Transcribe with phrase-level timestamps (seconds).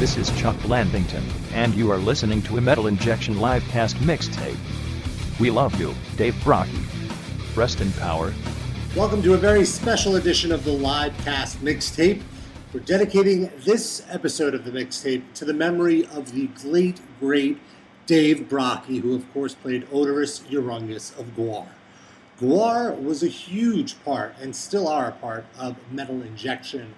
[0.00, 1.22] This is Chuck Landington,
[1.52, 4.58] and you are listening to a Metal Injection Livecast mixtape.
[5.38, 6.84] We love you, Dave Brockie.
[7.56, 8.34] Rest in power.
[8.96, 12.20] Welcome to a very special edition of the Livecast mixtape.
[12.72, 17.60] We're dedicating this episode of the mixtape to the memory of the great, great
[18.06, 21.68] Dave Brockie, who of course played Oderus Urungus of Gwar.
[22.40, 26.94] Gwar was a huge part, and still are a part, of Metal Injection.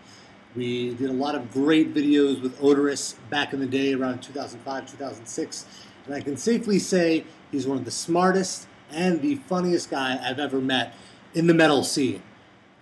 [0.57, 4.91] We did a lot of great videos with Oderus back in the day, around 2005,
[4.91, 5.67] 2006,
[6.07, 10.39] and I can safely say he's one of the smartest and the funniest guy I've
[10.39, 10.95] ever met
[11.35, 12.23] in the metal scene.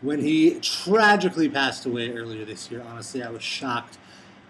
[0.03, 3.99] When he tragically passed away earlier this year, honestly, I was shocked.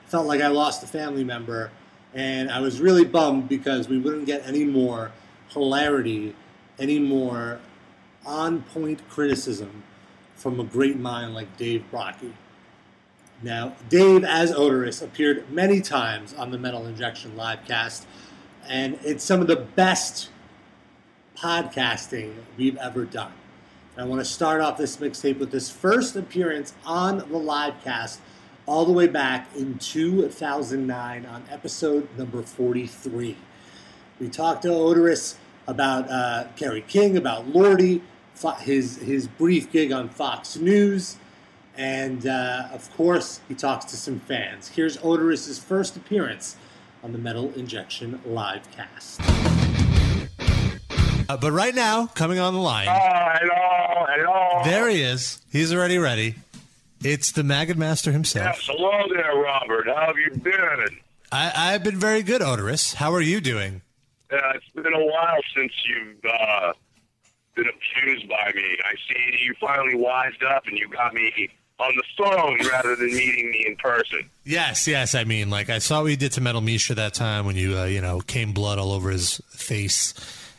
[0.06, 1.70] Felt like I lost a family member,
[2.12, 5.12] and I was really bummed because we wouldn't get any more
[5.48, 6.36] hilarity,
[6.78, 7.58] any more
[8.26, 9.82] on point criticism
[10.36, 12.34] from a great mind like Dave Brockie.
[13.42, 18.06] Now, Dave as Oderus appeared many times on the Metal Injection livecast,
[18.66, 20.30] and it's some of the best
[21.36, 23.32] podcasting we've ever done.
[23.96, 28.18] And I want to start off this mixtape with this first appearance on the livecast
[28.66, 33.36] all the way back in 2009 on episode number 43.
[34.20, 35.36] We talked to Oderus
[35.66, 38.00] about uh, Kerry King, about Lordi,
[38.60, 41.16] his, his brief gig on Fox News,
[41.76, 44.68] and uh, of course, he talks to some fans.
[44.68, 46.56] Here's Oderus' first appearance
[47.02, 49.20] on the Metal Injection livecast.
[51.28, 54.62] Uh, but right now, coming on the line, Oh, hello, hello.
[54.64, 55.40] there he is.
[55.50, 56.34] He's already ready.
[57.02, 58.56] It's the Maggot Master himself.
[58.56, 59.86] Yes, hello there, Robert.
[59.86, 60.98] How have you been?
[61.32, 62.94] I, I've been very good, Oderus.
[62.94, 63.82] How are you doing?
[64.32, 66.72] Uh, it's been a while since you've uh,
[67.54, 68.78] been abused by me.
[68.84, 71.48] I see you finally wised up and you got me
[71.80, 74.20] on the phone rather than meeting me in person.
[74.44, 75.14] Yes, yes.
[75.14, 77.76] I mean, like I saw what you did to Metal Misha that time when you,
[77.76, 80.14] uh, you know, came blood all over his face.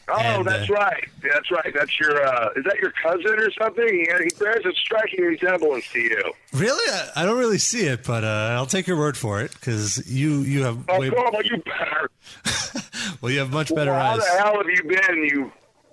[0.07, 1.03] Oh, And, that's uh, right.
[1.23, 1.73] That's right.
[1.73, 2.23] That's your.
[2.23, 3.87] Uh, is that your cousin or something?
[3.87, 6.31] He, he bears a striking resemblance to you.
[6.53, 9.51] Really, I, I don't really see it, but uh, I'll take your word for it
[9.53, 12.11] because you, you have Oh, way, come on, you better.
[13.21, 14.19] well, you have much better well, how eyes.
[14.19, 15.51] the hell have you been, you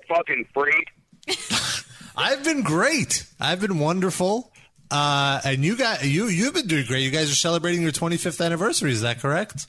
[0.08, 0.90] fucking freak?
[2.16, 3.24] I've been great.
[3.40, 4.51] I've been wonderful.
[4.92, 7.00] Uh, and you got you you've been doing great.
[7.00, 8.92] You guys are celebrating your 25th anniversary.
[8.92, 9.66] Is that correct?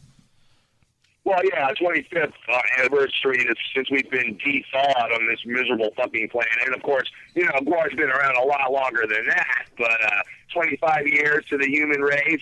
[1.24, 6.52] Well, yeah, 25th uh, anniversary since we've been de-thawed on this miserable fucking planet.
[6.66, 10.22] And of course, you know, Gwar's been around a lot longer than that, but uh,
[10.54, 12.42] 25 years to the human race,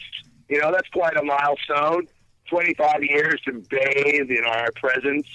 [0.50, 2.08] you know, that's quite a milestone.
[2.50, 5.28] 25 years to bathe in our presence,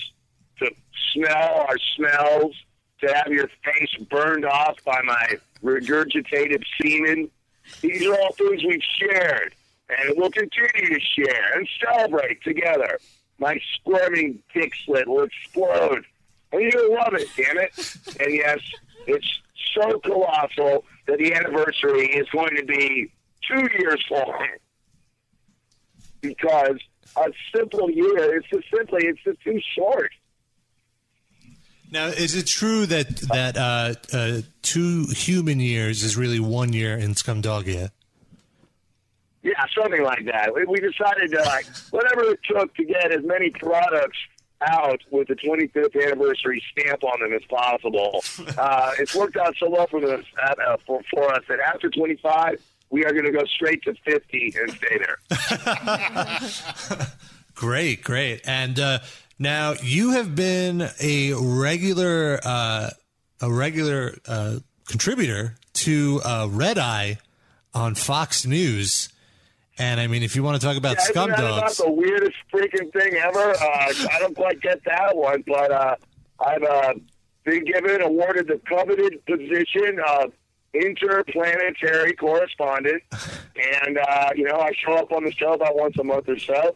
[0.59, 0.69] to
[1.13, 2.57] smell our smells,
[3.01, 7.31] to have your face burned off by my regurgitated semen.
[7.81, 9.55] These are all things we've shared
[9.89, 12.99] and we'll continue to share and celebrate together.
[13.39, 16.05] My squirming dick slit will explode.
[16.53, 17.97] And you'll love it, damn it.
[18.21, 18.59] And yes,
[19.07, 19.41] it's
[19.75, 23.13] so colossal that the anniversary is going to be
[23.47, 24.49] two years long.
[26.21, 26.79] Because
[27.17, 30.11] a simple year, it's just simply, it's just too short.
[31.91, 36.97] Now, is it true that that uh, uh, two human years is really one year
[36.97, 37.91] in Scumdogia?
[39.43, 40.53] Yeah, something like that.
[40.53, 44.19] We, we decided to like whatever it took to get as many products
[44.63, 48.23] out with the 25th anniversary stamp on them as possible.
[48.59, 52.61] Uh, it's worked out so well for us uh, for, for us that after 25,
[52.91, 55.19] we are going to go straight to 50 and stay there.
[57.57, 58.43] Great, great.
[58.47, 58.99] And uh,
[59.39, 62.91] now you have been a regular uh,
[63.41, 67.19] a regular uh, contributor to uh, Red Eye
[67.75, 69.09] on Fox News.
[69.79, 72.91] And I mean, if you want to talk about Yeah, scum dogs, the weirdest freaking
[72.93, 73.51] thing ever?
[73.51, 75.97] Uh, I don't quite get that one, but uh,
[76.41, 76.95] I've uh,
[77.45, 80.33] been given, awarded the coveted position of
[80.73, 83.03] interplanetary correspondent,
[83.85, 86.39] and uh, you know I show up on the show about once a month or
[86.39, 86.75] so.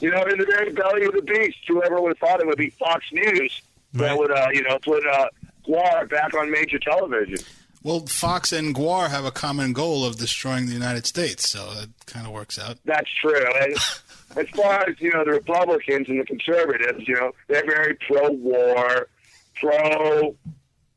[0.00, 2.58] You know, in the very belly of the beast, whoever would have thought it would
[2.58, 3.62] be Fox News
[3.94, 4.08] Right.
[4.08, 5.28] that would, uh, you know, put uh,
[5.66, 7.38] Gwar back on major television.
[7.82, 11.88] Well, Fox and Gwar have a common goal of destroying the United States, so that
[12.06, 12.78] kind of works out.
[12.84, 13.46] That's true.
[13.60, 13.72] And
[14.36, 19.08] as far as you know, the Republicans and the conservatives, you know, they're very pro-war,
[19.54, 20.34] pro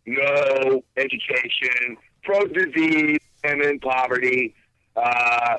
[0.05, 4.55] no education, pro disease and in poverty.
[4.95, 5.57] Uh,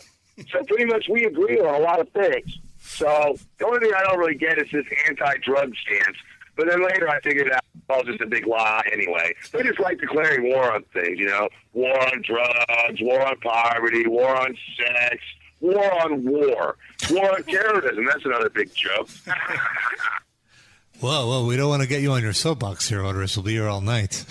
[0.50, 2.58] so pretty much we agree on a lot of things.
[3.00, 6.18] So the only thing I don't really get is this anti-drug stance.
[6.54, 9.32] But then later I figured out it's all just a big lie anyway.
[9.52, 14.06] They just like declaring war on things, you know, war on drugs, war on poverty,
[14.06, 15.16] war on sex,
[15.60, 16.76] war on war,
[17.10, 18.04] war on terrorism.
[18.04, 19.08] That's another big joke.
[21.00, 23.34] Whoa, whoa, we don't want to get you on your soapbox here, Oderus.
[23.34, 24.22] We'll be here all night.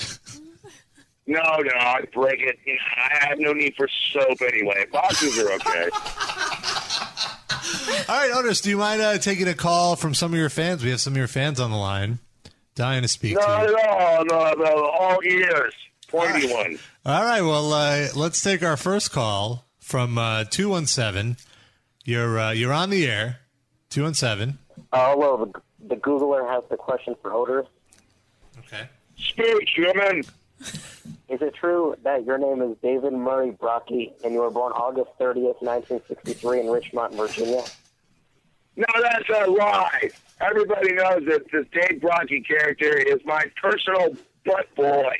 [1.25, 2.59] no, no, I break it.
[2.63, 4.85] You know, I have no need for soap anyway.
[4.91, 5.89] Boxes are okay.
[8.09, 10.83] all right, Oderus, do you mind uh, taking a call from some of your fans?
[10.83, 12.19] We have some of your fans on the line.
[12.75, 13.77] Dying to speak no, to you.
[13.77, 15.73] No, no, no, all ears.
[16.07, 16.79] Pointy one.
[17.05, 21.37] All right, well, uh, let's take our first call from uh, 217.
[22.05, 23.39] You're, uh, you're on the air.
[23.89, 24.57] 217.
[24.91, 27.67] Uh, hello, the, the Googler has the question for Oderus.
[28.59, 28.87] Okay.
[29.17, 30.23] Speak, human.
[31.29, 35.11] Is it true that your name is David Murray Brockie and you were born August
[35.19, 37.61] 30th, 1963 in Richmond, Virginia?
[38.75, 40.09] No, that's a lie.
[40.41, 45.17] Everybody knows that this Dave Brocky character is my personal butt boy.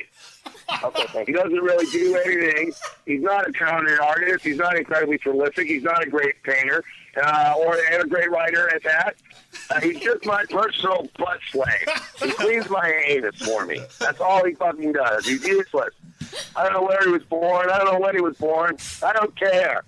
[0.84, 1.38] Okay, thank He you.
[1.38, 2.72] doesn't really do anything.
[3.06, 4.44] He's not a talented artist.
[4.44, 5.66] He's not incredibly prolific.
[5.68, 6.82] He's not a great painter
[7.22, 9.14] uh, or and a great writer at that.
[9.70, 11.88] Uh, he's just my personal butt slave.
[12.22, 13.80] He cleans my anus for me.
[13.98, 15.26] That's all he fucking does.
[15.26, 15.94] He's useless.
[16.56, 17.68] I don't know where he was born.
[17.70, 18.76] I don't know when he was born.
[19.02, 19.82] I don't care.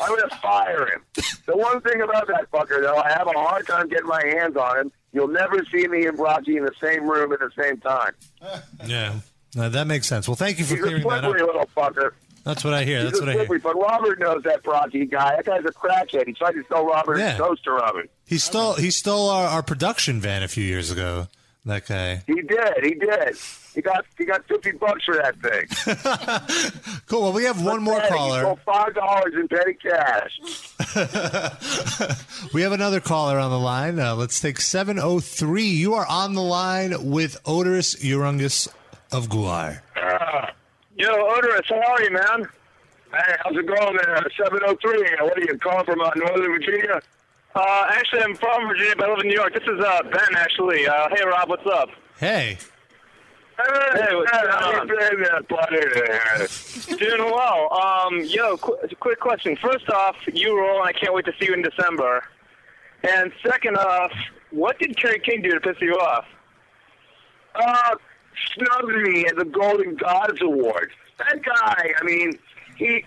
[0.00, 1.02] I'm going to fire him.
[1.46, 4.56] The one thing about that fucker, though, I have a hard time getting my hands
[4.56, 4.92] on him.
[5.12, 8.12] You'll never see me and Brockie in the same room at the same time.
[8.86, 9.14] Yeah.
[9.56, 10.28] No, that makes sense.
[10.28, 11.46] Well, thank you for He's clearing that slippery up.
[11.48, 12.10] little fucker.
[12.44, 13.00] That's what I hear.
[13.00, 13.58] He's That's a what I hear.
[13.58, 15.34] but Robert knows that Brockie guy.
[15.34, 16.28] That guy's a crackhead.
[16.28, 17.36] He tried to sell Robert Yeah.
[17.36, 18.08] toaster oven.
[18.24, 21.26] He stole he stole our, our production van a few years ago.
[21.64, 22.22] That guy.
[22.28, 22.84] He did.
[22.84, 23.36] He did.
[23.74, 25.66] He got he got fifty bucks for that thing.
[27.08, 27.22] Cool.
[27.22, 28.54] Well, we have one more He caller.
[28.64, 30.38] five dollars in petty cash.
[32.54, 33.98] We have another caller on the line.
[33.98, 35.62] Uh, let's take 703.
[35.64, 38.68] You are on the line with Oderus Urungus
[39.12, 39.80] of Gwar.
[39.96, 40.46] Uh,
[40.96, 42.48] yo, Oderus, how are you, man?
[43.12, 44.26] Hey, how's it going there?
[44.42, 45.08] Seven oh three.
[45.20, 47.00] What are you calling from uh, Northern Virginia?
[47.54, 49.54] Uh, actually, I'm from Virginia, but I live in New York.
[49.54, 50.86] This is uh, Ben, actually.
[50.86, 51.88] Uh, hey, Rob, what's up?
[52.18, 52.58] Hey.
[53.58, 55.46] Hey, what's how going you on?
[55.48, 56.96] buddy?
[56.98, 57.72] Doing well.
[57.72, 59.56] Um, yo, qu- quick question.
[59.56, 62.22] First off, you roll, and I can't wait to see you in December.
[63.02, 64.12] And second off,
[64.50, 66.26] what did Kerry King do to piss you off?
[67.54, 67.94] uh,
[68.54, 70.92] snubbed me at the Golden Gods Awards.
[71.18, 72.38] That guy, I mean,
[72.76, 73.04] he.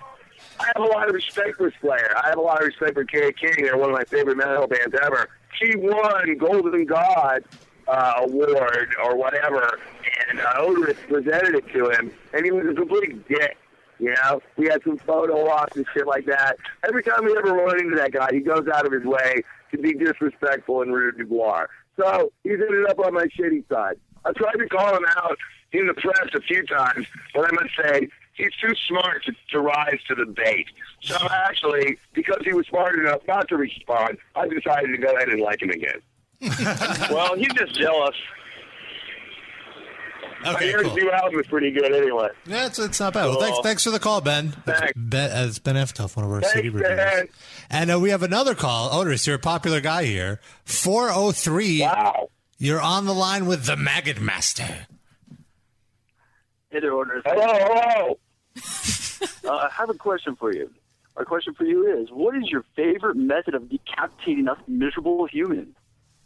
[0.59, 2.13] I have a lot of respect for Slayer.
[2.17, 3.53] I have a lot of respect for Kerry King.
[3.57, 5.29] They're one of my favorite metal bands ever.
[5.59, 7.43] He won Golden God
[7.87, 9.79] uh, Award or whatever,
[10.29, 13.57] and uh, Odorous presented it to him, and he was a complete dick.
[13.99, 16.57] You know, we had some photo ops and shit like that.
[16.87, 19.77] Every time we ever run into that guy, he goes out of his way to
[19.77, 21.67] be disrespectful and rude to Gwar.
[21.99, 23.99] So he's ended up on my shitty side.
[24.25, 25.37] I tried to call him out
[25.71, 29.59] in the press a few times, but I must say he's too smart to, to
[29.59, 30.65] rise to the bait.
[31.01, 31.15] So
[31.47, 35.41] actually, because he was smart enough not to respond, I decided to go ahead and
[35.41, 36.01] like him again.
[37.11, 38.15] Well, he's just jealous.
[40.45, 40.95] I Okay, hear cool.
[40.95, 42.29] his new album is pretty good anyway.
[42.45, 43.25] Yeah, it's, it's not bad.
[43.25, 44.51] Well, thanks, thanks for the call, Ben.
[44.65, 44.93] Thanks.
[44.95, 46.95] Ben, uh, it's Ben Eftoff, one of our Thanks, city reviewers.
[46.97, 47.27] Ben.
[47.69, 48.89] And uh, we have another call.
[48.91, 50.39] Oderus, you're a popular guy here.
[50.63, 51.81] 403.
[51.81, 52.29] Wow.
[52.61, 54.85] You're on the line with the Maggot Master.
[56.69, 57.21] Hey there, Oderus.
[57.25, 58.19] Hello, hello.
[59.43, 60.69] Uh, I have a question for you.
[61.17, 65.75] Our question for you is, what is your favorite method of decapitating us miserable humans?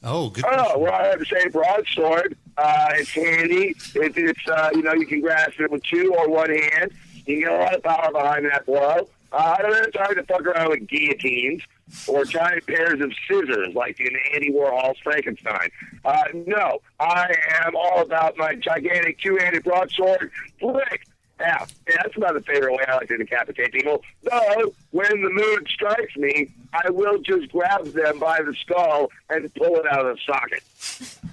[0.03, 0.45] Oh, good.
[0.45, 0.81] Oh, question.
[0.81, 2.37] well, I have to say broadsword.
[2.57, 3.75] Uh, it's handy.
[3.95, 6.91] It, it's, uh, you know, you can grasp it with two or one hand.
[7.25, 9.09] You can get a lot of power behind that blow.
[9.33, 11.63] Uh, I don't have time to fuck around with guillotines
[12.07, 15.69] or giant pairs of scissors like in Andy Warhol's Frankenstein.
[16.05, 17.33] Uh, no, I
[17.65, 20.31] am all about my gigantic two-handed broadsword.
[20.59, 21.07] Flick!
[21.39, 24.03] Yeah, yeah, that's about the favorite way I like to decapitate people.
[24.21, 29.51] Though, when the mood strikes me, I will just grab them by the skull and
[29.55, 30.63] pull it out of the socket.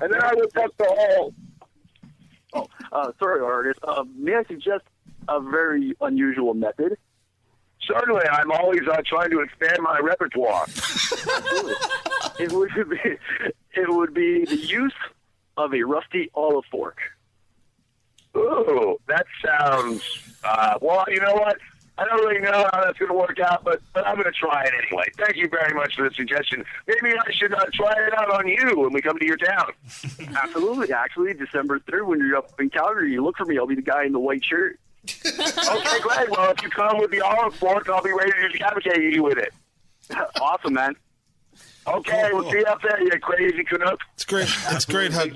[0.01, 1.35] And then I will fuck the hole.
[2.55, 3.75] Oh, uh, sorry, Oderus.
[3.83, 4.85] Uh, may I suggest
[5.29, 6.97] a very unusual method?
[7.93, 10.67] Certainly, I'm always uh, trying to expand my repertoire.
[12.39, 13.19] It would be,
[13.75, 14.95] it would be the use
[15.59, 16.97] of a rusty olive fork.
[18.35, 20.03] Ooh, that sounds.
[20.43, 21.59] Uh, well, you know what?
[21.99, 24.33] I don't really know how that's going to work out, but, but I'm going to
[24.33, 25.05] try it anyway.
[25.19, 26.65] Thank you very much for the suggestion.
[26.87, 29.73] Maybe I should uh, try it out on you when we come to your town.
[30.43, 30.95] Absolutely.
[30.95, 33.59] Actually, December 3rd, when you're up in Calgary, you look for me.
[33.59, 34.81] I'll be the guy in the white shirt.
[35.05, 36.31] Okay, great.
[36.31, 39.39] Well, if you come with the olive fork, I'll be ready to decapitate you with
[39.39, 39.53] it.
[40.41, 40.97] awesome, man.
[41.87, 43.99] Okay, Cool, we'll see you up there, you crazy Canuck.
[44.15, 44.49] It's great.
[44.69, 45.27] It's great how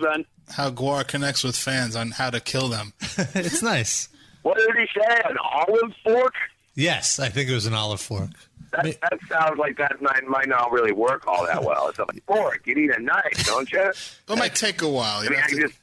[0.50, 2.92] how Gwar connects with fans on how to kill them.
[3.34, 4.08] it's nice.
[4.42, 5.22] What did he say?
[5.24, 6.34] An olive fork?
[6.74, 8.30] Yes, I think it was an olive fork.
[8.72, 11.88] That, that sounds like that might, might not really work all that well.
[11.88, 12.66] It's a fork.
[12.66, 13.80] You need a knife, don't you?
[14.28, 15.20] It might take a while.
[15.20, 15.74] I mean, have I to- just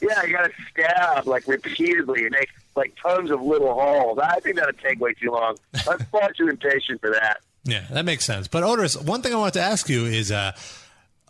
[0.00, 4.18] yeah, you gotta stab like repeatedly and make like tons of little holes.
[4.18, 5.56] I think that'd take way too long.
[5.88, 7.38] I'm far too impatient for that.
[7.64, 8.46] Yeah, that makes sense.
[8.46, 10.52] But Otis, one thing I wanted to ask you is uh,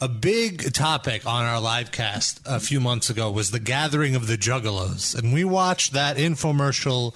[0.01, 4.27] a big topic on our live cast a few months ago was the gathering of
[4.27, 7.15] the Juggalos, and we watched that infomercial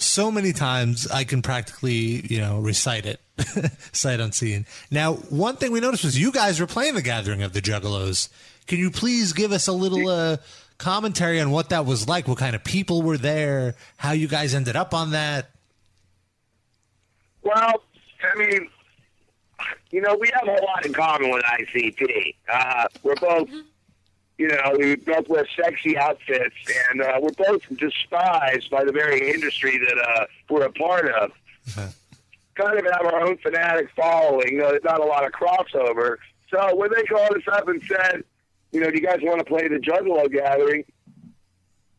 [0.00, 3.20] so many times I can practically you know recite it
[3.92, 4.66] sight unseen.
[4.90, 8.28] Now, one thing we noticed was you guys were playing the gathering of the Juggalos.
[8.66, 10.38] Can you please give us a little uh,
[10.78, 12.28] commentary on what that was like?
[12.28, 13.74] What kind of people were there?
[13.96, 15.50] How you guys ended up on that?
[17.42, 17.82] Well,
[18.22, 18.68] I mean,
[19.90, 22.34] you know, we have a lot in common with ICP.
[22.52, 23.48] Uh, we're both,
[24.38, 26.54] you know, we both wear sexy outfits,
[26.90, 31.30] and uh, we're both despised by the very industry that uh, we're a part of.
[32.54, 34.52] kind of have our own fanatic following.
[34.52, 36.16] You know, there's not a lot of crossover.
[36.50, 38.24] So when they called us up and said,
[38.72, 40.84] you know, do you guys want to play the Juggalo Gathering?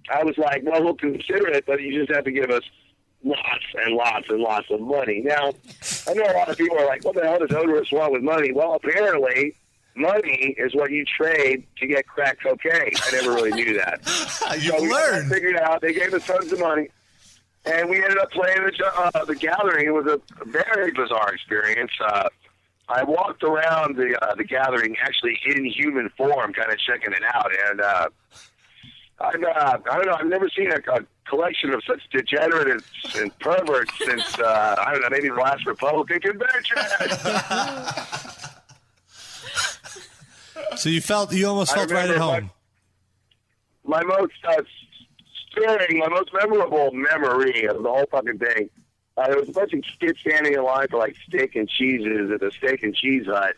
[0.10, 2.64] I was like, well, we'll consider it, but you just have to give us
[3.24, 5.22] lots and lots and lots of money.
[5.24, 5.52] Now,
[6.08, 8.24] I know a lot of people are like, what the hell does Odorous want with
[8.24, 8.52] money?
[8.52, 9.56] Well, apparently,
[9.96, 12.92] money is what you trade to get crack cocaine.
[13.04, 14.00] I never really knew that.
[14.62, 15.30] you so we learned.
[15.32, 15.82] figured it out.
[15.82, 16.90] They gave us tons of money.
[17.66, 19.88] And we ended up playing the, uh, the gathering.
[19.88, 21.92] It was a very bizarre experience.
[22.00, 22.30] Uh,
[22.90, 27.24] I walked around the uh, the gathering actually in human form, kind of checking it
[27.34, 28.10] out, and uh,
[29.22, 30.16] I've, uh, I don't know.
[30.20, 32.84] I've never seen a, a collection of such degenerates
[33.16, 36.78] and perverts since uh, I don't know, maybe the last Republican convention.
[40.78, 42.52] So you felt you almost felt right at home.
[43.84, 44.62] my most uh,
[45.52, 48.70] stirring, my most memorable memory of the whole fucking thing.
[49.20, 52.32] Uh, there was a bunch of kids standing in line for like steak and cheeses
[52.32, 53.54] at the steak and cheese hut,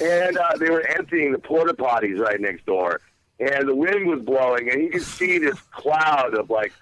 [0.00, 3.00] and uh, they were emptying the porta potties right next door,
[3.40, 6.74] and the wind was blowing, and you could see this cloud of like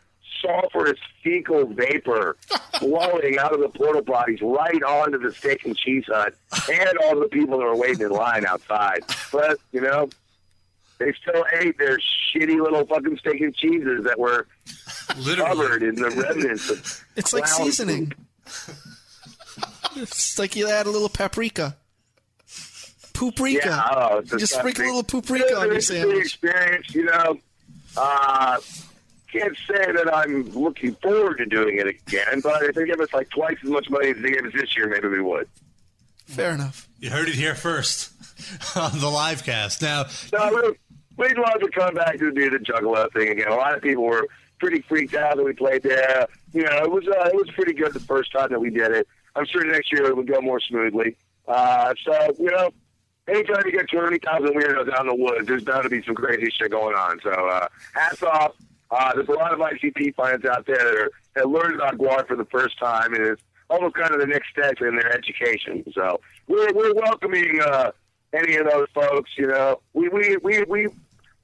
[0.44, 2.36] sulfurous fecal vapor
[2.80, 6.34] blowing out of the porta potties right onto the steak and cheese hut
[6.68, 9.04] and all the people that were waiting in line outside.
[9.30, 10.10] But you know,
[10.98, 14.46] they still ate their shitty little fucking steak and cheeses that were
[15.36, 18.12] covered in the remnants of It's like seasoning.
[19.96, 21.76] It's like you add a little paprika.
[23.14, 23.66] Paprika.
[23.66, 26.18] Yeah, oh, just sprinkle a little paprika on your It's sandwich.
[26.26, 27.38] experience, you know.
[27.96, 28.58] Uh,
[29.32, 33.12] can't say that I'm looking forward to doing it again, but if they give us
[33.14, 35.48] like twice as much money as they gave us this year, maybe we would.
[36.26, 36.88] Fair enough.
[37.00, 38.10] You heard it here first
[38.76, 39.80] on the live cast.
[39.80, 40.76] Now, No, we,
[41.16, 43.48] we'd love to come back to do the Juggalo thing again.
[43.48, 44.26] A lot of people were
[44.58, 46.26] pretty freaked out that we played there.
[46.52, 48.92] You know, it was uh, it was pretty good the first time that we did
[48.92, 49.08] it.
[49.34, 51.16] I'm sure next year it would go more smoothly.
[51.46, 52.70] Uh, so you know,
[53.28, 56.50] anytime you get 20,000 weirdos out in the woods, there's bound to be some crazy
[56.50, 57.20] shit going on.
[57.22, 58.52] So uh, hats off.
[58.90, 62.26] Uh, there's a lot of ICP fans out there that, are, that learned about Gwar
[62.26, 65.84] for the first time, and it's almost kind of the next step in their education.
[65.92, 67.90] So we're we're welcoming uh,
[68.32, 69.32] any of those folks.
[69.36, 70.88] You know, we we we we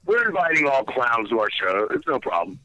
[0.05, 1.87] we're inviting all clowns to our show.
[1.91, 2.59] It's no problem.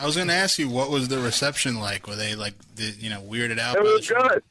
[0.00, 2.06] I was going to ask you, what was the reception like?
[2.06, 3.76] Were they like, did, you know, weirded out?
[3.76, 4.42] It was good.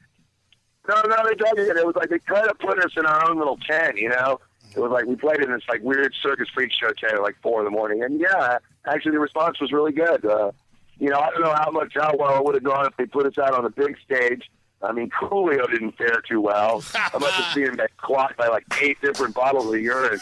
[0.88, 1.76] No, no, they dug it.
[1.76, 4.40] It was like they kind of put us in our own little tent, you know.
[4.74, 7.36] It was like we played in this like weird circus freak show tent at like
[7.42, 10.24] four in the morning, and yeah, actually the response was really good.
[10.24, 10.52] Uh,
[10.98, 13.06] you know, I don't know how much how well it would have gone if they
[13.06, 14.48] put us out on the big stage.
[14.82, 16.82] I mean, Coolio didn't fare too well.
[16.94, 20.18] I must have seen him get clocked by like eight different bottles of urine.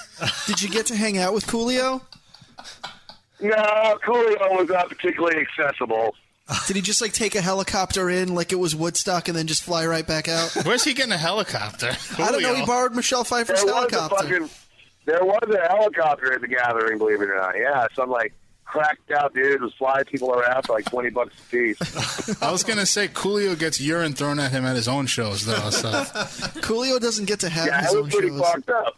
[0.47, 2.01] Did you get to hang out with Coolio?
[3.41, 6.15] No, Coolio was not particularly accessible.
[6.67, 9.63] Did he just like take a helicopter in like it was Woodstock and then just
[9.63, 10.51] fly right back out?
[10.65, 11.93] Where's he getting a helicopter?
[12.19, 12.55] I don't know.
[12.55, 14.17] He borrowed Michelle Pfeiffer's There was a helicopter.
[14.17, 14.51] fucking,
[15.05, 17.55] there was a helicopter at the gathering, believe it or not.
[17.57, 18.33] Yeah, so I'm like
[18.69, 22.43] cracked out dude was flying people around for like twenty bucks a piece.
[22.43, 25.45] I was going to say, Coolio gets urine thrown at him at his own shows,
[25.47, 25.71] though.
[25.71, 25.91] So
[26.61, 28.41] Coolio doesn't get to have yeah, his it own was pretty shows.
[28.41, 28.97] fucked up.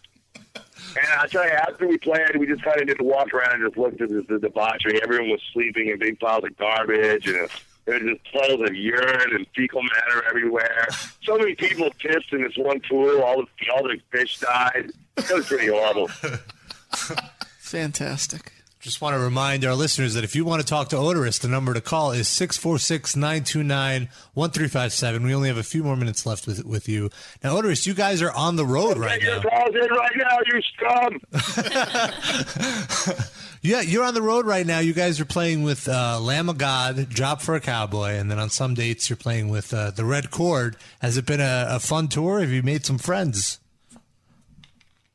[0.96, 3.64] And I tell you, after we played, we just kind of just walked around and
[3.64, 5.00] just looked at the, the debauchery.
[5.02, 7.48] Everyone was sleeping in big piles of garbage, and
[7.84, 10.88] there was just puddles of urine and fecal matter everywhere.
[11.22, 13.22] So many people pissed in this one pool.
[13.22, 14.90] All the all the fish died.
[15.16, 16.08] It was pretty horrible.
[17.60, 18.52] Fantastic.
[18.80, 21.48] Just want to remind our listeners that if you want to talk to Oderus, the
[21.48, 25.22] number to call is 646 929 1357.
[25.22, 27.10] We only have a few more minutes left with with you.
[27.44, 29.34] Now, Oderus, you guys are on the road right now.
[29.34, 31.20] your calls in right now, you scum.
[33.62, 34.78] Yeah, you're on the road right now.
[34.78, 38.38] You guys are playing with uh, Lamb of God, Job for a Cowboy, and then
[38.38, 40.76] on some dates you're playing with uh, the Red Chord.
[41.02, 42.40] Has it been a, a fun tour?
[42.40, 43.60] Have you made some friends?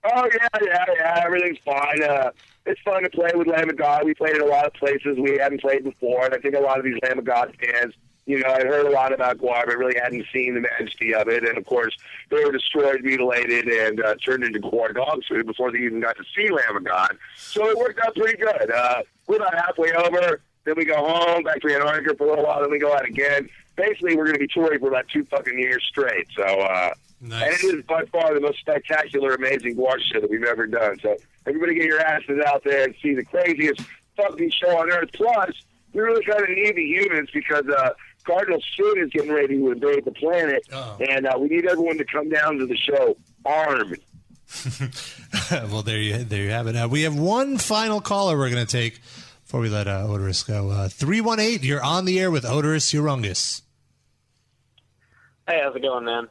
[0.03, 1.23] Oh yeah, yeah, yeah.
[1.25, 2.03] Everything's fine.
[2.03, 2.29] Uh,
[2.65, 4.05] it's fun to play with Lamb of God.
[4.05, 6.59] We played in a lot of places we hadn't played before, and I think a
[6.59, 7.93] lot of these Lamb of God fans,
[8.25, 11.27] you know, I heard a lot about Gwar, but really hadn't seen the majesty of
[11.27, 11.47] it.
[11.47, 11.95] And of course,
[12.31, 16.17] they were destroyed, mutilated, and uh, turned into Gwar dog food before they even got
[16.17, 17.17] to see Lamb of God.
[17.37, 18.71] So it worked out pretty good.
[18.71, 20.41] Uh, we're about halfway over.
[20.63, 22.61] Then we go home, back to Antarctica for a little while.
[22.61, 23.47] Then we go out again.
[23.75, 26.27] Basically, we're going to be touring for about two fucking years straight.
[26.35, 26.43] So.
[26.43, 26.91] uh
[27.21, 30.99] and it is by far the most spectacular, amazing Gwar shit that we've ever done.
[31.01, 31.15] So
[31.45, 33.81] everybody get your asses out there and see the craziest
[34.15, 35.09] fucking show on earth.
[35.13, 35.51] Plus,
[35.93, 37.91] we really kind of need the humans because uh,
[38.23, 40.67] Cardinal Sin is getting ready to invade the planet,
[40.99, 43.97] and uh, we need everyone to come down to the show armed.
[45.51, 46.75] well, there you there you have it.
[46.75, 49.01] Uh, we have one final caller we're going to take
[49.43, 50.69] before we let uh, Oderus go.
[50.69, 51.63] Uh, Three one eight.
[51.63, 53.61] You're on the air with Oderus Urungus.
[55.47, 56.27] Hey, how's it going, man?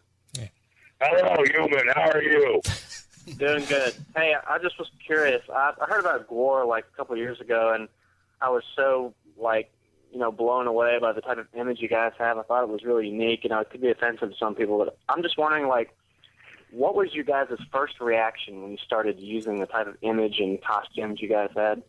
[1.00, 1.88] Hello, human.
[1.94, 2.60] How are you?
[3.38, 3.94] Doing good.
[4.14, 5.42] Hey, I just was curious.
[5.52, 7.88] I, I heard about Gore like a couple of years ago, and
[8.40, 9.72] I was so like
[10.12, 12.38] you know blown away by the type of image you guys have.
[12.38, 13.44] I thought it was really unique.
[13.44, 15.94] You know, it could be offensive to some people, but I'm just wondering like.
[16.70, 20.60] What was you guys' first reaction when you started using the type of image and
[20.60, 21.84] costumes you guys had?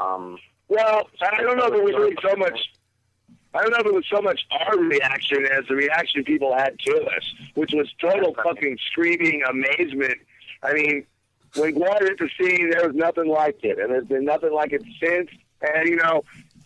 [0.00, 0.38] Um,
[0.68, 2.58] Well, I don't know if it was really so much.
[3.52, 6.78] I don't know if it was so much our reaction as the reaction people had
[6.86, 10.16] to us, which was total fucking screaming amazement.
[10.62, 11.06] I mean,
[11.56, 14.72] when Gwar hit the scene, there was nothing like it, and there's been nothing like
[14.72, 15.30] it since.
[15.60, 16.24] And you know,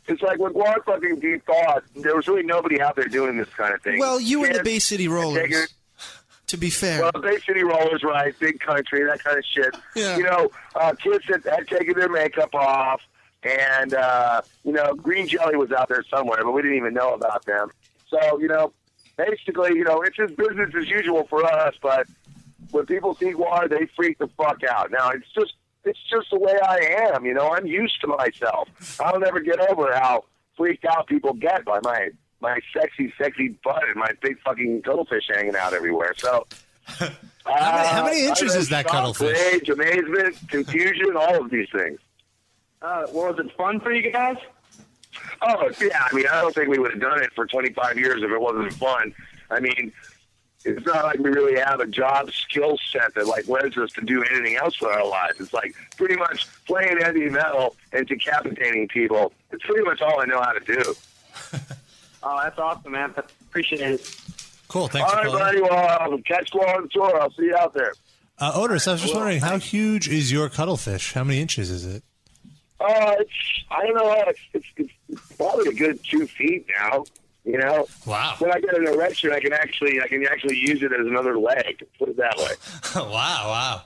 [0.08, 3.74] it's like when Gwar fucking thought there was really nobody out there doing this kind
[3.74, 3.98] of thing.
[3.98, 5.74] Well, you and the Bay City Rollers.
[6.48, 8.38] To be fair, well, Bay City Rollers, right?
[8.38, 9.74] Big country, that kind of shit.
[9.96, 10.18] Yeah.
[10.18, 13.00] You know, uh, kids that had taken their makeup off,
[13.42, 17.14] and uh, you know, Green Jelly was out there somewhere, but we didn't even know
[17.14, 17.70] about them.
[18.08, 18.72] So, you know,
[19.16, 21.74] basically, you know, it's just business as usual for us.
[21.80, 22.06] But
[22.72, 24.90] when people see water, they freak the fuck out.
[24.90, 27.24] Now, it's just, it's just the way I am.
[27.24, 28.68] You know, I'm used to myself.
[29.00, 30.24] I'll never get over how
[30.56, 32.08] freaked out people get by my
[32.40, 36.12] my sexy, sexy butt and my big fucking cuttlefish hanging out everywhere.
[36.16, 36.46] So.
[37.44, 39.52] How many, how many Uh, inches I don't is that know, shock, cuttlefish?
[39.52, 41.98] Rage, amazement, confusion, all of these things.
[42.82, 44.36] uh, well, was it fun for you guys?
[45.42, 46.04] Oh, yeah.
[46.10, 48.40] I mean, I don't think we would have done it for 25 years if it
[48.40, 49.12] wasn't fun.
[49.50, 49.92] I mean,
[50.64, 54.00] it's not like we really have a job skill set that like lends us to
[54.00, 55.40] do anything else with our lives.
[55.40, 59.32] It's like pretty much playing heavy metal and decapitating people.
[59.50, 60.94] It's pretty much all I know how to do.
[62.22, 63.12] Oh, that's awesome, man.
[63.16, 64.16] Appreciate it.
[64.68, 64.88] Cool.
[64.88, 65.60] Thanks all for buddy.
[65.60, 67.20] Well, I'll catch you on the tour.
[67.20, 67.94] I'll see you out there.
[68.38, 71.12] Uh, Oderus, I was just wondering how huge is your cuttlefish?
[71.14, 72.02] How many inches is it?
[72.80, 73.30] Uh, it's,
[73.70, 74.24] I don't know.
[74.28, 74.40] It's,
[74.76, 77.04] it's, it's probably a good two feet now.
[77.44, 77.86] You know.
[78.06, 78.36] Wow.
[78.38, 81.38] When I get an erection, I can actually I can actually use it as another
[81.38, 81.84] leg.
[81.98, 82.54] Put it that way.
[82.96, 83.82] wow, wow.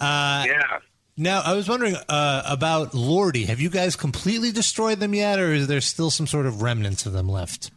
[0.00, 0.78] Uh, yeah.
[1.18, 3.46] Now, I was wondering uh, about Lordi.
[3.46, 7.06] Have you guys completely destroyed them yet, or is there still some sort of remnants
[7.06, 7.70] of them left?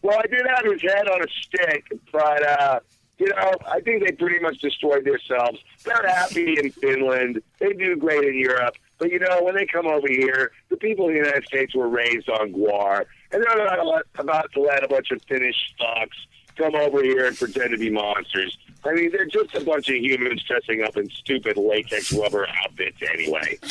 [0.00, 2.80] Well, I did have his head on a stick, but uh,
[3.18, 5.58] you know, I think they pretty much destroyed themselves.
[5.84, 7.42] They're happy in Finland.
[7.58, 8.74] They do great in Europe.
[9.02, 11.88] But you know, when they come over here, the people in the United States were
[11.88, 16.14] raised on Gwar, and they're not let- about to let a bunch of Finnish fucks
[16.54, 18.56] come over here and pretend to be monsters.
[18.84, 22.98] I mean, they're just a bunch of humans dressing up in stupid latex rubber outfits
[23.12, 23.58] anyway.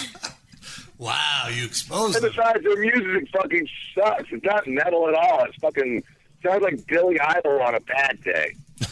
[0.97, 4.25] Wow, you exposed And besides, their music fucking sucks.
[4.31, 5.45] It's not metal at all.
[5.45, 6.03] It's fucking
[6.43, 8.55] sounds like Billy Idol on a bad day.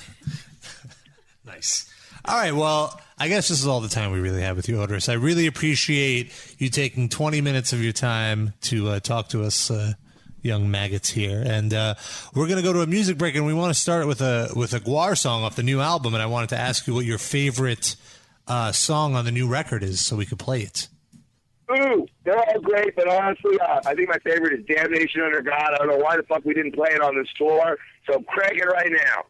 [1.45, 1.91] Nice.
[2.25, 2.51] All right.
[2.51, 5.09] Well, I guess this is all the time we really have with you, Oderus.
[5.09, 9.69] I really appreciate you taking 20 minutes of your time to uh, talk to us,
[9.69, 9.93] uh,
[10.41, 11.43] young maggots here.
[11.45, 11.95] And uh,
[12.33, 14.49] we're going to go to a music break, and we want to start with a
[14.55, 16.13] with a Gwar song off the new album.
[16.13, 17.97] And I wanted to ask you what your favorite
[18.47, 20.87] uh, song on the new record is, so we could play it.
[21.71, 25.73] Ooh, they're all great, but honestly, uh, I think my favorite is Damnation Under God.
[25.73, 27.77] I don't know why the fuck we didn't play it on this tour,
[28.07, 29.25] so it right now.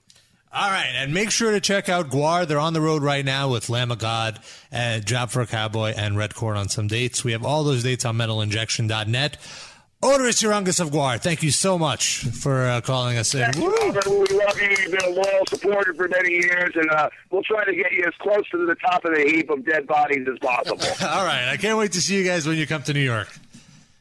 [0.51, 2.47] All right, and make sure to check out Gwar.
[2.47, 4.39] They're on the road right now with Lamb of God,
[4.73, 7.23] uh, Job for a Cowboy, and Red Chord on some dates.
[7.23, 9.37] We have all those dates on metalinjection.net.
[10.01, 13.51] Oderus Urungus of Gwar, thank you so much for uh, calling us in.
[13.59, 13.69] Woo!
[13.69, 14.69] We love you.
[14.81, 18.05] You've been a loyal supporter for many years, and uh, we'll try to get you
[18.07, 20.79] as close to the top of the heap of dead bodies as possible.
[21.07, 23.27] All right, I can't wait to see you guys when you come to New York.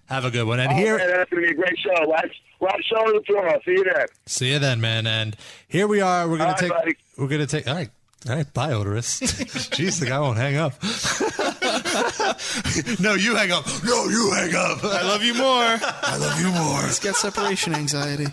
[0.09, 0.61] Have a good one.
[0.61, 2.05] And Oh, here, man, that's going to be a great show.
[2.09, 2.29] Last,
[2.61, 3.61] last show of the tour.
[3.65, 4.07] See you then.
[4.27, 5.07] see you then, man.
[5.07, 5.37] And
[5.69, 6.29] here we are.
[6.29, 6.71] We're gonna All right, take.
[6.71, 6.97] buddy.
[7.17, 7.69] We're gonna take.
[7.69, 7.91] All right.
[8.29, 9.23] All right, bye, Oderus.
[9.71, 10.73] Jeez, the guy won't hang up.
[13.01, 13.65] no, you hang up.
[13.85, 14.83] No, you hang up.
[14.83, 15.45] I love you more.
[15.45, 16.83] I love you more.
[16.83, 18.27] He's got separation anxiety.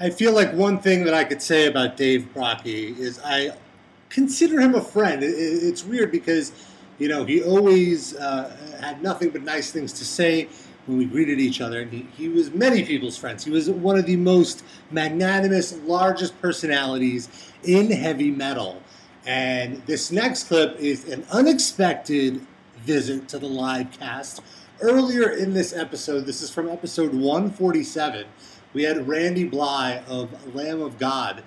[0.00, 3.52] I feel like one thing that I could say about Dave Brockie is I
[4.10, 5.22] consider him a friend.
[5.22, 6.52] It- it- It's weird because,
[6.98, 10.48] you know, he always uh, had nothing but nice things to say
[10.86, 11.80] when we greeted each other.
[11.80, 13.44] And he, he was many people's friends.
[13.44, 17.28] He was one of the most magnanimous, largest personalities
[17.62, 18.82] in heavy metal.
[19.26, 22.46] And this next clip is an unexpected
[22.78, 24.42] visit to the live cast.
[24.80, 28.26] Earlier in this episode, this is from episode 147,
[28.74, 31.42] we had Randy Blythe of Lamb of God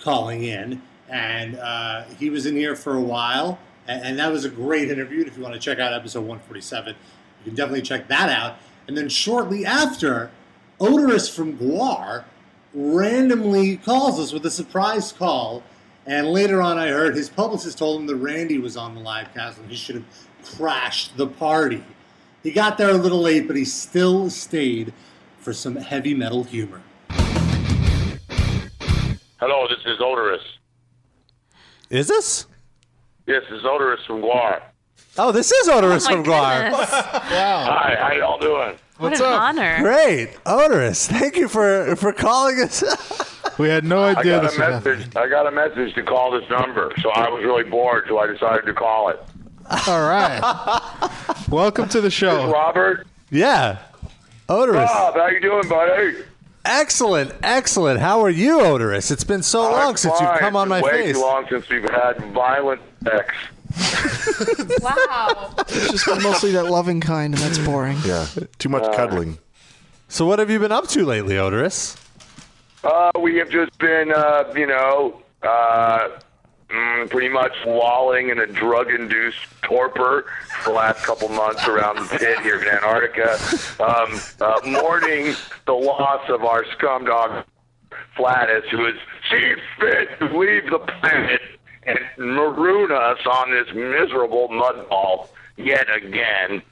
[0.00, 4.44] calling in, and uh, he was in here for a while, and, and that was
[4.44, 5.24] a great interview.
[5.24, 8.58] If you want to check out episode 147, you can definitely check that out.
[8.90, 10.32] And then shortly after,
[10.80, 12.24] Oderus from Gwar
[12.74, 15.62] randomly calls us with a surprise call.
[16.06, 19.32] And later on, I heard his publicist told him that Randy was on the live
[19.32, 20.04] cast and he should have
[20.42, 21.84] crashed the party.
[22.42, 24.92] He got there a little late, but he still stayed
[25.38, 26.82] for some heavy metal humor.
[29.38, 30.42] Hello, this is Oderus.
[31.90, 32.46] Is this?
[33.28, 34.62] Yes, this is Oderus from Gwar.
[35.18, 36.70] Oh, this is Oderus Oh from Gwar.
[36.70, 36.90] goodness.
[36.90, 38.76] Hi, how y'all doing?
[38.98, 39.78] What an honor.
[39.82, 41.06] Great, Oderus.
[41.08, 42.82] Thank you for for calling us.
[43.58, 45.16] We had no I idea got this a would message.
[45.16, 48.26] I got a message to call this number, so I was really bored, so I
[48.26, 49.20] decided to call it.
[49.86, 50.40] All right.
[51.50, 52.50] Welcome to the This show.
[52.50, 53.06] Robert.
[53.30, 53.80] yeah,
[54.48, 54.86] Oderus.
[54.86, 56.16] Bob, how you doing, buddy?
[56.64, 58.00] Excellent, excellent.
[58.00, 59.10] How are you, Oderus?
[59.10, 60.38] It's been so long I'm since you've fine.
[60.38, 61.16] come on my It's way face.
[61.16, 63.34] too long since we've had violent sex.
[64.80, 65.54] Wow.
[65.68, 67.98] It's just been mostly that loving kind, and that's boring.
[68.04, 68.26] Yeah,
[68.58, 69.38] too much Uh, cuddling.
[70.08, 71.96] So, what have you been up to lately, Oderus?
[72.82, 76.08] Uh, we have just been, uh, you know, uh,
[76.70, 80.24] mm, pretty much walling in a drug-induced torpor
[80.62, 83.38] for the last couple months around the pit here in Antarctica,
[83.80, 85.34] um, uh, mourning
[85.66, 87.44] the loss of our scum dog
[88.16, 88.94] Flattus, who has
[89.30, 91.40] seen fit to leave the planet
[91.84, 96.62] and maroon us on this miserable mud ball yet again.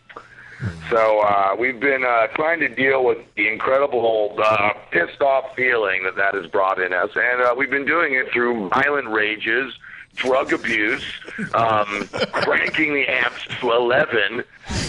[0.90, 6.02] So uh, we've been uh, trying to deal with the incredible uh, pissed off feeling
[6.04, 9.72] that that has brought in us, and uh, we've been doing it through violent rages,
[10.16, 11.04] drug abuse,
[11.54, 14.42] um, cranking the amps to eleven,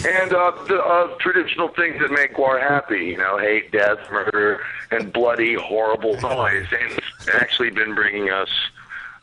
[0.08, 3.06] and uh, the uh, traditional things that make war happy.
[3.06, 6.66] You know, hate, death, murder, and bloody, horrible noise.
[6.72, 8.48] And it's actually been bringing us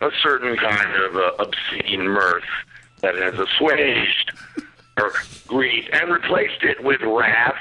[0.01, 2.43] a certain kind of uh, obscene mirth
[3.01, 4.31] that has assuaged
[4.97, 5.11] our
[5.47, 7.55] grief and replaced it with wrath.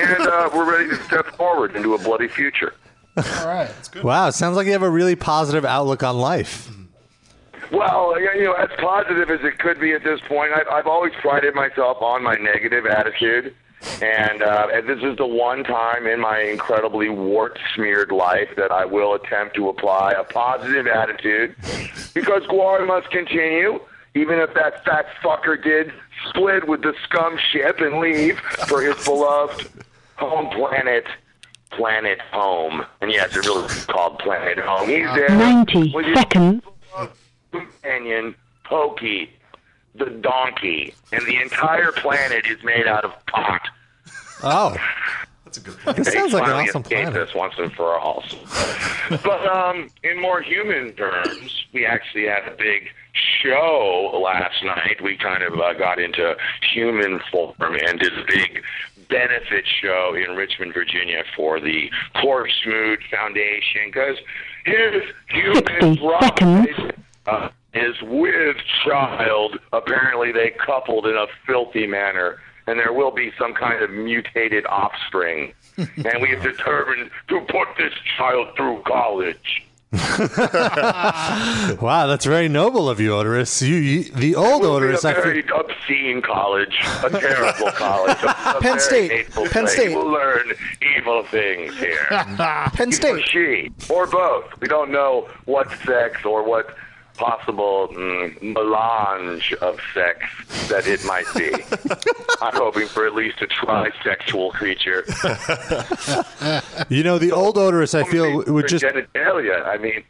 [0.00, 2.74] And uh, we're ready to step forward into a bloody future.
[3.16, 3.66] All right.
[3.66, 4.04] That's good.
[4.04, 6.70] Wow, it sounds like you have a really positive outlook on life.
[7.72, 11.12] Well, you know, as positive as it could be at this point, I've, I've always
[11.20, 13.54] prided myself on my negative attitude.
[14.02, 18.72] And, uh, and this is the one time in my incredibly wart smeared life that
[18.72, 21.54] I will attempt to apply a positive attitude
[22.14, 23.80] because Gwar must continue,
[24.14, 25.92] even if that fat fucker did
[26.28, 29.68] split with the scum ship and leave for his beloved
[30.16, 31.06] home planet,
[31.70, 32.84] Planet Home.
[33.00, 34.88] And yes, it really is called Planet Home.
[34.88, 35.28] He's there.
[35.28, 36.62] 90 seconds.
[37.52, 39.30] companion, Pokey,
[39.94, 43.62] the donkey, and the entire planet is made out of pot.
[44.42, 44.76] Oh,
[45.44, 47.14] That's a good this They sounds like an awesome planet.
[47.14, 48.22] this once and for all.
[49.10, 52.88] but um, in more human terms, we actually had a big
[53.42, 55.00] show last night.
[55.02, 56.36] We kind of uh, got into
[56.72, 58.62] human form and did a big
[59.08, 64.18] benefit show in Richmond, Virginia for the Poor Smoot Foundation because
[64.66, 66.68] his human 60 seconds.
[67.26, 67.48] uh,
[67.78, 69.58] is with child.
[69.72, 74.66] Apparently, they coupled in a filthy manner, and there will be some kind of mutated
[74.66, 75.52] offspring.
[75.78, 79.64] and we have determined to put this child through college.
[81.80, 83.66] Wow, that's very noble of you, Oderus.
[83.66, 85.60] You, you the old Oderus, a I very feel.
[85.60, 89.30] obscene college, a terrible college, a, a Penn State.
[89.30, 89.72] Penn place.
[89.72, 89.94] State.
[89.94, 90.52] We'll learn
[90.96, 92.06] evil things here.
[92.10, 93.24] Penn Or State.
[93.28, 94.60] she, or both.
[94.60, 96.74] We don't know what sex or what
[97.18, 100.24] possible mm, melange of sex
[100.68, 101.52] that it might be.
[102.40, 105.04] I'm hoping for at least a trisexual creature.
[106.88, 108.84] You know, the old Oderus, I feel, would just.
[108.84, 109.66] genitalia.
[109.66, 110.04] I mean,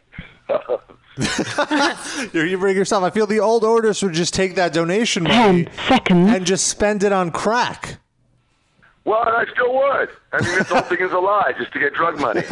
[2.32, 3.02] You you bring yourself.
[3.02, 5.66] I feel the old Oderus would just take that donation money
[6.08, 7.98] and just spend it on crack.
[9.04, 10.08] Well, and I still would.
[10.32, 12.42] I mean, this whole thing is a lie, just to get drug money.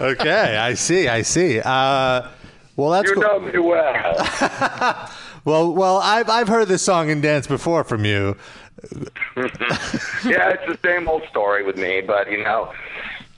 [0.00, 1.06] Okay, I see.
[1.08, 1.60] I see.
[1.60, 2.28] Uh,
[2.76, 3.22] well, that's you cool.
[3.22, 5.10] know me well.
[5.44, 8.34] Well, well, I've I've heard this song and dance before from you.
[9.36, 12.72] yeah, it's the same old story with me, but you know,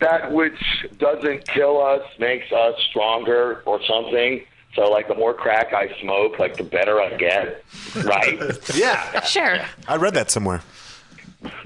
[0.01, 4.45] that which doesn't kill us makes us stronger or something.
[4.77, 7.65] So, like, the more crack I smoke, like, the better I get,
[8.05, 8.39] right?
[8.75, 9.23] yeah.
[9.23, 9.59] Sure.
[9.89, 10.61] I read that somewhere.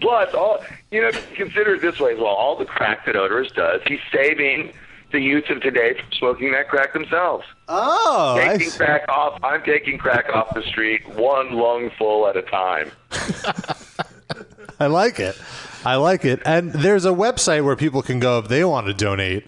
[0.01, 2.29] Plus, all you know, consider it this way as well.
[2.29, 4.73] All the crack that Oderus does, he's saving
[5.12, 7.44] the youth of today from smoking that crack themselves.
[7.68, 8.79] Oh, I taking see.
[8.79, 9.40] crack off.
[9.42, 12.92] I'm taking crack off the street, one lungful at a time.
[14.81, 15.37] I like it.
[15.85, 16.40] I like it.
[16.44, 19.46] And there's a website where people can go if they want to donate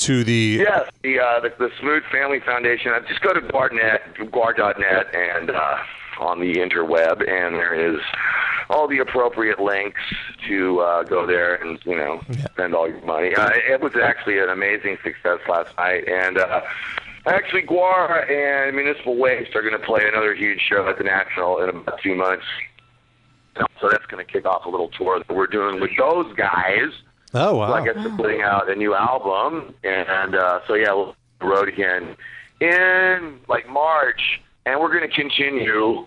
[0.00, 0.58] to the.
[0.60, 2.92] Yes, the uh, the, the Smoot Family Foundation.
[3.08, 5.78] Just go to guardnet, gwar.net, and uh,
[6.18, 8.00] on the interweb, and there is
[8.68, 10.00] all the appropriate links
[10.46, 12.20] to uh, go there and you know
[12.52, 13.34] spend all your money.
[13.34, 16.62] Uh, it was actually an amazing success last night, and uh,
[17.26, 21.62] actually Gwar and Municipal Waste are going to play another huge show at the National
[21.62, 22.44] in about two months.
[23.80, 26.92] So that's going to kick off a little tour that we're doing with those guys.
[27.34, 31.14] Oh So I guess they're putting out a new album, and uh, so yeah, we'll
[31.40, 32.16] the road again
[32.60, 36.06] in like March, and we're going to continue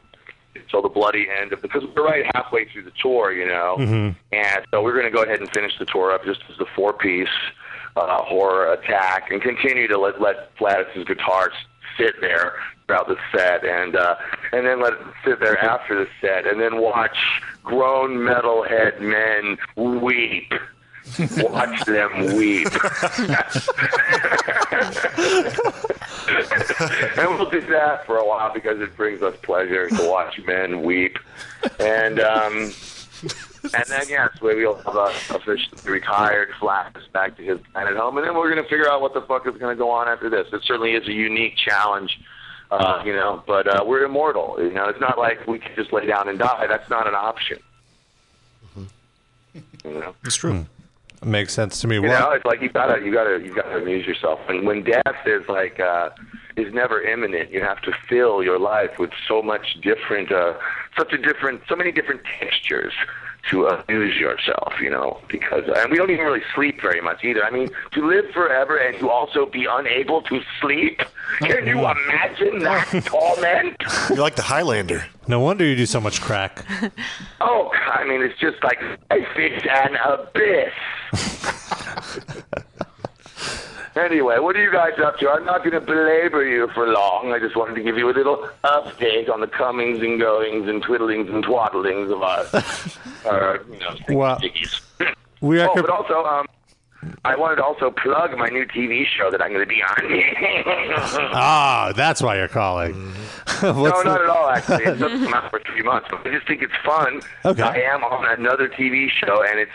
[0.55, 4.15] until the bloody end of because we're right halfway through the tour, you know, Mhm.
[4.31, 6.65] and so we're going to go ahead and finish the tour up just as the
[6.75, 7.27] four piece
[7.95, 11.53] uh, horror attack, and continue to let let Gladys's guitars
[11.97, 12.53] sit there
[12.85, 14.15] throughout the set, and uh,
[14.51, 17.17] and then let it sit there after the set, and then watch
[17.63, 19.57] grown metalhead men
[20.01, 20.53] weep.
[21.37, 22.67] Watch them weep.
[27.17, 30.81] and we'll do that for a while because it brings us pleasure to watch men
[30.83, 31.17] weep.
[31.79, 32.71] And um,
[33.73, 38.17] and then yes, we- we'll have a officially retired Flash back to his planet home,
[38.17, 40.07] and then we're going to figure out what the fuck is going to go on
[40.07, 40.47] after this.
[40.51, 42.19] It certainly is a unique challenge.
[42.71, 44.55] Uh, you know, but uh, we're immortal.
[44.59, 46.65] You know, it's not like we can just lay down and die.
[46.65, 47.59] That's not an option.
[48.75, 50.65] You know, It's true.
[51.25, 51.95] Makes sense to me.
[51.95, 54.39] you Well, know, it's like you gotta, you gotta, you gotta amuse yourself.
[54.49, 56.09] And when death is like, uh,
[56.55, 60.53] is never imminent, you have to fill your life with so much different, uh,
[60.97, 62.93] such a different, so many different textures
[63.49, 64.73] to amuse yourself.
[64.81, 67.43] You know, because and we don't even really sleep very much either.
[67.43, 71.01] I mean, to live forever and to also be unable to sleep.
[71.39, 73.75] Can you imagine that torment?
[74.09, 75.05] You're like the Highlander.
[75.27, 76.63] no wonder you do so much crack.
[77.45, 78.79] Oh, I mean, it's just like
[79.09, 80.73] life is an abyss.
[83.95, 85.29] anyway, what are you guys up to?
[85.29, 87.31] I'm not going to belabor you for long.
[87.33, 90.83] I just wanted to give you a little update on the comings and goings and
[90.83, 94.39] twiddlings and twaddlings of our, our you know, Well,
[95.41, 95.69] we are.
[95.69, 96.47] Oh, but also, um,
[97.25, 101.33] I wanted to also plug my new TV show that I'm going to be on.
[101.33, 102.93] ah, that's why you're calling.
[103.61, 104.49] no, not the- at all.
[104.49, 106.09] Actually, it's out for three months.
[106.11, 107.21] I just think it's fun.
[107.45, 107.61] Okay.
[107.61, 109.71] I am on another TV show, and it's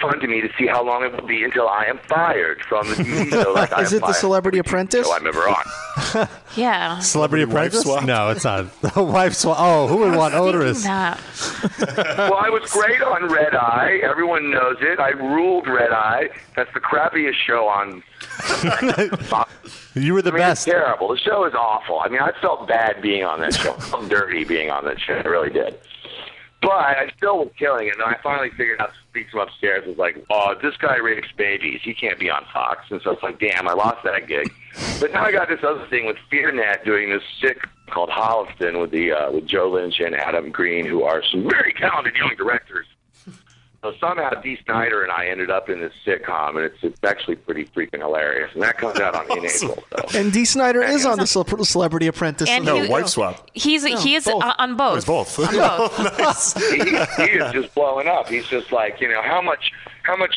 [0.00, 2.88] fun to me to see how long it will be until I am fired from
[2.88, 3.52] the TV show.
[3.52, 5.06] Like I Is am it the Celebrity Apprentice?
[5.06, 6.28] show I'm ever on.
[6.56, 7.00] Yeah.
[7.00, 7.82] Celebrity Wife Apprentice?
[7.82, 8.04] swap?
[8.04, 8.66] No, it's not.
[8.94, 9.56] The wife swap.
[9.60, 10.84] Oh, who would want Oderus?
[10.86, 14.00] Well, I was great on Red Eye.
[14.02, 14.98] Everyone knows it.
[14.98, 16.28] I ruled Red Eye.
[16.54, 18.02] That's the crappiest show on.
[19.94, 20.66] You were the I mean, best.
[20.66, 21.08] It's terrible.
[21.08, 22.00] The show is awful.
[22.00, 23.74] I mean, I felt bad being on that show.
[23.74, 25.14] I felt dirty being on that show.
[25.14, 25.78] I really did.
[26.62, 27.94] But I still was killing it.
[27.94, 31.80] And I finally figured out, speaks from upstairs, was like, oh, this guy rapes babies.
[31.82, 32.86] He can't be on Fox.
[32.90, 34.50] And so it's like, damn, I lost that gig.
[35.00, 37.58] But now I got this other thing with FearNet doing this sick
[37.90, 41.72] called Holliston with the uh, with Joe Lynch and Adam Green, who are some very
[41.78, 42.86] talented young directors.
[43.86, 47.36] So somehow Dee Snider and I ended up in this sitcom, and it's it's actually
[47.36, 48.50] pretty freaking hilarious.
[48.54, 49.84] And that comes out on in April.
[50.10, 50.18] So.
[50.18, 50.44] And D.
[50.44, 52.48] Snider is on the Cele- Celebrity Apprentice.
[52.50, 53.48] And No, he- wife swap.
[53.52, 54.96] He's he is on, uh, on both.
[54.96, 55.38] It's both.
[55.38, 55.54] On
[56.18, 56.70] both.
[56.70, 56.78] he,
[57.22, 58.28] he is just blowing up.
[58.28, 59.70] He's just like, you know, how much
[60.02, 60.34] how much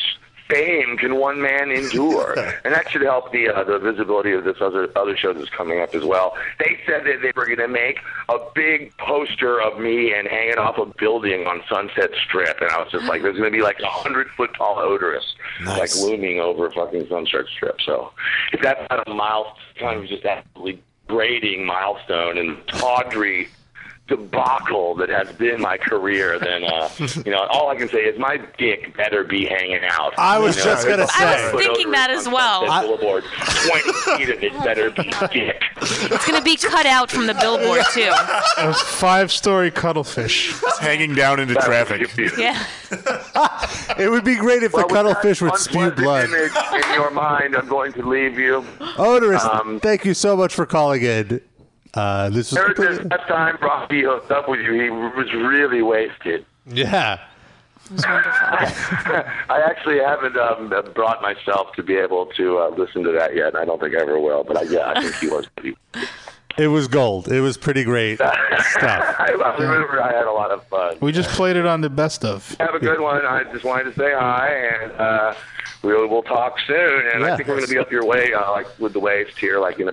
[0.50, 2.38] fame can one man endure?
[2.64, 5.80] and that should help the uh, the visibility of this other other show that's coming
[5.80, 6.34] up as well.
[6.58, 10.58] They said that they were going to make a big poster of me and hanging
[10.58, 13.62] off a building on Sunset Strip, and I was just like, "There's going to be
[13.62, 15.24] like a hundred foot tall Oderus,
[15.64, 18.12] like looming over fucking Sunset Strip." So,
[18.52, 23.48] if that's not a milestone, kind of just absolutely grating milestone and tawdry
[24.10, 26.90] debacle that has been my career, then uh,
[27.24, 30.12] you know all I can say is my dick better be hanging out.
[30.18, 31.24] I was You know, just gonna if say.
[31.24, 32.66] I I was thinking that as well.
[32.66, 33.24] Sunset Boulevard,
[33.66, 33.92] Twenty
[34.26, 35.62] feet of it better be dick.
[35.82, 38.10] It's going to be cut out from the billboard, too.
[38.58, 40.52] A five-story cuttlefish.
[40.78, 42.10] hanging down into traffic.
[42.36, 42.62] Yeah.
[43.98, 46.26] It would be great if the cuttlefish would spew blood.
[46.26, 48.64] Image in your mind, I'm going to leave you.
[48.96, 51.40] Oderus, Um, thank you so much for calling in.
[51.94, 55.32] Uh, this was Eric, completely- this last time Rocky hooked up with you, he was
[55.32, 56.44] really wasted.
[56.66, 57.20] yeah.
[58.04, 63.48] I actually haven't um, brought myself to be able to uh, listen to that yet,
[63.48, 64.44] and I don't think I ever will.
[64.44, 65.76] But I, yeah, I think he was pretty.
[66.58, 67.26] It was gold.
[67.32, 68.32] It was pretty great stuff.
[69.18, 70.98] I, I remember I had a lot of fun.
[71.00, 72.54] We just played it on the best of.
[72.60, 73.24] Have a good one.
[73.26, 75.34] I just wanted to say hi, and uh,
[75.82, 77.06] we'll we'll talk soon.
[77.12, 77.32] And Yeah.
[77.32, 79.58] I think we're going to be up your way, uh, like with the waves here,
[79.58, 79.88] like in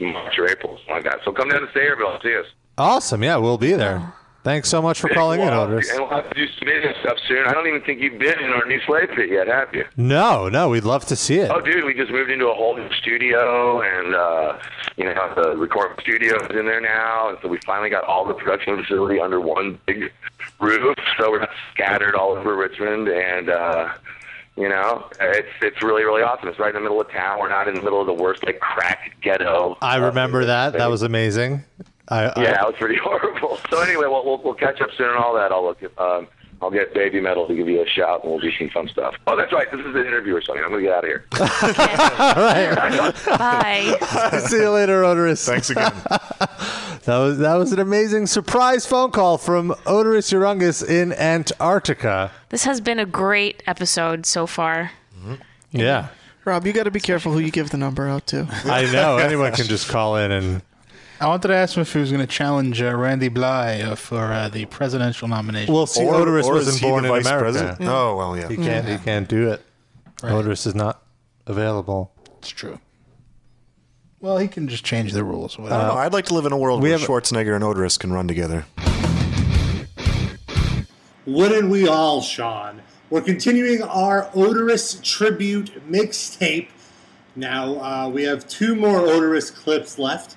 [0.00, 1.20] March or April, something like that.
[1.24, 2.46] So come down to Sayreville and see us.
[2.76, 3.22] Awesome.
[3.22, 4.12] Yeah, we'll be there.
[4.42, 5.88] Thanks so much for calling in, Well, Oderus.
[5.90, 7.46] And we'll have to do some business stuff soon.
[7.46, 9.86] I don't even think you've been in our new slave pit yet, have you?
[9.96, 11.50] No, no, we'd love to see it.
[11.50, 14.58] Oh, dude, we just moved into a whole new studio, and uh,
[14.98, 18.26] you know the recording studio is in there now, and so we finally got all
[18.26, 20.12] the production facility under one big
[20.60, 20.98] roof.
[21.18, 23.94] So we're not scattered all over Richmond, and uh,
[24.56, 26.48] you know it's it's really really awesome.
[26.48, 27.38] It's right in the middle of town.
[27.40, 29.76] We're not in the middle of the worst like crack ghetto.
[29.82, 30.74] I remember that.
[30.74, 31.64] That was amazing.
[32.08, 33.58] I, I- Yeah, it was pretty horrible.
[33.70, 35.50] So anyway, we'll, we'll, we'll catch up soon and all that.
[35.52, 36.28] I'll look at, um,
[36.62, 39.14] I'll get Baby Metal to give you a shout, and we'll do some fun stuff.
[39.26, 39.70] Oh, that's right.
[39.70, 40.64] This is an interview or something.
[40.64, 41.24] I'm gonna get out of here.
[43.38, 44.38] Bye.
[44.46, 45.44] See you later, Oderus.
[45.46, 45.92] Thanks again.
[47.04, 52.30] That was that was an amazing surprise phone call from Oderus Urungus in Antarctica.
[52.48, 54.90] This has been a great episode so far.
[55.20, 55.34] Mm-hmm.
[55.72, 56.08] Yeah,
[56.46, 58.48] Rob, you got to be careful who you give the number out to.
[58.64, 59.18] I know.
[59.18, 60.62] Anyone can just call in and
[61.24, 63.94] I wanted to ask him if he was going to challenge uh, Randy Bly uh,
[63.94, 65.72] for uh, the presidential nomination.
[65.72, 67.44] Well, see, Or- Oderus or is wasn't born in vice America.
[67.44, 67.78] president?
[67.88, 68.46] Oh, well, yeah.
[68.50, 68.86] He can't.
[68.86, 69.62] He can't do it.
[70.18, 71.02] Oderus is not
[71.46, 72.12] available.
[72.40, 72.78] It's true.
[74.20, 75.58] Well, he can just change the rules.
[75.58, 75.94] I don't know.
[75.94, 78.28] I'd like to live in a world we where have- Schwarzenegger and Oderus can run
[78.28, 78.66] together.
[81.24, 82.82] Wouldn't we all, Sean?
[83.08, 86.68] We're continuing our Oderus tribute mixtape.
[87.34, 90.36] Now, uh, we have two more Oderus clips left.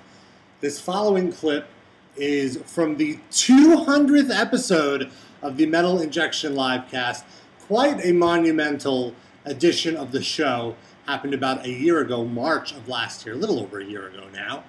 [0.60, 1.68] This following clip
[2.16, 7.22] is from the 200th episode of the Metal Injection Livecast.
[7.60, 10.74] Quite a monumental edition of the show.
[11.06, 14.26] Happened about a year ago, March of last year, a little over a year ago
[14.32, 14.64] now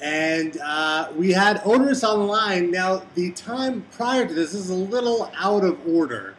[0.00, 2.70] and uh, we had Oderus Online.
[2.70, 6.36] Now, the time prior to this is a little out of order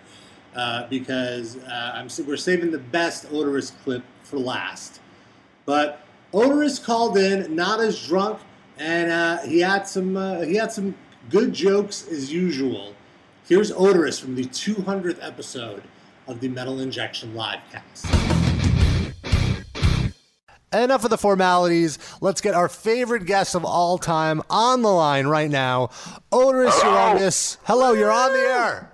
[0.55, 5.01] uh, because uh, we're saving the best Oderus clip for last.
[5.65, 6.01] But
[6.33, 8.39] Oderus called in, not as drunk,
[8.79, 10.95] and uh, he had some uh, he had some
[11.29, 12.95] good jokes as usual.
[13.47, 15.83] Here's Oderus from the 200th episode
[16.27, 18.05] of the Metal Injection livecast.
[20.71, 21.97] Enough of the formalities.
[22.21, 25.87] Let's get our favorite guest of all time on the line right now.
[26.31, 27.57] Oderus Urungus.
[27.63, 28.93] Hello, you're on the air.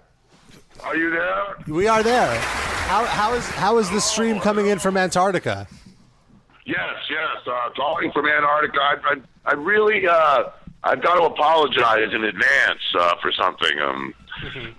[0.84, 1.58] Are you there?
[1.68, 2.40] We are there.
[2.40, 5.68] How, how is how is the stream coming in from Antarctica?
[6.66, 7.48] Yes, yes.
[7.48, 8.80] Uh, calling from Antarctica.
[8.82, 10.46] I, I, I really, uh,
[10.84, 13.80] I've got to apologize in advance uh, for something.
[13.80, 14.14] Um,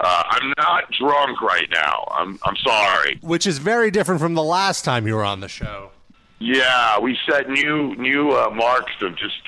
[0.00, 2.06] uh, I'm not drunk right now.
[2.10, 3.18] I'm, I'm sorry.
[3.22, 5.90] Which is very different from the last time you were on the show.
[6.38, 9.40] Yeah, we set new, new uh, marks of just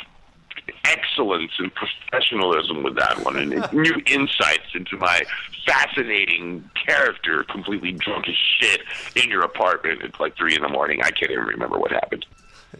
[0.85, 5.23] excellence and professionalism with that one, and new insights into my
[5.69, 8.81] fascinating character, completely drunk as shit
[9.17, 11.01] in your apartment at like three in the morning.
[11.03, 12.25] I can't even remember what happened.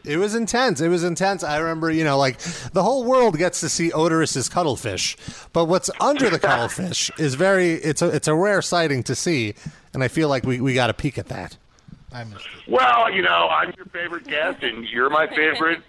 [0.05, 0.81] It was intense.
[0.81, 1.43] It was intense.
[1.43, 2.39] I remember, you know, like
[2.73, 5.17] the whole world gets to see Oderus's cuttlefish,
[5.53, 7.73] but what's under the cuttlefish is very.
[7.75, 9.55] It's a it's a rare sighting to see,
[9.95, 11.57] and I feel like we, we got a peek at that.
[12.13, 12.71] I missed it.
[12.71, 15.81] Well, you know, I'm your favorite guest, and you're my favorite,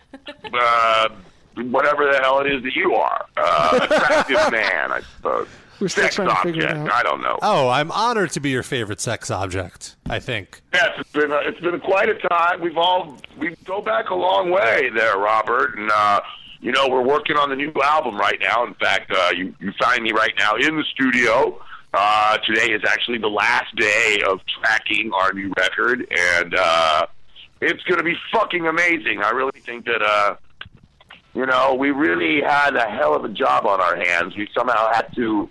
[0.53, 1.09] uh,
[1.55, 3.25] whatever the hell it is that you are.
[3.37, 5.47] Uh, attractive man, I suppose.
[5.79, 6.99] We're still Sex trying to figure it object, out.
[6.99, 7.39] I don't know.
[7.41, 9.95] Oh, I'm honored to be your favorite sex object.
[10.09, 10.61] I think.
[10.73, 12.61] Yes, it's been a, it's been quite a time.
[12.61, 16.21] We've all we go back a long way there, Robert, and uh,
[16.61, 18.65] you know we're working on the new album right now.
[18.65, 21.61] In fact, uh, you you find me right now in the studio
[21.91, 27.07] Uh, today is actually the last day of tracking our new record, and uh,
[27.61, 29.23] it's going to be fucking amazing.
[29.23, 30.35] I really think that, uh,
[31.33, 34.35] you know, we really had a hell of a job on our hands.
[34.37, 35.49] We somehow had to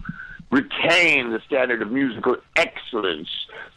[0.50, 3.28] retain the standard of musical excellence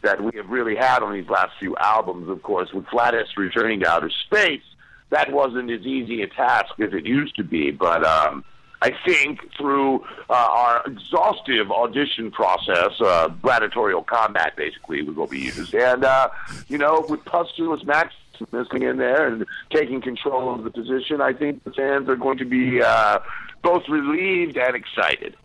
[0.02, 2.28] that we have really had on these last few albums.
[2.28, 4.62] Of course, with Flattus returning to outer space,
[5.10, 8.04] that wasn't as easy a task as it used to be, but.
[8.04, 8.44] Um,
[8.84, 15.38] I think through uh, our exhaustive audition process, uh, gladiatorial combat basically was what we
[15.38, 16.30] used, and uh,
[16.66, 21.32] you know, with Pustulus Maximus coming in there and taking control of the position, I
[21.32, 23.20] think the fans are going to be uh,
[23.62, 25.36] both relieved and excited.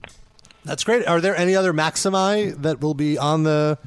[0.68, 1.08] That's great.
[1.08, 3.78] Are there any other Maximi that will be on the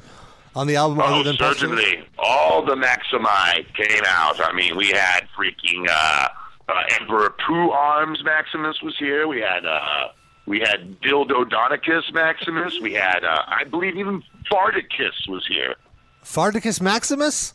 [0.55, 2.03] on the album Oh, other than certainly.
[2.19, 4.41] All the Maximi came out.
[4.41, 6.27] I mean, we had freaking uh,
[6.67, 9.27] uh, Emperor Pooh Arms Maximus was here.
[9.27, 10.07] We had uh,
[10.47, 12.79] we had Dildodonicus Maximus.
[12.81, 15.75] We had, uh, I believe, even Fardicus was here.
[16.25, 17.53] Fardicus Maximus?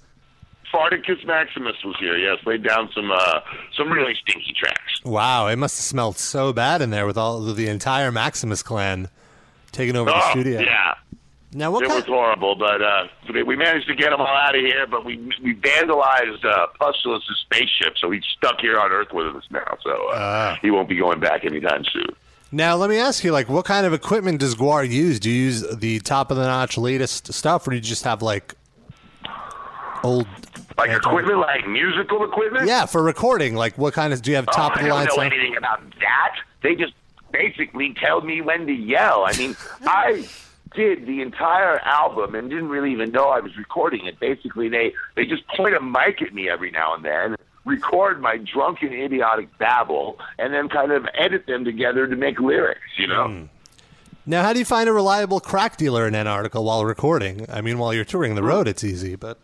[0.73, 2.17] Fardicus Maximus was here.
[2.17, 3.41] Yes, laid down some uh,
[3.77, 5.01] some really stinky tracks.
[5.05, 9.09] Wow, it must have smelled so bad in there with all the entire Maximus clan
[9.77, 10.61] taking over the oh, studio.
[10.61, 10.95] yeah.
[11.53, 12.01] Now, what it kind?
[12.01, 13.07] was horrible, but uh,
[13.47, 14.87] we managed to get them all out of here.
[14.87, 19.45] But we we vandalized uh, Pustulus' spaceship, so he's stuck here on Earth with us
[19.51, 19.79] now.
[19.83, 20.59] So uh, Ah.
[20.61, 22.09] he won't be going back anytime soon.
[22.53, 25.19] Now, let me ask you, like, what kind of equipment does Gwar use?
[25.19, 28.23] Do you use the top of the notch, latest stuff, or do you just have
[28.23, 28.55] like
[30.03, 30.27] old?
[30.77, 32.67] Like equipment, like musical equipment.
[32.69, 33.55] Yeah, for recording.
[33.55, 34.21] Like, what kind of?
[34.21, 35.03] Do you have top oh, of the line?
[35.03, 35.33] I don't know stuff?
[35.33, 36.37] anything about that.
[36.63, 36.93] They just
[37.37, 39.25] basically tell me when to yell.
[39.27, 39.57] I mean,
[39.87, 40.27] I
[40.75, 44.19] did the entire album and didn't really even know I was recording it.
[44.21, 48.39] Basically, they they just point a mic at me every now and then, record my
[48.39, 52.81] drunken, idiotic babble, and then kind of edit them together to make lyrics.
[52.99, 53.29] You know.
[53.29, 53.45] Hmm.
[54.29, 57.47] Now, how do you find a reliable crack dealer in Antarctica while recording?
[57.49, 59.39] I mean, while you're touring the road, it's easy, but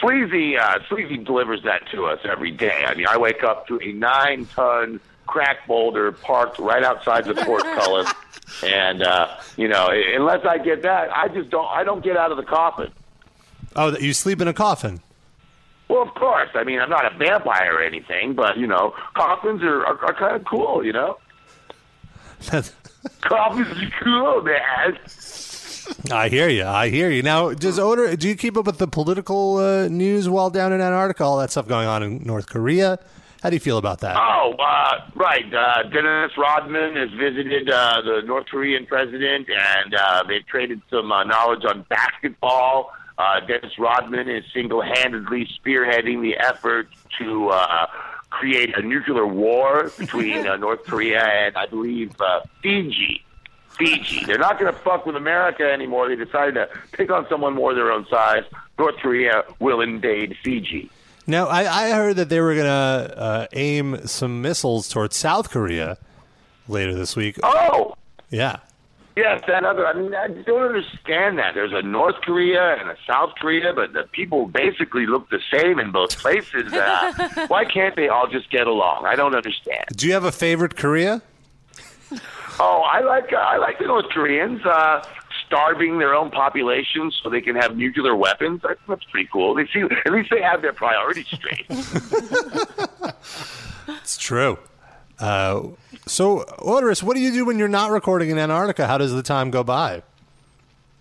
[0.00, 2.84] Sleazy, uh, Sleazy delivers that to us every day.
[2.86, 8.10] I mean, I wake up to a nine-ton crack boulder parked right outside the portcullis,
[8.64, 11.66] and uh, you know, unless I get that, I just don't.
[11.66, 12.90] I don't get out of the coffin.
[13.76, 15.00] oh, that you sleep in a coffin.
[15.88, 16.50] Well, of course.
[16.54, 20.14] I mean, I'm not a vampire or anything, but you know, coffins are are, are
[20.14, 20.84] kind of cool.
[20.84, 21.18] You know,
[23.20, 24.98] coffins are cool, man.
[26.10, 26.64] I hear you.
[26.64, 27.22] I hear you.
[27.22, 28.14] Now, does Odor?
[28.16, 31.24] Do you keep up with the political uh, news while down in Antarctica?
[31.24, 32.98] All that stuff going on in North Korea.
[33.42, 34.16] How do you feel about that?
[34.16, 35.52] Oh, uh, right.
[35.52, 41.12] Uh, Dennis Rodman has visited uh, the North Korean president, and uh, they've traded some
[41.12, 42.92] uh, knowledge on basketball.
[43.16, 47.86] Uh, Dennis Rodman is single-handedly spearheading the effort to uh,
[48.30, 53.24] create a nuclear war between uh, North Korea and, I believe, uh, Fiji.
[53.70, 54.24] Fiji.
[54.24, 56.08] They're not going to fuck with America anymore.
[56.08, 58.42] They decided to pick on someone more their own size.
[58.78, 60.90] North Korea will invade Fiji.
[61.28, 65.50] Now, I, I heard that they were going to uh, aim some missiles towards South
[65.50, 65.98] Korea
[66.66, 67.38] later this week.
[67.42, 67.94] Oh,
[68.30, 68.60] Yeah.
[69.14, 69.84] Yes, that other.
[69.84, 71.52] I mean, I don't understand that.
[71.54, 75.80] There's a North Korea and a South Korea, but the people basically look the same
[75.80, 76.72] in both places.
[76.72, 79.06] Uh, why can't they all just get along?
[79.06, 79.86] I don't understand.
[79.96, 81.20] Do you have a favorite Korea?
[82.60, 85.04] Oh, I like uh, I like the North Koreans uh,
[85.48, 88.60] starving their own population so they can have nuclear weapons.
[88.62, 89.54] That's, that's pretty cool.
[89.54, 91.66] They see at least they have their priorities straight.
[94.08, 94.58] It's true.
[95.18, 95.68] Uh,
[96.06, 98.86] so, Oderus, what do you do when you're not recording in Antarctica?
[98.86, 100.02] How does the time go by?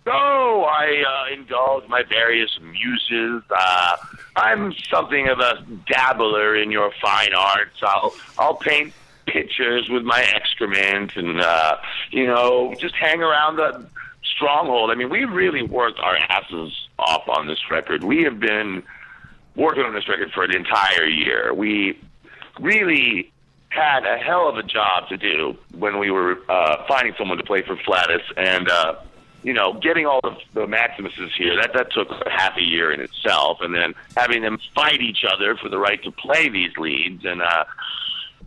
[0.06, 3.44] So I uh, indulge my various muses.
[3.50, 3.98] Uh,
[4.38, 7.78] I'm something of a dabbler in your fine arts.
[7.84, 8.94] I'll I'll paint
[9.26, 11.78] pictures with my excrement, and uh,
[12.12, 13.86] you know, just hang around the
[14.38, 14.92] stronghold.
[14.92, 18.04] I mean, we really worked our asses off on this record.
[18.04, 18.84] We have been
[19.56, 21.54] working on this record for an entire year.
[21.54, 22.00] We
[22.60, 23.32] really
[23.70, 27.44] had a hell of a job to do when we were uh, finding someone to
[27.44, 28.96] play for Flattus, and uh,
[29.44, 31.56] you know, getting all of the Maximuses here.
[31.60, 35.56] That that took half a year in itself, and then having them fight each other
[35.58, 37.66] for the right to play these leads, and uh,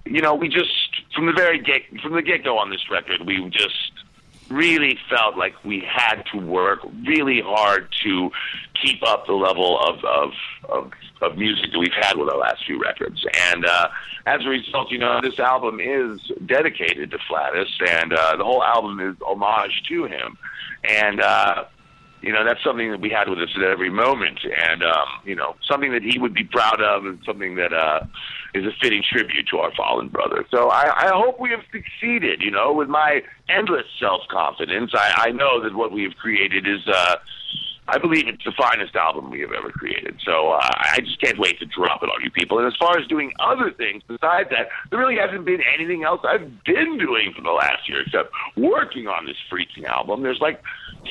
[0.07, 0.71] you know, we just
[1.15, 3.93] from the very get from the get go on this record, we just
[4.51, 8.31] really felt like we had to work really hard to
[8.83, 10.31] keep up the level of of
[10.69, 10.93] of,
[11.23, 13.25] of music that we've had with our last few records.
[13.53, 13.89] And uh,
[14.27, 18.63] as a result, you know, this album is dedicated to Flattus, and uh, the whole
[18.63, 20.37] album is homage to him.
[20.85, 21.65] And uh,
[22.23, 25.35] you know, that's something that we had with us at every moment, and um, you
[25.35, 28.01] know, something that he would be proud of, and something that uh,
[28.55, 30.45] is a fitting tribute to our fallen brother.
[30.51, 32.43] So I, I hope we have succeeded.
[32.43, 36.67] You know, with my endless self confidence, I, I know that what we have created
[36.67, 36.87] is.
[36.87, 37.17] Uh,
[37.89, 40.21] I believe it's the finest album we have ever created.
[40.25, 42.59] So uh, I just can't wait to drop it on you people.
[42.59, 46.21] And as far as doing other things besides that, there really hasn't been anything else
[46.23, 50.23] I've been doing for the last year except working on this freaking album.
[50.23, 50.63] There's like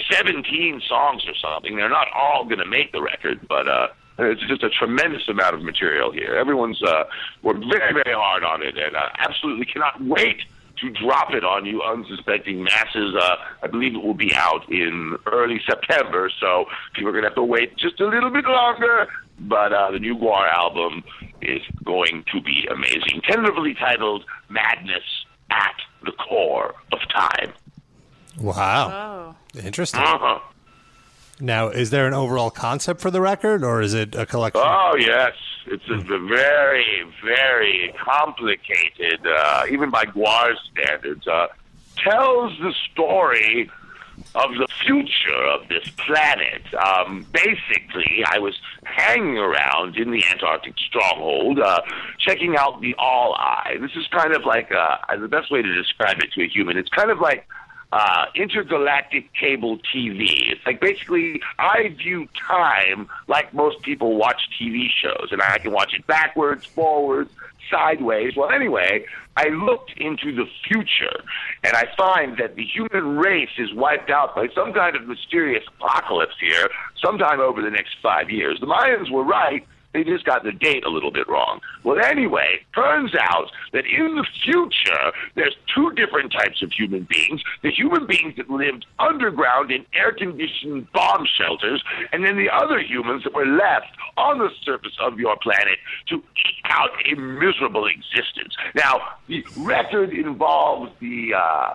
[0.10, 1.76] 17 songs or something.
[1.76, 3.88] They're not all going to make the record, but uh,
[4.20, 6.36] it's just a tremendous amount of material here.
[6.36, 7.06] Everyone's uh,
[7.42, 10.42] worked very, very hard on it, and uh, absolutely cannot wait
[10.82, 13.16] to drop it on you unsuspecting masses.
[13.16, 17.30] Uh, I believe it will be out in early September, so people are going to
[17.30, 19.08] have to wait just a little bit longer.
[19.40, 21.04] But uh, the new Gwar album
[21.42, 23.22] is going to be amazing.
[23.24, 25.04] Tentatively titled Madness
[25.50, 27.54] at the Core of Time.
[28.38, 29.36] Wow.
[29.62, 30.02] Interesting.
[30.02, 30.40] Uh-huh.
[31.40, 34.62] Now, is there an overall concept for the record, or is it a collection?
[34.64, 35.34] Oh yes,
[35.68, 41.28] it's a very, very complicated, uh, even by Gwar's standards.
[41.28, 41.48] Uh,
[41.98, 43.70] tells the story
[44.36, 46.62] of the future of this planet.
[46.74, 51.82] Um, basically, I was hanging around in the Antarctic stronghold, uh,
[52.18, 53.78] checking out the All Eye.
[53.80, 56.78] This is kind of like uh, the best way to describe it to a human.
[56.78, 57.48] It's kind of like
[57.92, 60.52] uh, intergalactic cable TV.
[60.52, 65.72] It's like basically I view time like most people watch TV shows, and I can
[65.72, 67.32] watch it backwards, forwards,
[67.70, 68.36] sideways.
[68.36, 69.06] Well, anyway,
[69.38, 71.24] I looked into the future,
[71.64, 75.64] and I find that the human race is wiped out by some kind of mysterious
[75.68, 76.70] apocalypse here
[77.04, 78.60] sometime over the next five years.
[78.60, 79.66] The Mayans were right.
[79.94, 81.62] They just got the date a little bit wrong.
[81.84, 87.42] Well, anyway, turns out that in the future, there's two different types of human beings.
[87.64, 93.24] The human beings that lived underground in air-conditioned bomb shelters, and then the other humans
[93.24, 98.56] that were left on the surface of your planet to eke out a miserable existence.
[98.76, 101.74] Now, the record involves the uh,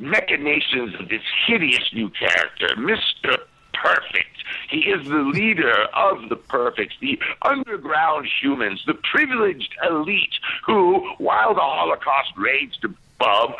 [0.00, 3.38] machinations of this hideous new character, Mr.
[3.72, 4.33] Perfect.
[4.68, 10.34] He is the leader of the perfects, the underground humans, the privileged elite
[10.66, 13.54] who, while the Holocaust raged above,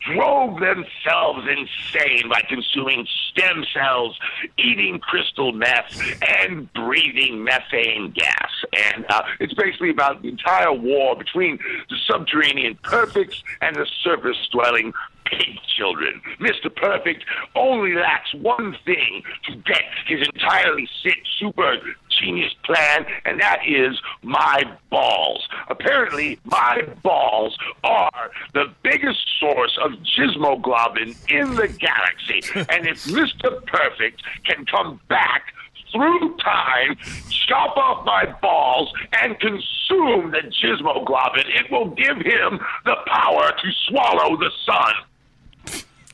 [0.00, 4.18] drove themselves insane by consuming stem cells,
[4.58, 6.00] eating crystal meth,
[6.40, 8.50] and breathing methane gas.
[8.94, 14.48] And uh, it's basically about the entire war between the subterranean perfects and the surface
[14.50, 14.92] dwelling
[15.32, 16.20] pig children.
[16.40, 16.74] Mr.
[16.74, 17.24] Perfect
[17.56, 21.76] only lacks one thing to get his entirely sick, super
[22.20, 25.46] genius plan, and that is my balls.
[25.68, 32.40] Apparently, my balls are the biggest source of gizmoglobin in the galaxy.
[32.70, 33.64] and if Mr.
[33.66, 35.52] Perfect can come back
[35.92, 36.96] through time,
[37.28, 43.70] chop off my balls, and consume the gizmoglobin, it will give him the power to
[43.88, 44.92] swallow the sun.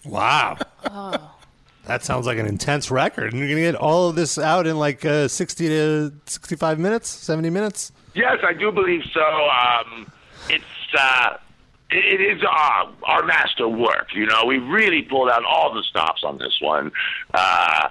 [0.04, 0.58] Wow.
[1.88, 3.32] That sounds like an intense record.
[3.32, 6.78] And you're going to get all of this out in like uh, 60 to 65
[6.78, 7.92] minutes, 70 minutes?
[8.14, 9.20] Yes, I do believe so.
[9.22, 10.12] Um,
[10.50, 10.64] it's
[10.98, 11.38] uh,
[11.90, 14.08] it, is uh, our master work.
[14.14, 16.92] You know, we really pulled out all the stops on this one.
[17.32, 17.88] Uh,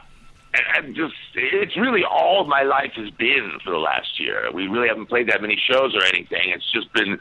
[0.75, 4.49] and just it's really all my life has been for the last year.
[4.53, 6.49] We really haven't played that many shows or anything.
[6.49, 7.19] It's just been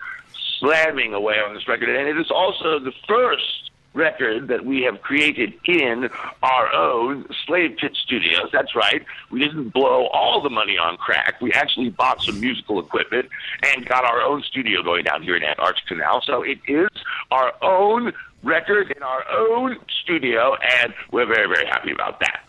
[0.59, 3.66] slamming away on this record, and it is also the first
[3.97, 6.09] record that we have created in
[6.43, 8.51] our own Slave Pit Studios.
[8.53, 9.05] That's right.
[9.31, 11.41] We didn't blow all the money on crack.
[11.41, 13.29] We actually bought some musical equipment
[13.65, 16.21] and got our own studio going down here in Antarctica now.
[16.21, 16.89] So it is
[17.31, 22.43] our own record in our own studio, and we're very, very happy about that.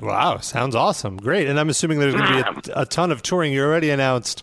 [0.00, 1.16] Wow, sounds awesome.
[1.16, 1.48] Great.
[1.48, 3.52] And I'm assuming there's going to be a, a ton of touring.
[3.52, 4.42] You already announced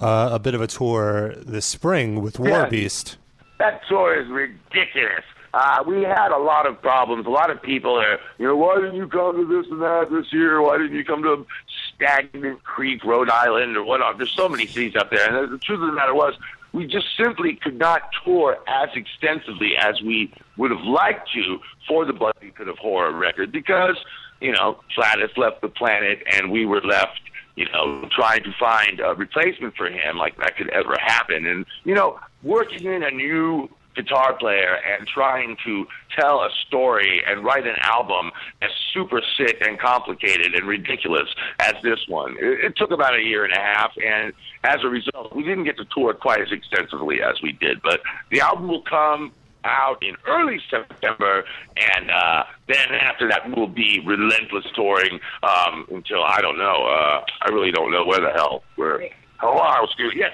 [0.00, 2.68] uh, a bit of a tour this spring with War Yeah.
[2.68, 3.16] Beast.
[3.58, 5.24] That tour is ridiculous.
[5.54, 7.26] Uh, we had a lot of problems.
[7.26, 10.08] A lot of people are, you know, why didn't you come to this and that
[10.10, 10.60] this year?
[10.60, 11.46] Why didn't you come to
[11.94, 14.18] Stagnant Creek, Rhode Island, or whatnot?
[14.18, 15.32] There's so many cities up there.
[15.32, 16.34] And the truth of the matter was,
[16.72, 22.04] we just simply could not tour as extensively as we would have liked to for
[22.04, 23.96] the Bloody Pit of Horror record because,
[24.40, 27.20] you know, Flattus left the planet and we were left
[27.56, 31.46] you know, trying to find a replacement for him, like that could ever happen.
[31.46, 35.86] And, you know, working in a new guitar player and trying to
[36.18, 41.28] tell a story and write an album as super sick and complicated and ridiculous
[41.60, 42.36] as this one.
[42.40, 44.32] It, it took about a year and a half, and
[44.64, 47.82] as a result, we didn't get to tour quite as extensively as we did.
[47.82, 48.00] But
[48.30, 49.32] the album will come
[49.64, 51.44] out in early September,
[51.76, 56.86] and uh, then after that we'll be relentless touring um, until I don't know.
[56.86, 59.08] Uh, I really don't know where the hell we're.
[59.38, 60.32] Hello, excuse Yes.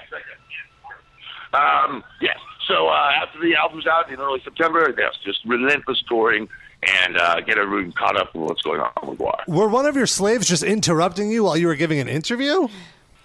[1.53, 2.37] Um, yes.
[2.67, 6.47] So uh, after the album's out in early September, yes, just relentless touring
[6.83, 9.47] and uh, get everyone caught up with what's going on with Gwar.
[9.47, 12.67] Were one of your slaves just interrupting you while you were giving an interview?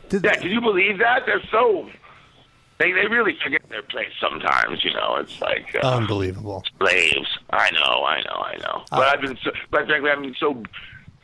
[0.08, 1.22] Did yeah, can you believe that?
[1.26, 1.88] They're so
[2.78, 4.84] they they really forget their place sometimes.
[4.84, 6.62] You know, it's like uh, Unbelievable.
[6.78, 7.38] slaves.
[7.50, 8.84] I know, I know, I know.
[8.90, 10.62] But I've been, so, but frankly, I've been so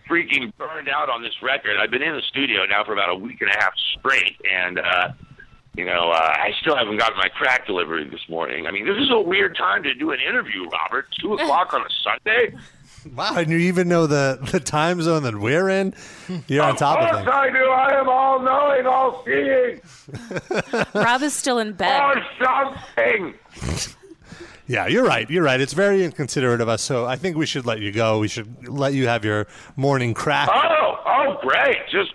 [0.09, 1.77] freaking burned out on this record.
[1.79, 4.79] I've been in the studio now for about a week and a half straight, and
[4.79, 5.13] uh,
[5.75, 8.67] you know, uh, I still haven't gotten my crack delivery this morning.
[8.67, 11.07] I mean, this is a weird time to do an interview, Robert.
[11.21, 12.57] Two o'clock on a Sunday.
[13.17, 15.93] Wow, and you even know the, the time zone that we're in?
[16.47, 17.25] You're on top of Of things.
[17.25, 17.65] course I do.
[17.65, 19.81] I am all knowing, all seeing,
[20.95, 22.01] Rob is still in bed.
[22.01, 23.35] or something.
[24.69, 25.29] Yeah, you're right.
[25.29, 25.61] You're right.
[25.61, 26.81] It's very inconsiderate of us.
[26.83, 28.21] So I think we should let you go.
[28.21, 29.47] We should let you have your
[29.77, 30.49] morning crack.
[30.51, 31.77] Oh, oh, great.
[31.91, 32.13] Just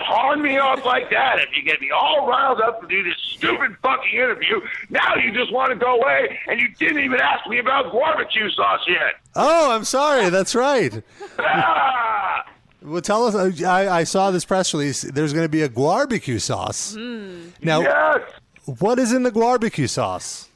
[0.00, 3.14] pawn me off like that if you get me all riled up to do this
[3.34, 4.60] stupid fucking interview.
[4.88, 8.50] Now you just want to go away, and you didn't even ask me about barbecue
[8.50, 9.14] sauce yet.
[9.36, 10.28] Oh, I'm sorry.
[10.30, 11.02] That's right.
[11.38, 12.44] Ah!
[12.82, 13.34] Well, tell us.
[13.34, 15.02] uh, I, I saw this press release.
[15.02, 16.94] There's going to be a barbecue sauce.
[16.96, 18.20] Now, Yes.
[18.78, 20.48] what is in the barbecue sauce?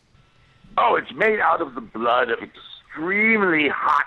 [0.79, 4.07] Oh, it's made out of the blood of extremely hot.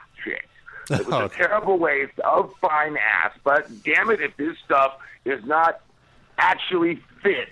[0.89, 4.93] It was a terrible waste of fine ass, but damn it, if this stuff
[5.25, 5.81] is not
[6.38, 7.49] actually fit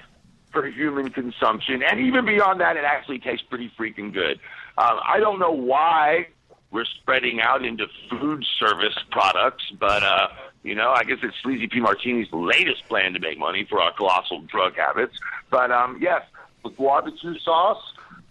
[0.51, 4.39] for human consumption, and even beyond that, it actually tastes pretty freaking good.
[4.77, 6.27] Um, I don't know why
[6.71, 10.27] we're spreading out into food service products, but uh,
[10.63, 13.93] you know, I guess it's Sleazy P Martini's latest plan to make money for our
[13.93, 15.17] colossal drug habits.
[15.49, 16.23] But um, yes,
[16.63, 17.81] with barbecue sauce,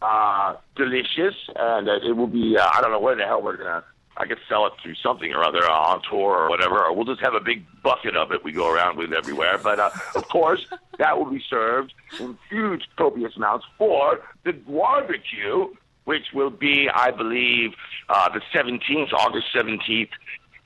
[0.02, 2.56] uh, delicious, and uh, it will be.
[2.58, 3.84] Uh, I don't know where the hell we're gonna.
[4.16, 7.04] I could sell it through something or other uh, on tour or whatever, or we'll
[7.04, 9.58] just have a big bucket of it we go around with everywhere.
[9.58, 10.66] But uh, of course,
[10.98, 15.66] that will be served in huge, copious amounts for the barbecue,
[16.04, 17.72] which will be, I believe,
[18.08, 20.10] uh, the 17th, August 17th,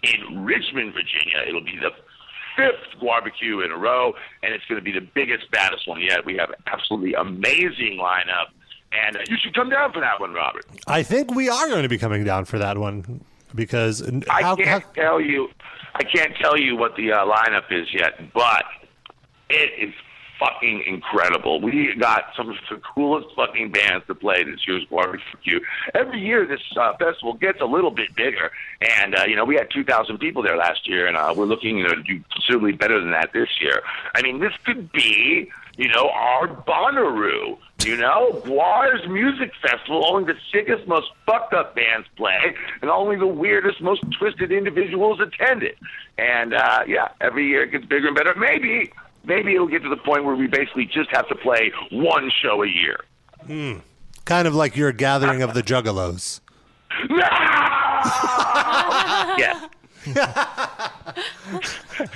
[0.02, 1.44] in Richmond, Virginia.
[1.48, 1.90] It'll be the
[2.56, 6.26] fifth barbecue in a row, and it's going to be the biggest, baddest one yet.
[6.26, 8.50] We have an absolutely amazing lineup,
[8.92, 10.66] and uh, you should come down for that one, Robert.
[10.86, 13.24] I think we are going to be coming down for that one
[13.54, 15.48] because I how, can't tell you,
[15.94, 18.64] I can't tell you what the uh, lineup is yet, but
[19.48, 19.94] it is
[20.38, 21.60] fucking incredible.
[21.60, 25.60] We got some of the coolest fucking bands to play this year's barbecue.
[25.94, 29.56] Every year, this uh, festival gets a little bit bigger, and uh, you know we
[29.56, 32.72] had 2,000 people there last year, and uh, we're looking you know, to do considerably
[32.72, 33.82] better than that this year.
[34.14, 37.56] I mean, this could be you know our Bonnaroo.
[37.84, 43.16] You know, Gwar's Music Festival, only the sickest, most fucked up bands play, and only
[43.16, 45.78] the weirdest, most twisted individuals attend it.
[46.18, 48.34] And uh, yeah, every year it gets bigger and better.
[48.34, 48.92] Maybe,
[49.24, 52.64] maybe it'll get to the point where we basically just have to play one show
[52.64, 52.98] a year.
[53.46, 53.74] Hmm.
[54.24, 56.40] kind of like your gathering of the Juggalos.
[59.38, 59.68] yeah.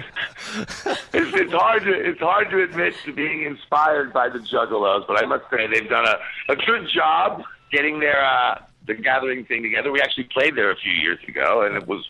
[1.13, 5.23] it's, it's hard to it's hard to admit to being inspired by the Juggalos, but
[5.23, 9.63] I must say they've done a, a good job getting their uh, the gathering thing
[9.63, 9.91] together.
[9.93, 12.09] We actually played there a few years ago, and it was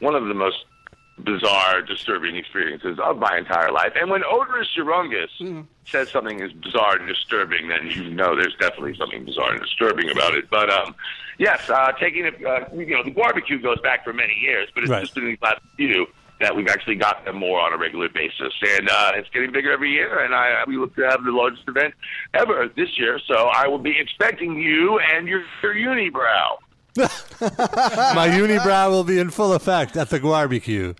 [0.00, 0.64] one of the most
[1.18, 3.92] bizarre, disturbing experiences of my entire life.
[3.94, 8.96] And when Oderus Urungus says something is bizarre and disturbing, then you know there's definitely
[8.96, 10.50] something bizarre and disturbing about it.
[10.50, 10.94] But um,
[11.38, 14.82] yes, uh, taking it, uh, you know, the barbecue goes back for many years, but
[14.82, 15.02] it's Right.
[15.02, 16.06] just been these last few
[16.40, 19.72] that we've actually got them more on a regular basis, and uh, it's getting bigger
[19.72, 20.24] every year.
[20.24, 21.94] And I we look to have the largest event
[22.34, 26.58] ever this year, so I will be expecting you and your, your unibrow.
[26.96, 30.94] My unibrow will be in full effect at the barbecue.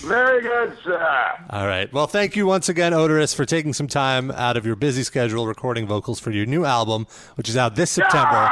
[0.00, 1.46] Very good, sir.
[1.50, 1.90] All right.
[1.92, 5.46] Well, thank you once again, Oderus, for taking some time out of your busy schedule
[5.46, 8.50] recording vocals for your new album, which is out this September,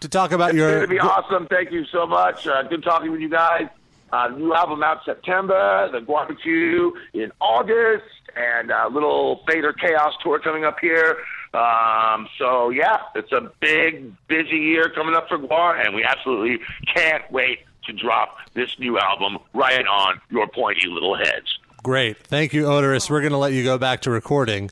[0.00, 0.70] to talk about It's your.
[0.70, 1.46] going to be awesome.
[1.46, 2.46] Thank you so much.
[2.46, 3.68] Uh, good talking with you guys.
[4.12, 8.04] Uh, new album out September, the barbecue in August,
[8.36, 11.16] and a little Fader Chaos tour coming up here.
[11.54, 16.58] Um, so yeah, it's a big, busy year coming up for Gwar, and we absolutely
[16.94, 21.58] can't wait to drop this new album right on your pointy little heads.
[21.82, 22.18] Great.
[22.18, 23.10] Thank you, Oderus.
[23.10, 24.70] We're going to let you go back to recording,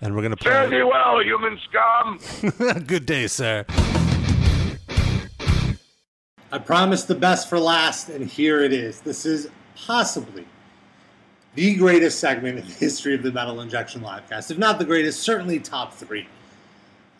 [0.00, 0.52] and we're going to play.
[0.52, 2.84] Fare thee well, human scum.
[2.86, 3.66] Good day, sir.
[6.50, 9.00] I promised the best for last, and here it is.
[9.00, 10.46] This is possibly
[11.54, 14.50] the greatest segment in the history of the Metal Injection Livecast.
[14.50, 16.26] If not the greatest, certainly top three.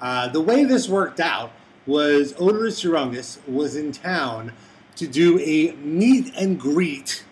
[0.00, 1.52] Uh, the way this worked out
[1.86, 4.52] was Oderus Urungus was in town
[4.96, 7.22] to do a meet and greet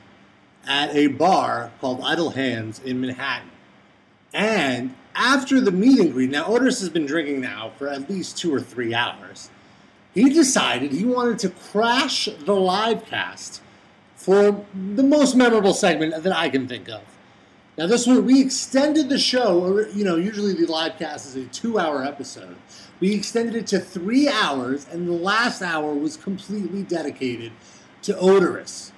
[0.66, 3.50] at a bar called Idle Hands in Manhattan.
[4.34, 8.36] And after the meet and greet, now Otis has been drinking now for at least
[8.36, 9.48] two or three hours.
[10.16, 13.60] He decided he wanted to crash the live cast
[14.14, 17.02] for the most memorable segment that I can think of.
[17.76, 21.44] Now, this one, we extended the show, you know, usually the live cast is a
[21.44, 22.56] two hour episode.
[22.98, 27.52] We extended it to three hours, and the last hour was completely dedicated
[28.00, 28.92] to Oderus.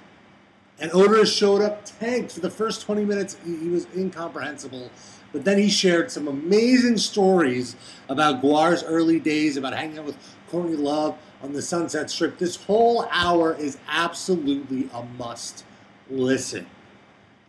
[0.79, 3.35] And Oderus showed up tanked for the first 20 minutes.
[3.45, 4.89] He, he was incomprehensible.
[5.33, 7.75] But then he shared some amazing stories
[8.07, 10.17] about Gwar's early days, about hanging out with
[10.49, 12.37] Courtney Love on the Sunset Strip.
[12.37, 15.63] This whole hour is absolutely a must
[16.09, 16.65] listen.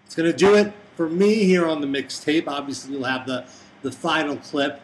[0.07, 2.46] It's going to do it for me here on the mixtape.
[2.46, 3.46] Obviously, you'll have the,
[3.82, 4.80] the final clip.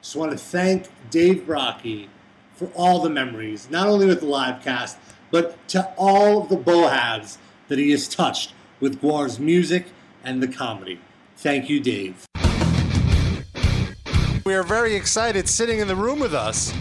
[0.00, 2.08] Just want to thank Dave Brockie
[2.54, 4.98] for all the memories, not only with the live cast,
[5.30, 7.38] but to all of the bohabs
[7.68, 9.86] that he has touched with Gwar's music
[10.24, 11.00] and the comedy.
[11.36, 12.24] Thank you, Dave.
[14.44, 15.48] We are very excited.
[15.48, 16.72] Sitting in the room with us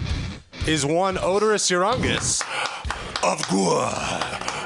[0.68, 2.42] is one Oderus Urungus
[3.24, 3.92] of Gwar.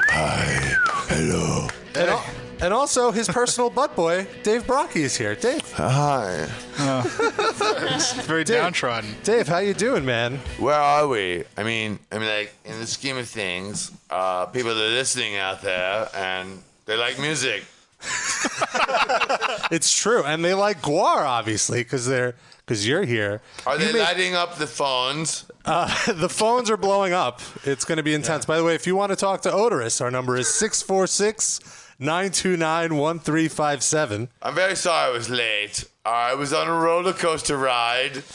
[0.08, 0.74] Hi.
[1.08, 1.68] Hello.
[1.94, 2.24] And, al-
[2.62, 5.34] and also his personal butt boy, Dave Brockie, is here.
[5.34, 5.70] Dave.
[5.72, 6.46] Hi.
[8.24, 9.14] very downtrodden.
[9.24, 10.38] Dave, how you doing, man?
[10.58, 11.44] Where are we?
[11.58, 15.60] I mean, I mean, like in the scheme of things, uh, people are listening out
[15.60, 17.64] there and they like music.
[19.72, 22.34] It's true, and they like Gwar obviously because they're
[22.66, 23.40] because you're here.
[23.66, 25.44] Are You they may- lighting up the phones?
[25.64, 27.40] Uh, the phones are blowing up.
[27.64, 28.44] It's going to be intense.
[28.46, 31.60] By the way, if you want to talk to Oderus, our number is 646
[32.00, 34.28] 929 1357.
[34.42, 35.84] I'm very sorry I was late.
[36.04, 38.22] I was on a roller coaster ride.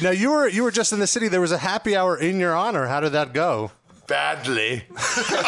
[0.00, 1.26] Now you were you were just in the city.
[1.26, 2.86] There was a happy hour in your honor.
[2.86, 3.72] How did that go?
[4.08, 4.82] Badly.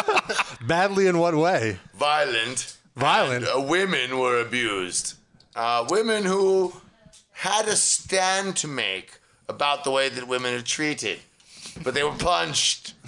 [0.61, 1.79] Badly in what way?
[1.95, 2.77] Violent.
[2.95, 3.45] Violent.
[3.45, 5.15] And, uh, women were abused.
[5.55, 6.71] Uh, women who
[7.31, 11.19] had a stand to make about the way that women are treated,
[11.83, 12.93] but they were punched.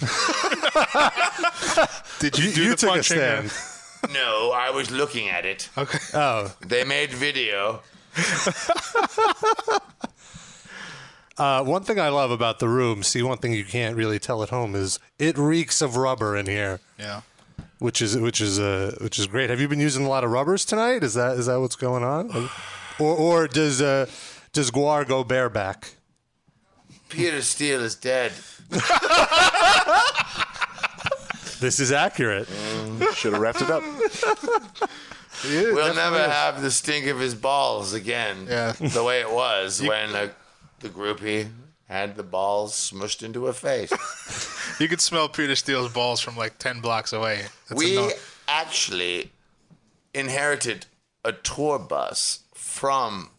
[2.18, 3.16] Did you, do you the took a punching?
[3.16, 3.52] stand.
[4.12, 5.70] No, I was looking at it.
[5.78, 5.98] Okay.
[6.14, 6.52] Oh.
[6.60, 7.80] They made video.
[11.36, 14.42] Uh, one thing I love about the room, see, one thing you can't really tell
[14.42, 16.80] at home is it reeks of rubber in here.
[16.98, 17.22] Yeah.
[17.80, 19.50] Which is which is uh, which is great.
[19.50, 21.02] Have you been using a lot of rubbers tonight?
[21.02, 22.48] Is that is that what's going on?
[23.00, 24.06] or or does uh,
[24.52, 25.94] does Gwar go bareback?
[27.08, 28.32] Peter Steele is dead.
[31.64, 32.46] This is accurate.
[33.14, 33.82] Should have wrapped it up.
[35.44, 38.46] we'll never have the stink of his balls again.
[38.46, 38.72] Yeah.
[38.72, 40.28] The way it was when uh,
[40.84, 41.48] the groupie
[41.88, 43.92] had the balls smushed into her face.
[44.80, 47.42] You could smell Peter Steele's balls from like 10 blocks away.
[47.68, 48.10] That's we a no-
[48.48, 49.30] actually
[50.12, 50.86] inherited
[51.24, 53.30] a tour bus from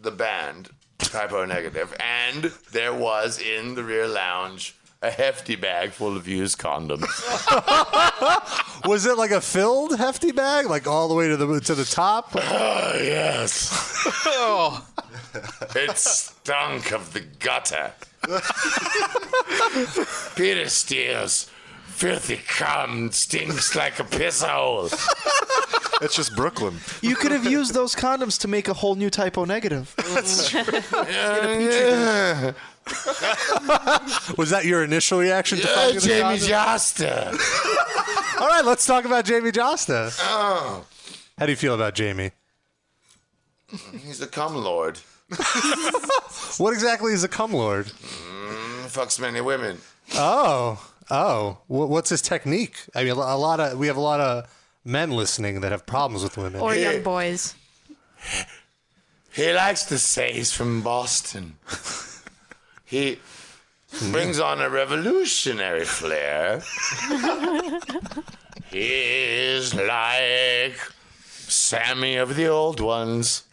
[0.00, 5.90] the band Type O Negative, and there was in the rear lounge a hefty bag
[5.90, 7.04] full of used condoms.
[8.88, 11.84] Was it like a filled hefty bag, like all the way to the to the
[11.84, 12.30] top?
[12.36, 13.68] Oh, yes.
[14.26, 14.86] Oh.
[15.76, 17.92] It stunk of the gutter.
[20.36, 21.50] Peter Steele's
[21.86, 24.88] filthy cum stinks like a piss hole.
[26.02, 26.74] It's just Brooklyn.
[27.02, 29.94] You could have used those condoms to make a whole new Type O Negative.
[30.92, 32.52] Yeah.
[34.36, 36.48] Was that your initial reaction to Yeah, finding the Jamie condom?
[36.48, 38.40] Jasta.
[38.40, 40.14] All right, let's talk about Jamey Jasta.
[40.20, 40.84] Oh,
[41.38, 42.32] How do you feel about Jamie?
[44.04, 44.98] he's a cum lord.
[46.58, 47.86] What exactly is a cum lord?
[47.86, 49.78] Mm, fucks many women.
[50.14, 50.80] Oh,
[51.10, 51.58] oh.
[51.66, 52.76] Wh- What's his technique?
[52.94, 54.44] I mean, a lot of we have a lot of
[54.84, 56.60] men listening that have problems with women.
[56.60, 57.54] Or young boys.
[59.32, 61.56] He likes to say he's from Boston.
[62.84, 63.18] He
[64.12, 66.62] brings on a revolutionary flair.
[68.70, 70.78] He's like
[71.48, 73.44] Sammy of the old ones.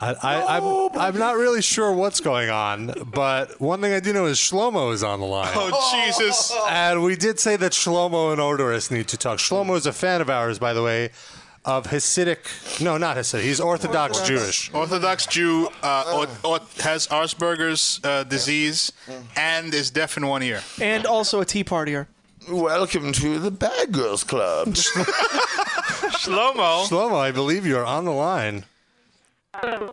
[0.00, 4.12] I, I, I'm, I'm not really sure what's going on, but one thing I do
[4.12, 5.52] know is Shlomo is on the line.
[5.54, 6.52] Oh, Jesus.
[6.68, 9.38] And we did say that Shlomo and Oderus need to talk.
[9.38, 11.10] Shlomo is a fan of ours, by the way,
[11.64, 12.80] of Hasidic.
[12.82, 13.42] No, not Hasidic.
[13.42, 14.74] He's Orthodox Jewish.
[14.74, 18.90] Orthodox Jew uh, or, or has Asperger's uh, disease
[19.36, 20.62] and is deaf in one ear.
[20.80, 22.08] And also a tea partier.
[22.50, 24.68] Welcome to the Bad Girls Club.
[26.18, 26.86] Shlomo.
[26.88, 28.64] Shlomo, I believe you're on the line.
[29.54, 29.92] Oh,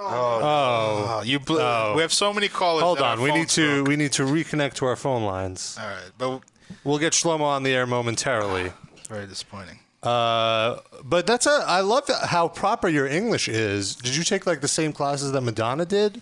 [0.00, 1.94] Oh, you bl- Oh.
[1.96, 2.82] we have so many callers.
[2.82, 3.20] hold on.
[3.20, 3.88] We need to broke.
[3.88, 5.76] we need to reconnect to our phone lines.
[5.80, 6.40] All right, but
[6.84, 8.72] We'll get Shlomo on the air momentarily.
[9.08, 9.78] very disappointing.
[10.02, 11.64] Uh, but that's a.
[11.66, 13.96] I love how proper your English is.
[13.96, 16.20] Did you take like the same classes that Madonna did?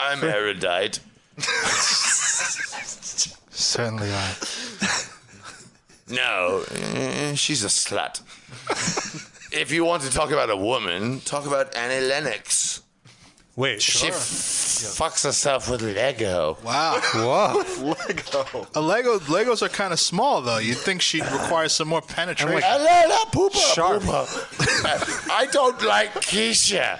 [0.00, 0.98] I'm erudite.
[3.50, 4.34] Certainly are.
[6.08, 8.20] No, eh, she's a slut.
[9.54, 12.82] if you want to talk about a woman, talk about Annie Lennox.
[13.56, 16.58] Wait, she f- fucks herself with Lego.
[16.64, 17.00] Wow.
[17.14, 17.94] Whoa.
[18.08, 18.66] Lego.
[18.74, 20.58] A Lego Legos are kind of small though.
[20.58, 22.60] You'd think she'd require some more penetration.
[23.52, 24.02] Sharp.
[24.08, 26.98] I don't like Keisha.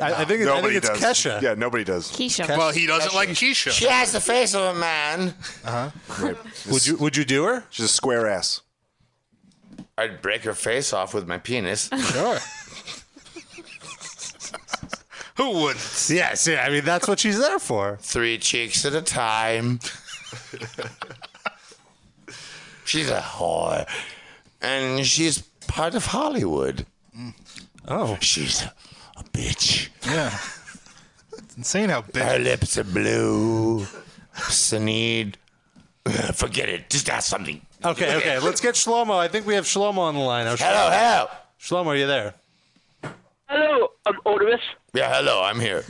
[0.00, 1.00] I, I think, it, I think Nobody it's does.
[1.00, 1.40] Kesha.
[1.40, 2.10] Yeah, nobody does.
[2.10, 2.48] Keisha.
[2.56, 3.70] Well, he doesn't like Keisha.
[3.70, 5.34] She has the face of a man.
[5.64, 6.34] Uh huh.
[6.70, 7.64] Would you Would you do her?
[7.70, 8.62] She's a square ass.
[9.98, 11.88] I'd break her face off with my penis.
[12.12, 12.38] Sure.
[15.36, 15.76] Who would?
[16.08, 16.46] Yes.
[16.46, 16.64] Yeah.
[16.66, 17.98] I mean, that's what she's there for.
[18.00, 19.80] Three cheeks at a time.
[22.86, 23.86] she's a whore.
[24.62, 26.86] And she's part of Hollywood.
[27.14, 27.34] Mm.
[27.86, 28.16] Oh.
[28.22, 29.90] She's a bitch.
[30.06, 30.34] Yeah.
[31.36, 32.22] It's insane how big.
[32.22, 33.86] Her lips are blue.
[34.48, 35.36] Sneed.
[36.32, 36.88] Forget it.
[36.88, 37.60] Just ask something.
[37.86, 38.16] Okay.
[38.16, 38.38] Okay.
[38.42, 39.16] Let's get Shlomo.
[39.16, 40.44] I think we have Shlomo on the line.
[40.44, 40.56] now.
[40.56, 41.28] Hello, hello.
[41.60, 42.34] Shlomo, are you there?
[43.48, 44.60] Hello, I'm Otis.
[44.92, 45.42] Yeah, hello.
[45.42, 45.84] I'm here.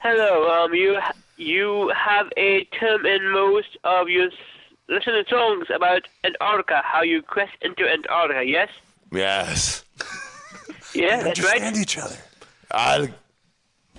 [0.00, 0.98] Hello, um, you
[1.38, 4.32] you have a term in most of your s-
[4.88, 8.68] listener songs about Antarctica, how you quest into Antarctica, yes?
[9.12, 9.84] Yes.
[10.94, 11.76] Yeah, that's right.
[11.76, 12.16] each other.
[12.70, 13.08] I'll.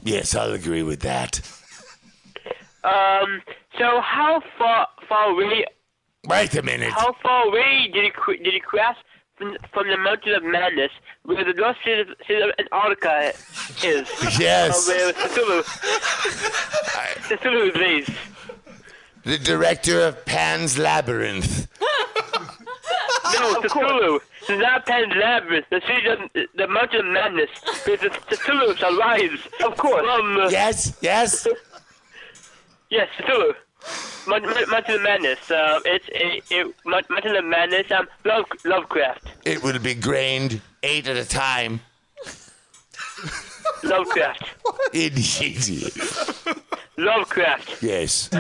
[0.04, 1.42] Yes, I'll agree with that.
[2.86, 3.42] Um,
[3.78, 5.66] so how far far away?
[6.28, 6.92] Wait a minute.
[6.92, 8.96] How far away did you qu- did you cross
[9.36, 10.92] from, from the Mountain of Madness,
[11.24, 13.34] where the lost city of, city of Antarctica
[13.84, 14.10] is?
[14.40, 14.88] Yes.
[14.88, 15.64] Where Cthulhu,
[17.30, 18.10] Cthulhu lives.
[19.24, 21.68] The director of Pan's Labyrinth.
[23.34, 24.20] No, Cthulhu.
[24.48, 26.20] The not Pan's Labyrinth, the city of
[26.56, 27.50] the Mountain of Madness,
[27.86, 29.42] where the Cthulhu survives.
[29.64, 30.08] Of course.
[30.08, 31.48] Um, uh, Yes, yes.
[32.92, 33.54] Yes, Cthulhu.
[34.28, 35.52] Mon- Mon- Mountain of Madness.
[35.52, 37.92] Uh, it's a, a Mon- Mountain of Madness.
[37.92, 39.28] Um, Love Lovecraft.
[39.46, 41.82] It will be grained eight at a time.
[43.84, 44.44] Lovecraft.
[44.94, 45.92] Indeed.
[46.98, 47.84] Lovecraft.
[47.84, 48.30] Yes.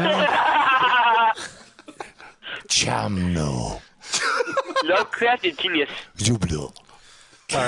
[2.68, 3.82] Chamno.
[4.84, 5.89] Lovecraft is genius.
[6.18, 6.74] Jubilo.
[7.54, 7.60] All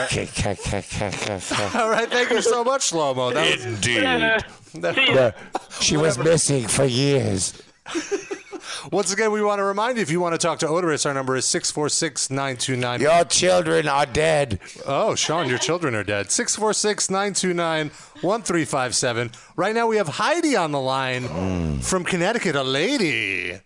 [1.89, 2.09] right.
[2.09, 3.32] Thank you so much, Shlomo.
[3.34, 4.95] That was Indeed.
[4.95, 5.32] See ya.
[5.80, 7.53] She was missing for years.
[8.91, 11.13] Once again, we want to remind you if you want to talk to Oderus, our
[11.13, 13.01] number is 646 929.
[13.01, 14.59] Your children are dead.
[14.85, 16.31] Oh, Sean, your children are dead.
[16.31, 17.89] 646 929
[18.21, 19.31] 1357.
[19.55, 23.59] Right now, we have Heidi on the line from Connecticut, a lady.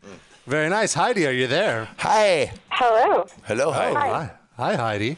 [0.47, 0.93] Very nice.
[0.93, 1.87] Heidi, are you there?
[1.99, 2.51] Hi.
[2.69, 3.25] Hello.
[3.45, 3.93] Hello, Oh, hi.
[3.93, 4.31] hi.
[4.57, 5.17] Hi, Heidi.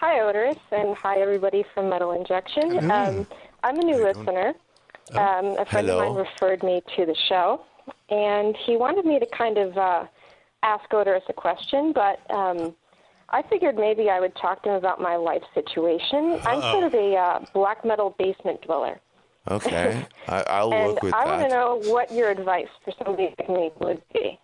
[0.00, 2.70] Hi, Oderus, and hi, everybody from Metal Injection.
[2.80, 2.90] Mm.
[3.20, 3.26] Um,
[3.62, 4.54] I'm a new listener.
[5.12, 6.00] Um, a friend Hello.
[6.00, 7.60] of mine referred me to the show,
[8.08, 10.04] and he wanted me to kind of uh,
[10.62, 12.74] ask Oderus a question, but um,
[13.30, 16.38] I figured maybe I would talk to him about my life situation.
[16.44, 19.00] I'm sort of a uh, black metal basement dweller.
[19.50, 20.06] Okay.
[20.28, 23.48] I, I'll and work with I want to know what your advice for somebody like
[23.48, 24.38] me would be.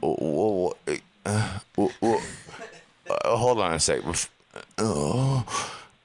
[0.00, 0.76] Whoa, whoa,
[1.24, 2.20] uh, whoa.
[3.08, 4.00] Uh, hold on a sec.
[4.78, 5.44] Oh,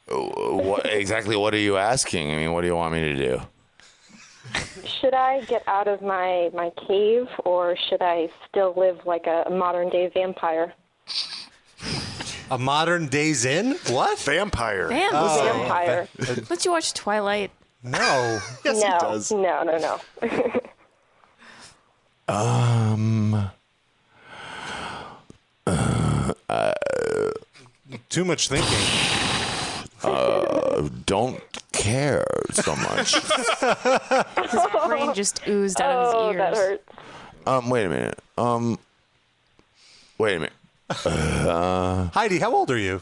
[0.07, 1.35] what exactly?
[1.35, 2.31] What are you asking?
[2.31, 3.41] I mean, what do you want me to do?
[5.01, 9.49] Should I get out of my, my cave, or should I still live like a
[9.49, 10.73] modern day vampire?
[12.51, 13.71] A modern Days in?
[13.89, 14.19] What?
[14.19, 14.87] Vampire.
[14.87, 15.13] Vamp.
[15.15, 16.07] Oh, Vampire.
[16.17, 17.49] va- Don't you watch Twilight?
[17.83, 18.39] no.
[18.63, 19.31] Yes, no, he does.
[19.31, 20.61] no, no, no.
[22.27, 23.51] Um.
[25.67, 26.71] Uh,
[28.09, 29.24] Too much thinking.
[30.05, 31.41] Uh, don't
[31.71, 33.15] care so much.
[34.51, 36.57] His brain just oozed out oh, of his that ears.
[36.57, 36.83] hurts.
[37.47, 38.19] Um, wait a minute.
[38.37, 38.79] Um,
[40.17, 40.53] wait a minute.
[41.05, 43.01] Uh, Heidi, how old are you?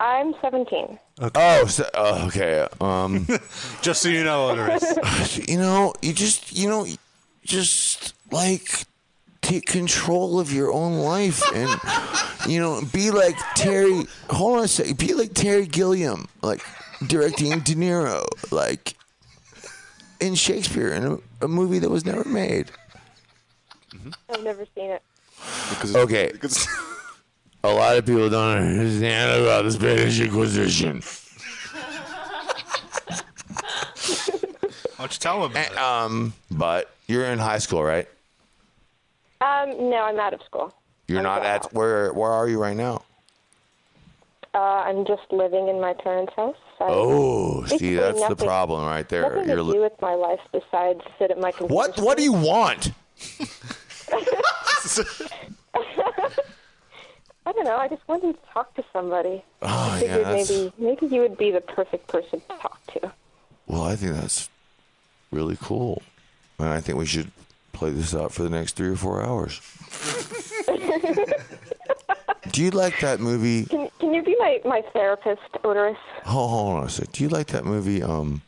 [0.00, 0.98] I'm 17.
[1.34, 2.66] oh, so, oh, okay.
[2.80, 3.26] Um,
[3.82, 5.48] Just so you know, Oderus.
[5.48, 6.86] you know, you just, you know,
[7.44, 8.84] just like
[9.44, 11.70] take control of your own life and
[12.50, 14.06] you know be like Terry.
[14.30, 14.98] Hold on a second.
[14.98, 16.62] Be like Terry Gilliam, like
[17.06, 18.94] directing De Niro, like
[20.20, 22.70] in Shakespeare in a, a movie that was never made.
[24.30, 25.02] I've never seen it.
[25.70, 26.30] Because Okay.
[26.32, 26.66] because-
[27.62, 31.00] A lot of people don't understand about the Spanish Inquisition.
[34.96, 35.78] Why don't you tell him about it?
[35.78, 38.06] Um, but you're in high school, right?
[39.44, 40.72] Um, no, I'm out of school.
[41.06, 42.12] You're not at where?
[42.14, 43.02] Where are you right now?
[44.54, 46.56] Uh, I'm just living in my parents' house.
[46.80, 49.22] I, Oh, see, that's the problem right there.
[49.22, 51.74] Nothing You're to do with my life besides sit at my computer.
[51.74, 51.98] what?
[52.00, 52.92] What do you want?
[57.46, 57.76] I don't know.
[57.76, 59.42] I just wanted to talk to somebody.
[59.60, 62.80] Oh, I yeah, figured that's- maybe maybe you would be the perfect person to talk
[62.94, 63.12] to.
[63.66, 64.48] Well, I think that's
[65.30, 66.02] really cool,
[66.58, 67.30] and I think we should
[67.74, 69.60] play this out for the next three or four hours.
[72.50, 73.64] Do you like that movie?
[73.66, 75.96] Can Can you be my my therapist, Oderus?
[76.24, 77.10] Hold, hold on a sec.
[77.12, 78.02] Do you like that movie?
[78.02, 78.42] Um,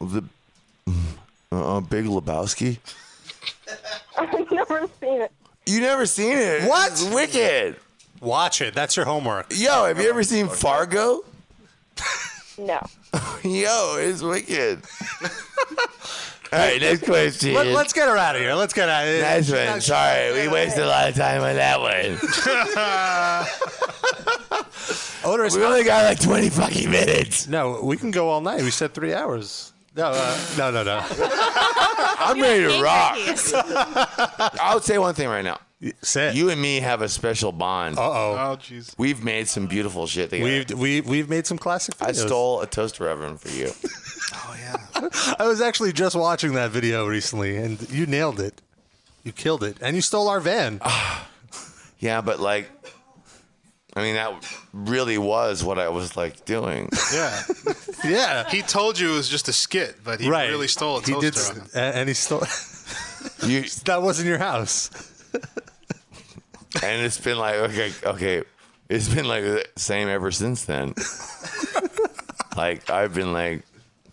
[0.00, 0.22] the
[1.50, 2.78] uh, Big Lebowski.
[4.18, 5.32] I've never seen it.
[5.66, 6.68] You never seen it?
[6.68, 6.92] What?
[6.92, 7.76] It's wicked.
[8.20, 8.74] Watch it.
[8.74, 9.46] That's your homework.
[9.50, 11.24] Yo, have you ever seen Fargo?
[12.58, 12.80] No.
[13.42, 14.82] Yo, it's wicked.
[16.56, 17.52] All right, next question.
[17.52, 18.54] Let, us get her out of here.
[18.54, 19.20] Let's get out of here.
[19.20, 19.80] Nice one.
[19.82, 21.92] Sorry, we wasted a lot of time on that one.
[25.26, 25.54] Oderus.
[25.54, 27.46] We only got like 20 fucking minutes.
[27.46, 28.62] No, we can go all night.
[28.62, 29.74] We said three hours.
[29.94, 31.04] No, uh, no, no, no.
[32.18, 33.18] I'm ready to rock.
[34.60, 35.58] I'll say one thing right now.
[36.00, 37.98] Say You and me have a special bond.
[37.98, 38.32] Uh oh.
[38.38, 38.94] Oh, jeez.
[38.98, 40.64] We've made some beautiful shit together.
[40.70, 41.94] We've we, we've made some classic.
[42.00, 43.70] I stole a toaster oven for you.
[44.34, 45.08] Oh yeah.
[45.38, 48.60] I was actually just watching that video recently, and you nailed it.
[49.22, 50.80] You killed it, and you stole our van.
[51.98, 52.68] Yeah, but like,
[53.94, 54.30] I mean, that
[54.74, 56.90] really was what I was like doing.
[57.14, 57.42] Yeah.
[58.04, 58.48] yeah.
[58.50, 60.50] He told you it was just a skit, but he right.
[60.50, 61.30] really stole a He toaster.
[61.54, 61.70] did, oven.
[61.74, 62.44] and he stole.
[63.48, 64.90] You, that wasn't your house.
[66.82, 68.42] And it's been like okay, okay,
[68.88, 70.94] it's been like the same ever since then.
[72.56, 73.62] like I've been like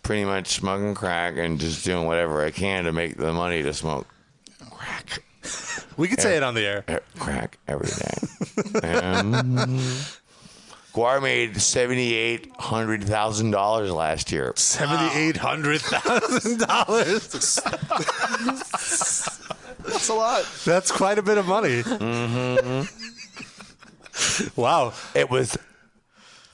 [0.01, 3.74] pretty much smoking crack and just doing whatever I can to make the money to
[3.74, 4.07] smoke
[4.72, 5.24] crack.
[5.97, 6.84] We could say it on the air.
[6.88, 8.18] eh, crack every day.
[8.84, 9.43] and
[10.93, 14.53] Gwar made seventy eight hundred thousand dollars last year.
[14.55, 17.59] Seventy eight hundred thousand dollars.
[19.86, 20.45] That's a lot.
[20.65, 21.81] That's quite a bit of money.
[21.84, 22.99] Mm-hmm.
[24.55, 24.93] Wow.
[25.15, 25.57] It was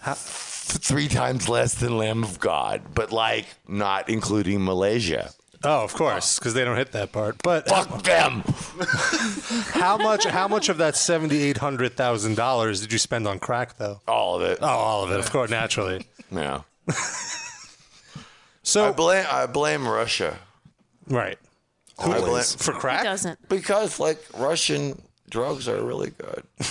[0.02, 5.32] three times less than Lamb of God, but like not including Malaysia.
[5.66, 7.36] Oh, of course, because they don't hit that part.
[7.44, 8.44] But Fuck them.
[9.74, 10.24] how much?
[10.26, 14.00] How much of that seventy eight hundred thousand dollars did you spend on crack, though?
[14.08, 14.60] All of it.
[14.62, 16.06] Oh, all of it, of course, naturally.
[16.32, 16.62] Yeah.
[18.62, 20.38] So I blame I blame Russia.
[21.08, 21.40] Right.
[22.02, 23.04] I blame, For crack?
[23.04, 23.50] Doesn't.
[23.50, 26.44] because like Russian drugs are really good.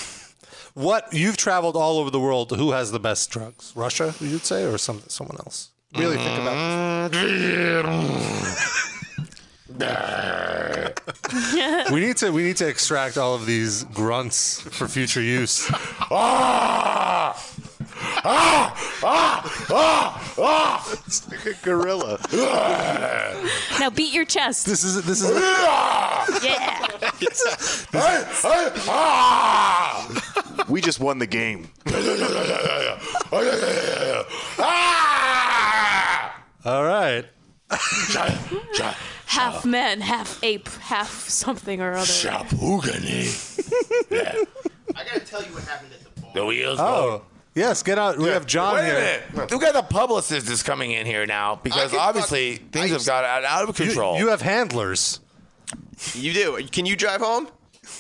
[0.79, 2.53] What you've traveled all over the world.
[2.53, 3.73] Who has the best drugs?
[3.75, 5.71] Russia, you'd say, or some someone else?
[5.97, 7.11] Really think about.
[7.11, 7.23] This.
[11.93, 15.69] we need to we need to extract all of these grunts for future use.
[16.13, 17.35] ah!
[18.25, 18.75] Ah!
[19.03, 19.67] Ah!
[19.71, 20.35] Ah!
[20.39, 20.93] Ah!
[21.07, 22.19] It's like a gorilla.
[23.81, 24.67] Now beat your chest.
[24.67, 25.31] This is this is
[26.45, 26.87] yeah.
[28.89, 30.65] Ah!
[30.69, 31.69] We just won the game.
[34.59, 36.43] Ah!
[36.65, 37.25] all right.
[39.27, 42.07] Half man, half ape, half something or other.
[42.07, 43.29] Shapugani.
[44.97, 46.31] I gotta tell you what happened at the bar.
[46.35, 47.23] The wheels Oh
[47.59, 48.19] yes, get out.
[48.19, 49.23] We have John Wait a here.
[49.35, 49.51] minute.
[49.51, 52.95] We got the publicist is coming in here now because can obviously fuck- things I
[52.95, 54.19] have got out, out of You, control.
[54.19, 55.21] you have handlers.
[56.15, 56.63] You do.
[56.71, 57.49] Can you drive home,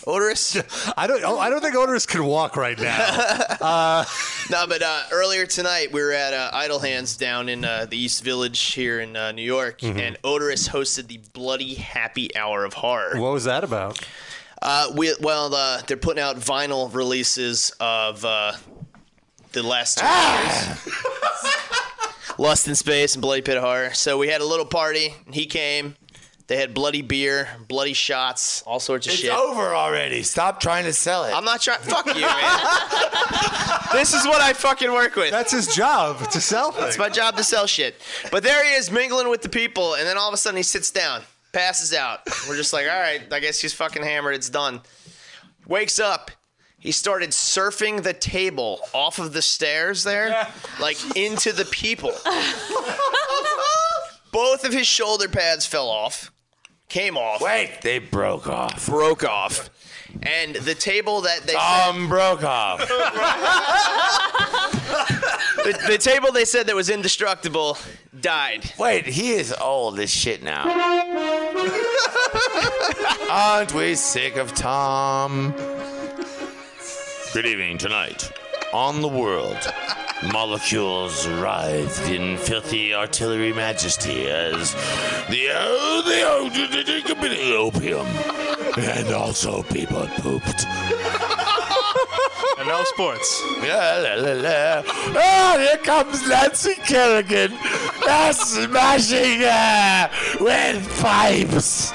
[0.06, 0.92] Oderus?
[0.96, 1.22] I don't.
[1.24, 3.34] Oh, I don't think Oderus can walk right now.
[3.61, 4.04] Uh,
[4.52, 7.96] no, but uh, earlier tonight we were at uh, Idle Hands down in uh, the
[7.98, 9.98] East Village here in uh, New York, Mm-hmm.
[9.98, 13.20] and Oderus hosted the Bloody Happy Hour of Horror.
[13.20, 13.98] what was that about?
[14.62, 18.52] Uh, we, well, uh, they're putting out vinyl releases of uh,
[19.53, 20.80] the last two ah!
[20.84, 20.94] years.
[22.38, 23.92] Lust in Space and Bloody Pit of Horror.
[23.94, 25.96] So we had a little party, and he came.
[26.49, 29.30] They had bloody beer, bloody shots, all sorts of it's shit.
[29.30, 30.22] It's over already.
[30.22, 31.34] Stop trying to sell it.
[31.34, 31.80] I'm not trying.
[31.80, 32.22] Fuck you, man.
[33.92, 35.30] this is what I fucking work with.
[35.30, 36.88] That's his job to sell things.
[36.88, 38.01] It's my job to sell shit.
[38.30, 40.62] But there he is mingling with the people, and then all of a sudden he
[40.62, 41.20] sits down,
[41.53, 42.20] passes out.
[42.49, 44.34] We're just like, all right, I guess he's fucking hammered.
[44.34, 44.80] It's done.
[45.66, 46.30] Wakes up.
[46.81, 50.47] He started surfing the table off of the stairs there,
[50.81, 52.12] like into the people.
[54.31, 56.31] Both of his shoulder pads fell off,
[56.89, 58.87] came off, Wait, they broke off.
[58.87, 59.70] broke off,
[60.22, 62.79] and the table that they Um, broke off.
[65.57, 67.76] the, the table they said that was indestructible
[68.20, 68.72] died.
[68.79, 70.64] Wait, he is old as shit now.
[73.31, 75.55] Aren't we sick of Tom?
[77.39, 78.32] Good evening tonight.
[78.72, 79.57] On the world,
[80.32, 84.74] molecules writhed in filthy artillery majesty as
[85.30, 88.07] the oh, the oh, the- opium,
[88.76, 90.64] and also people pooped.
[92.59, 93.41] And no sports.
[93.61, 94.82] La, la, la, la.
[95.14, 97.53] Oh, here comes Nancy Kerrigan,
[98.03, 100.11] uh, smashing her
[100.41, 101.93] with pipes.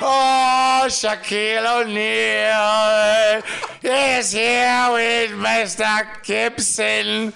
[0.00, 6.06] Oh, Shaquille O'Neal is here with Mr.
[6.24, 7.32] Gibson.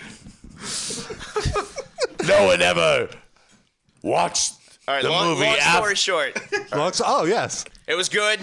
[2.27, 3.09] no one ever
[4.03, 4.55] watched
[4.87, 5.95] All right, the long, movie long after.
[5.95, 6.39] story short.
[7.07, 8.41] oh yes, it was good.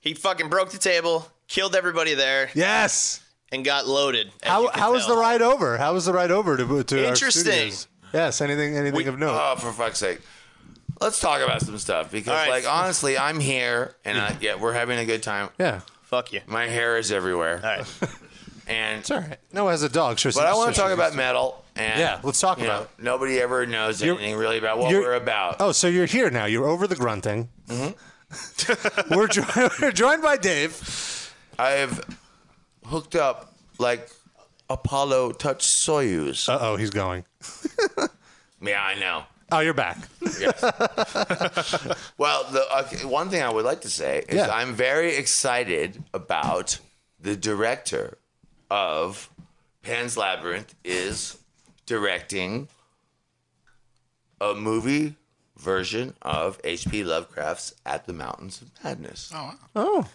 [0.00, 2.50] He fucking broke the table, killed everybody there.
[2.54, 3.20] Yes.
[3.52, 4.32] And got loaded.
[4.42, 5.14] as How you can how was tell.
[5.14, 5.76] the ride over?
[5.78, 7.42] How was the ride over to to our Interesting.
[7.44, 7.86] studios?
[8.12, 8.40] Yes.
[8.40, 9.38] Anything anything of note?
[9.40, 10.20] Oh, for fuck's sake.
[11.00, 12.48] Let's talk about some stuff because, All right.
[12.50, 15.50] like, honestly, I'm here and I, yeah, we're having a good time.
[15.58, 15.80] Yeah.
[16.04, 16.40] Fuck you.
[16.46, 17.60] My hair is everywhere.
[17.62, 17.86] All right.
[18.66, 19.36] And it's all right.
[19.52, 20.32] No, as a dog, sure.
[20.32, 21.62] But I want to talk about metal.
[21.76, 24.90] And Yeah, let's talk you about know, Nobody ever knows You're- anything really about what
[24.90, 25.56] you're- we're about.
[25.60, 26.46] Oh, so you're here now.
[26.46, 27.50] You're over the grunting.
[27.68, 29.14] Mm-hmm.
[29.14, 31.34] we're, jo- we're joined by Dave.
[31.58, 32.00] I've
[32.86, 34.08] hooked up like
[34.70, 36.48] Apollo touched Soyuz.
[36.48, 37.26] Uh oh, he's going.
[38.62, 39.24] Yeah, I know.
[39.52, 39.98] Oh, you're back.
[40.40, 40.62] Yes.
[42.18, 44.48] well, the okay, one thing I would like to say is Yeah.
[44.50, 46.78] I'm very excited about
[47.20, 48.18] the director
[48.70, 49.30] of
[49.82, 51.38] Pan's Labyrinth is
[51.86, 52.68] directing
[54.40, 55.16] a movie
[55.58, 57.04] version of H.P.
[57.04, 59.30] Lovecraft's At the Mountains of Madness.
[59.34, 60.06] Oh, Oh.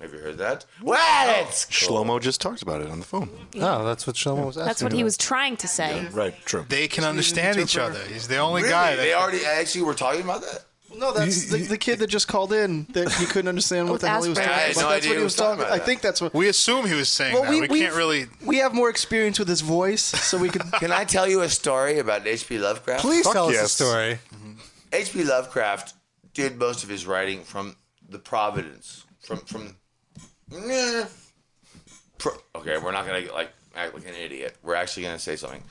[0.00, 0.64] Have you heard that?
[0.80, 3.30] Well, it's oh, Shlomo just talked about it on the phone.
[3.56, 4.66] Oh, that's what Shlomo was asking.
[4.66, 6.06] That's what he was trying to say.
[6.12, 6.64] Right, true.
[6.68, 7.98] They can understand each other.
[8.04, 8.72] He's the only Really?
[8.72, 10.64] guy that they already actually were talking about that.
[10.96, 14.08] No, that's the, the kid that just called in that you couldn't understand what the
[14.08, 14.46] hell he was Asperger's.
[14.46, 14.82] talking I had about.
[14.82, 15.86] no That's idea what he he was was talking talking about I that.
[15.86, 17.50] think that's what we assume he was saying Well, that.
[17.50, 18.26] we- We, we- can't really.
[18.46, 20.62] we have more experience with his voice, so we could.
[20.74, 22.58] Can I tell you a story about H.P.
[22.58, 23.02] Lovecraft?
[23.02, 24.18] Please tell us a story.
[24.92, 25.24] H.P.
[25.24, 25.94] Lovecraft
[26.34, 27.76] did most of his writing from
[28.08, 29.76] the Providence, from from.
[30.50, 31.04] Nah.
[32.56, 34.56] Okay, we're not gonna like act like an idiot.
[34.62, 35.62] We're actually gonna say something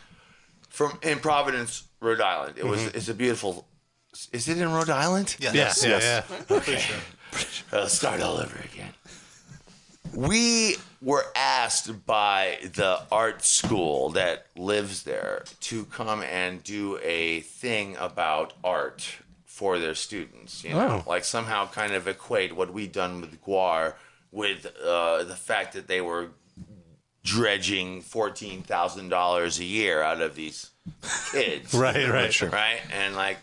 [0.70, 2.56] from in Providence, Rhode Island.
[2.58, 2.96] It was Mhm.
[2.96, 3.68] it's a beautiful.
[4.32, 5.36] Is it in Rhode Island?
[5.40, 5.54] Yes.
[5.56, 6.46] Yes, yeah, yeah.
[6.58, 6.84] Okay.
[7.72, 8.94] Uh, start all over again.
[10.14, 17.42] We were asked by the art school that lives there to come and do a
[17.42, 19.06] thing about art
[19.46, 20.64] for their students.
[20.64, 21.10] You know, Oh.
[21.10, 23.96] like somehow kind of equate what we'd done with Gwar
[24.32, 26.30] with uh, the fact that they were
[27.24, 30.70] dredging fourteen thousand dollars a year out of these
[31.32, 31.74] kids.
[31.74, 32.34] Right, right.
[32.34, 32.50] Sure.
[32.50, 33.38] right, and like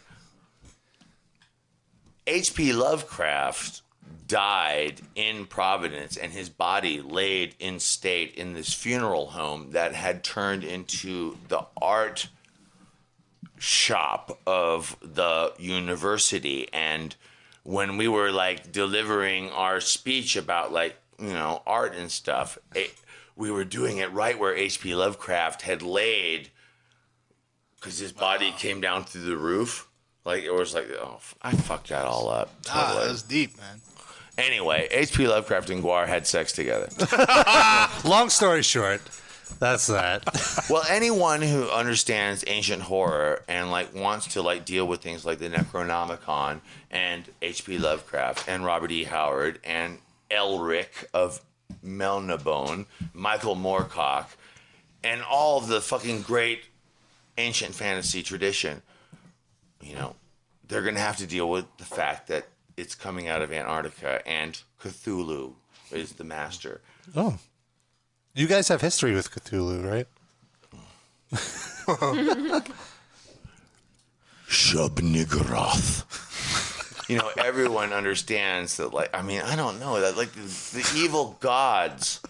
[2.26, 2.72] H.P.
[2.72, 3.82] Lovecraft
[4.26, 10.24] died in Providence and his body laid in state in this funeral home that had
[10.24, 12.28] turned into the art
[13.58, 17.14] shop of the university and
[17.64, 22.92] when we were like delivering our speech about like you know art and stuff it,
[23.36, 26.50] we were doing it right where hp lovecraft had laid
[27.76, 29.88] because his body came down through the roof.
[30.24, 32.50] Like it was like oh f- i fucked that all up.
[32.70, 33.80] Ah, that was deep, man.
[34.38, 36.88] anyway hp lovecraft and gwar had sex together.
[38.08, 39.02] Long story short,
[39.58, 40.24] that's that.
[40.70, 45.38] well anyone who understands ancient horror and like wants to like deal with things like
[45.38, 49.98] the necronomicon and hp lovecraft and robert e howard and
[50.30, 51.40] elric of
[51.84, 54.26] melnibone michael moorcock
[55.02, 56.64] and all of the fucking great
[57.38, 58.82] ancient fantasy tradition
[59.82, 60.14] you know
[60.68, 62.46] they're gonna have to deal with the fact that
[62.76, 65.52] it's coming out of antarctica and cthulhu
[65.92, 66.80] is the master
[67.14, 67.38] Oh.
[68.34, 70.06] You guys have history with Cthulhu, right?
[74.64, 76.04] Shub-Niggurath.
[77.10, 78.94] You know, everyone understands that.
[78.94, 80.16] Like, I mean, I don't know that.
[80.16, 82.20] Like the, the evil gods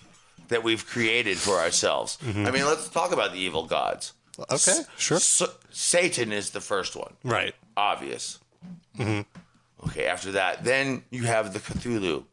[0.49, 2.19] that we've created for ourselves.
[2.23, 2.47] Mhm.
[2.47, 4.13] I mean, let's talk about the evil gods.
[4.51, 5.19] Okay, sure.
[5.71, 7.15] Satan is the first one.
[7.23, 7.55] Right.
[7.77, 8.41] Obvious.
[8.97, 9.21] hmm
[9.87, 10.07] Okay.
[10.07, 12.25] After that, then you have the Cthulhu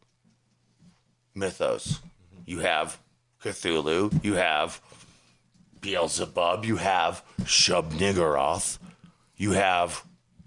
[1.36, 2.00] mythos.
[2.46, 2.98] You have
[3.44, 4.24] Cthulhu.
[4.24, 4.82] You have
[5.82, 6.66] Beelzebub.
[6.66, 8.78] You have Shub-Niggurath.
[9.36, 10.04] You have.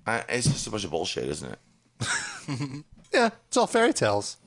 [0.06, 2.84] Uh, it's just a bunch of bullshit, isn't it?
[3.14, 4.38] Yeah, it's all fairy tales.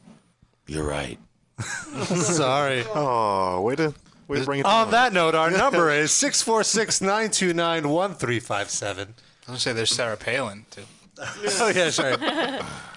[0.67, 1.17] You're right.
[1.61, 2.83] Sorry.
[2.93, 3.93] Oh, way to
[4.27, 4.65] way to bring it.
[4.65, 9.07] On that note, our number is 646 929 1357.
[9.07, 9.13] I'm
[9.47, 10.83] gonna say there's Sarah Palin too.
[11.59, 12.15] oh yeah, sure.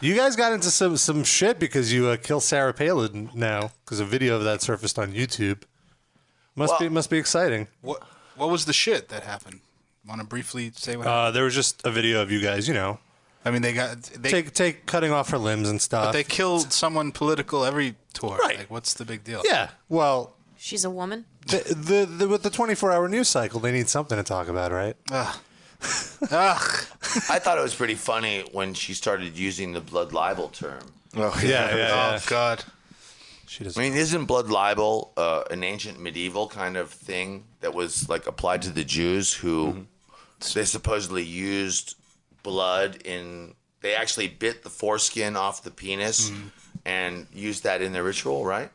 [0.01, 4.01] You guys got into some some shit because you uh, kill Sarah Palin now because
[4.01, 5.63] a video of that surfaced on YouTube.
[6.57, 7.69] Must be must be exciting.
[7.83, 8.03] What
[8.37, 9.61] What was the shit that happened?
[10.07, 11.07] Want to briefly say what?
[11.07, 12.99] Uh, there was just a video of you guys, you know.
[13.45, 16.07] I mean, they got they take take cutting off her limbs and stuff.
[16.07, 18.37] but they killed someone political every tour.
[18.37, 18.59] Right.
[18.59, 19.43] Like, what's the big deal?
[19.45, 19.71] yeah.
[19.89, 21.25] Well, She's a woman.
[21.47, 24.49] the, the, the with the twenty four hour news cycle, they need something to talk
[24.49, 24.95] about, right?
[25.11, 25.37] Ugh.
[25.82, 30.82] I thought it was pretty funny when she started using the blood libel term.
[31.16, 32.19] Oh, yeah, yeah, yeah.
[32.20, 32.65] Oh God.
[33.47, 33.77] She does.
[33.77, 38.27] I mean, isn't blood libel uh, an ancient medieval kind of thing that was like
[38.27, 39.86] applied to the Jews who
[40.55, 41.97] they supposedly used
[42.43, 43.55] blood in?
[43.81, 46.31] They actually bit the foreskin off the penis
[46.85, 48.70] and used that in their ritual, right?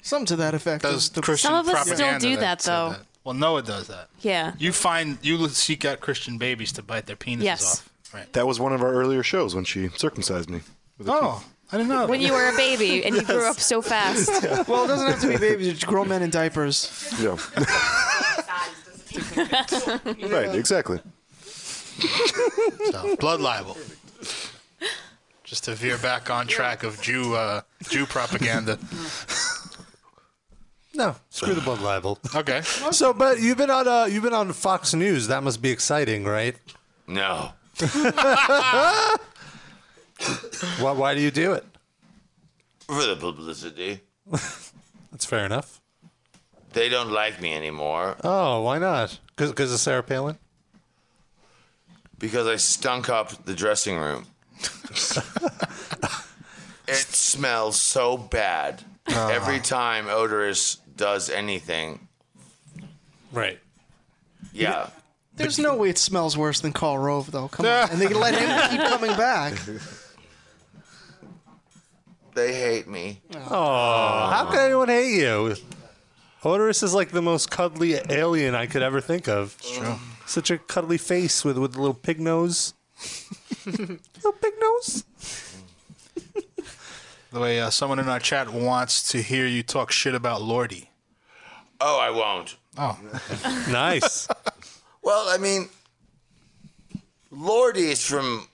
[0.00, 0.82] Something to that effect.
[0.84, 2.96] Does The- Christian Some of us still do that, said though.
[3.24, 4.08] Well, Noah does that.
[4.20, 4.52] Yeah.
[4.58, 7.80] You find you seek out Christian babies to bite their penises Yes.
[7.80, 7.90] off.
[8.12, 8.32] Right.
[8.34, 10.60] That was one of our earlier shows when she circumcised me.
[10.98, 11.42] with a Oh,
[11.72, 12.06] I didn't know.
[12.06, 14.28] When you were a baby and you grew up so fast.
[14.68, 15.68] well, it doesn't have to be babies.
[15.68, 17.12] It's grown men in diapers.
[17.18, 17.36] Yeah.
[20.28, 20.54] right.
[20.54, 21.00] Exactly.
[22.90, 23.76] So, blood libel.
[25.44, 28.78] Just to veer back on track of Jew uh, Jew propaganda.
[30.94, 32.18] No, screw the blood libel.
[32.34, 32.62] Okay.
[32.92, 35.26] So, but you've been on uh, you've been on Fox News.
[35.28, 36.56] That must be exciting, right?
[37.06, 37.50] No.
[40.78, 41.64] why, why do you do it?
[42.86, 44.00] For the publicity.
[44.30, 45.80] That's fair enough.
[46.72, 49.18] They don't like me anymore Oh, why not?
[49.36, 50.38] Because of Sarah Palin?
[52.18, 54.26] because I stunk up the dressing room.
[56.88, 62.08] it smells so bad every time Oderus does anything.
[63.32, 63.58] Right.
[64.52, 64.88] Yeah.
[65.36, 67.48] There's no way it smells worse than Karl Rove, though.
[67.48, 67.90] Come on.
[67.90, 69.54] And they can let him keep coming back.
[72.34, 73.20] They hate me.
[73.34, 74.62] Oh, how can uh.
[74.62, 75.56] anyone hate you?
[76.42, 79.56] Oderus is like the most cuddly alien I could ever think of.
[79.60, 79.94] It's true.
[80.26, 82.74] Such a cuddly face with with a little pig nose.
[83.66, 85.04] little pig nose.
[87.34, 90.86] The way uh, someone in our chat wants to hear you talk shit about Lordi.
[91.80, 92.54] Oh, I won't.
[92.78, 92.96] Oh.
[93.72, 94.28] nice.
[95.02, 95.68] Well, I mean,
[97.32, 98.46] Lordi is from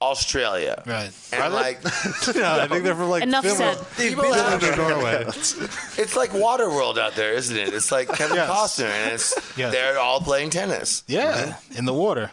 [0.00, 0.82] Australia.
[0.84, 1.12] Right.
[1.32, 1.84] And like,
[2.34, 3.78] no, I think they're from like Enough Finland.
[3.78, 4.08] said.
[4.08, 5.24] People have- Norway.
[5.28, 7.72] it's like Waterworld out there, isn't it?
[7.72, 8.50] It's like Kevin Yes.
[8.50, 9.72] Costner, and it's Yes.
[9.72, 11.04] they're all playing tennis.
[11.06, 12.32] Yeah, in the water.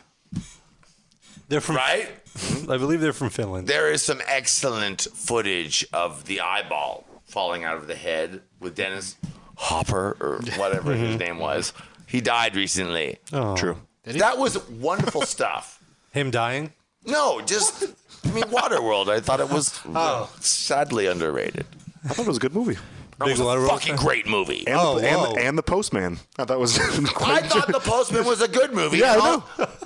[1.49, 2.09] They're from Right?
[2.37, 2.71] Mm-hmm.
[2.71, 3.67] I believe they're from Finland.
[3.67, 9.15] There is some excellent footage of the eyeball falling out of the head with Dennis
[9.55, 11.17] Hopper or whatever his mm-hmm.
[11.19, 11.73] name was.
[12.07, 13.17] He died recently.
[13.33, 13.55] Oh.
[13.55, 13.77] True.
[14.03, 15.81] That was wonderful stuff.
[16.11, 16.73] Him dying?
[17.05, 17.83] No, just
[18.25, 19.09] I mean Waterworld.
[19.09, 20.29] I thought it was Oh.
[20.39, 21.65] sadly underrated.
[22.05, 22.77] I thought it was a good movie.
[23.19, 24.05] That was a Waterworld fucking fan?
[24.05, 24.65] great movie.
[24.67, 25.33] And, Oh, the, and, whoa.
[25.33, 26.19] the, and the Postman.
[26.37, 28.97] I thought was I quite thought The Postman was a good movie.
[28.99, 29.43] Yeah, I know.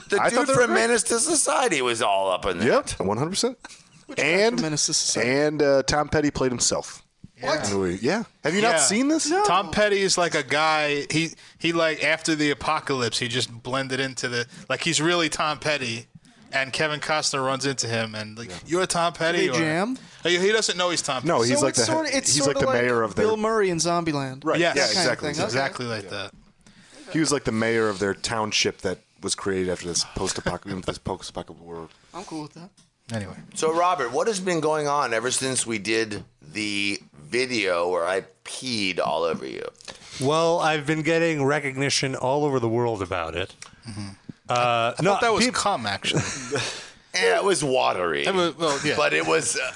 [0.10, 0.76] The I thought dude from great.
[0.76, 2.70] Menace to Society was all up in there.
[2.70, 3.58] Yep, one hundred percent.
[4.18, 5.30] And Menace to Society?
[5.30, 7.02] and uh, Tom Petty played himself.
[7.42, 7.70] What?
[7.72, 7.98] In.
[8.02, 8.24] Yeah.
[8.44, 8.72] Have you Yeah.
[8.74, 9.30] not seen this?
[9.48, 11.06] Tom Petty is like a guy.
[11.10, 15.60] He he like after the apocalypse, he just blended into the like he's really Tom
[15.60, 16.06] Petty,
[16.54, 19.48] and Kevin Costner runs into him and like you're Tom Petty.
[19.48, 19.98] they or- jam?
[20.24, 21.18] He he doesn't know he's Tom.
[21.22, 21.28] Petty.
[21.28, 23.02] No, he's so like it's the sort of, it's he's sort like of the mayor
[23.02, 24.46] of their Bill Murray in Zombieland.
[24.46, 24.60] right.
[24.60, 25.28] Yes, yeah, kind of exactly.
[25.34, 25.40] thing.
[25.42, 25.46] Okay.
[25.46, 26.32] exactly like that.
[27.12, 30.98] He was like the mayor of their township that was created after this post-apocalyptic this
[30.98, 31.90] post-apocalyptic world.
[32.14, 32.70] I'm cool with that.
[33.14, 38.06] Anyway, So Robert, what has been going on ever since we did the video where
[38.08, 39.66] I peed all over you?
[40.22, 43.54] Well, I've been getting recognition all over the world about it.
[43.88, 44.08] Mm-hmm.
[44.50, 46.22] Uh, I no, thought that was peop- cum actually.
[47.16, 48.26] Yeah, it was watery.
[48.26, 48.96] That was- well, yeah.
[48.98, 49.56] But it was.
[49.56, 49.72] Uh,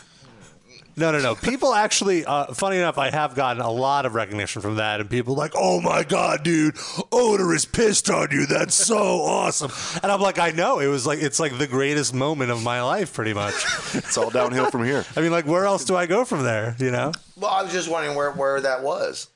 [1.00, 1.36] No, no, no.
[1.36, 5.08] People actually, uh, funny enough, I have gotten a lot of recognition from that, and
[5.08, 6.74] people like, "Oh my god, dude,
[7.12, 8.48] Oderus pissed on you.
[8.48, 9.72] That's so awesome."
[10.02, 10.80] And I'm like, "I know.
[10.80, 13.54] It was like it's like the greatest moment of my life, pretty much."
[13.94, 15.06] It's all downhill from here.
[15.16, 16.76] I mean, like, where else do I go from there?
[16.80, 19.28] You know, well, I was just wondering where, where that was.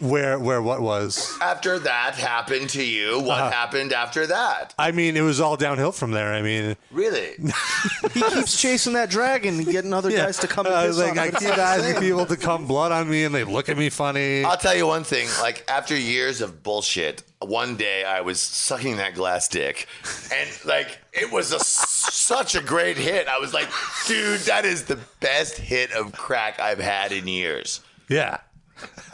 [0.00, 1.36] Where where what was?
[1.40, 3.50] After that happened to you, what Uh-huh.
[3.50, 4.74] happened after that?
[4.78, 6.32] I mean, it was all downhill from there.
[6.32, 7.34] I mean, Really?
[8.12, 11.06] He keeps chasing that dragon and getting other guys to come and I piss was
[11.08, 11.18] like.
[11.18, 13.90] I It's keep asking people to come blood on me, and they look at me
[13.90, 14.44] funny.
[14.44, 15.28] I'll tell you one thing.
[15.40, 19.86] Like after years of bullshit, one day I was sucking that glass dick,
[20.32, 23.28] and like it was a, such a great hit.
[23.28, 23.68] I was like,
[24.06, 27.80] dude, that is the best hit of crack I've had in years.
[28.08, 28.38] Yeah.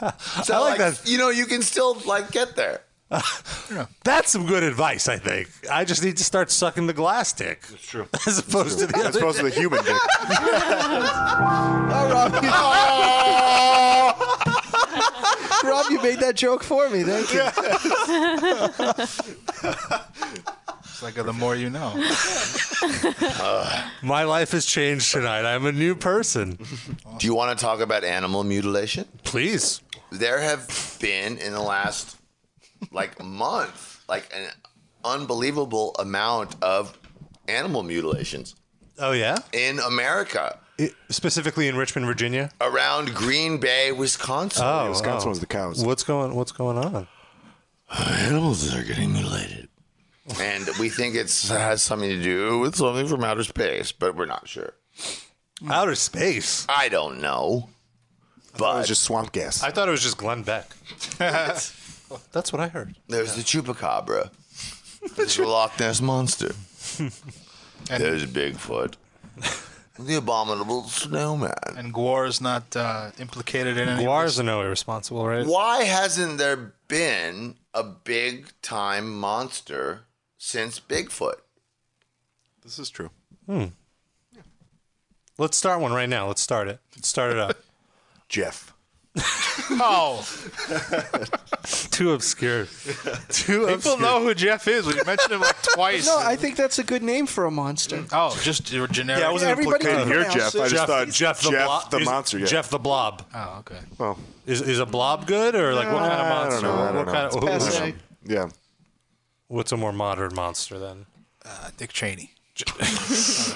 [0.43, 1.07] So I like like, that.
[1.09, 2.81] You know, you can still like get there.
[4.03, 5.49] That's some good advice, I think.
[5.69, 7.61] I just need to start sucking the glass dick.
[7.67, 8.07] That's true.
[8.27, 9.97] As opposed to the As other opposed to the human dick.
[11.93, 12.09] oh,
[15.61, 17.03] Rob, you, Rob, you made that joke for me.
[17.03, 17.33] Thank
[20.45, 20.57] you.
[21.01, 21.95] It's like the more you know.
[24.03, 25.45] My life has changed tonight.
[25.45, 26.59] I'm a new person.
[27.17, 29.07] Do you want to talk about animal mutilation?
[29.23, 29.81] Please.
[30.11, 32.17] There have been in the last
[32.91, 34.49] like month like an
[35.03, 36.95] unbelievable amount of
[37.47, 38.55] animal mutilations
[38.99, 42.51] Oh yeah, in America I- specifically in Richmond, Virginia.
[42.59, 44.63] around Green Bay, Wisconsin.
[44.63, 45.29] Oh, Wisconsin oh.
[45.29, 45.83] was the cows.
[45.83, 47.07] What's going What's going on?
[47.97, 49.69] Animals are getting mutilated.
[50.39, 54.25] And we think it's has something to do with something from outer space, but we're
[54.25, 54.73] not sure.
[55.69, 56.65] Outer space.
[56.69, 57.69] I don't know.
[58.57, 59.63] But It was just swamp gas.
[59.63, 60.69] I thought it was just Glenn Beck.
[61.17, 62.95] That's what I heard.
[63.07, 64.29] there's the chupacabra.
[65.15, 66.51] There's the Loch Ness monster.
[67.87, 68.95] there's Bigfoot.
[69.99, 71.53] The abominable snowman.
[71.77, 74.03] And Gwar's not uh, implicated in any.
[74.03, 74.39] of Gwars this?
[74.39, 75.45] are no irresponsible, right?
[75.45, 80.01] Why hasn't there been a big time monster
[80.43, 81.35] since Bigfoot?
[82.63, 83.11] This is true.
[83.45, 83.65] Hmm.
[85.37, 86.27] Let's start one right now.
[86.27, 86.79] Let's start it.
[86.95, 87.57] Let's start it up.
[88.29, 88.73] Jeff.
[89.73, 90.25] Oh,
[91.91, 92.65] Too obscure.
[93.29, 93.99] Too people obscure.
[93.99, 94.85] know who Jeff is.
[94.85, 96.05] We mentioned him like twice.
[96.05, 98.03] No, I think that's a good name for a monster.
[98.11, 99.21] Oh, just your generic.
[99.21, 100.61] Yeah, I wasn't Everybody implicating here, pronounce Jeff.
[100.61, 100.69] I it.
[100.69, 102.39] just thought Jeff the, Jeff blob, the monster.
[102.39, 102.45] Yeah.
[102.45, 103.25] Jeff the blob.
[103.33, 103.79] Oh, okay.
[103.97, 106.67] Well, Is is a blob good or like what kind of monster?
[106.67, 106.67] I don't monster?
[106.67, 107.49] know, I don't what know.
[107.49, 108.49] kind It's of, yeah.
[109.51, 111.05] What's a more modern monster then?
[111.45, 112.31] Uh, Dick Cheney.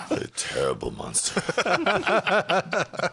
[0.10, 1.42] A terrible monster.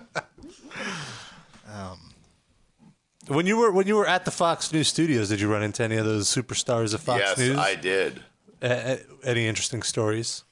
[3.29, 5.85] When you were when you were at the Fox News studios, did you run into
[5.85, 7.57] any of those superstars of Fox yes, News?
[7.57, 8.23] Yes, I did.
[8.61, 10.45] Uh, any interesting stories?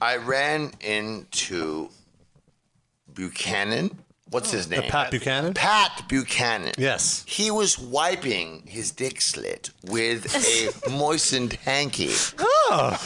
[0.00, 1.90] I ran into
[3.12, 3.98] Buchanan.
[4.32, 4.82] What's his name?
[4.90, 5.52] Pat Buchanan.
[5.54, 6.72] Pat Buchanan.
[6.78, 7.22] Yes.
[7.28, 12.10] He was wiping his dick slit with a moistened hanky.
[12.38, 12.98] Oh,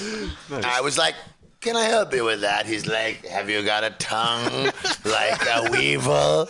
[0.65, 1.15] I was like,
[1.61, 2.65] Can I help you with that?
[2.67, 4.67] He's like, Have you got a tongue
[5.05, 6.47] like a weevil?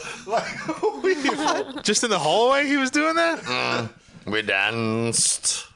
[1.83, 3.41] Just in the hallway, he was doing that.
[3.41, 3.89] Mm.
[4.27, 5.67] We danced.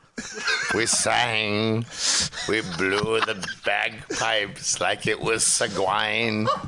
[0.75, 1.87] We sang.
[2.49, 6.47] We blew the bagpipes like it was Seguin.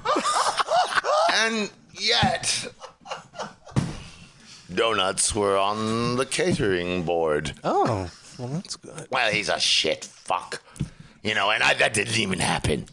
[1.34, 2.66] And yet,
[4.74, 7.52] donuts were on the catering board.
[7.64, 9.06] Oh, well, that's good.
[9.10, 10.62] Well, he's a shit fuck.
[11.23, 12.86] You know, and I, that didn't even happen.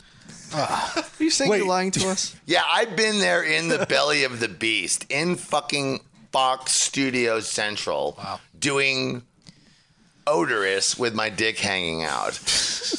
[0.54, 0.94] Ah.
[1.20, 2.36] Are you saying you're lying to us?
[2.46, 6.02] Yeah, I've been there in the belly of the beast in fucking
[6.32, 8.20] Fox Studios Central
[8.58, 9.24] doing
[10.30, 12.38] oderus with my dick hanging out.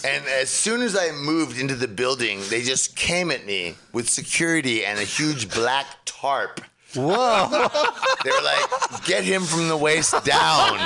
[0.04, 4.08] and as soon as I moved into the building, they just came at me with
[4.08, 6.60] security and a huge black tarp.
[6.94, 7.48] Whoa.
[8.24, 10.76] they were like, get him from the waist down.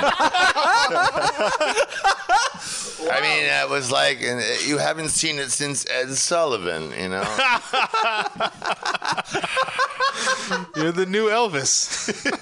[3.07, 7.09] I mean, it was like, and uh, you haven't seen it since Ed Sullivan, you
[7.09, 7.23] know?
[10.75, 12.09] You're the new Elvis.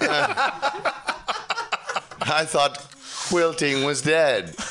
[2.26, 2.93] I thought
[3.28, 4.54] quilting was dead.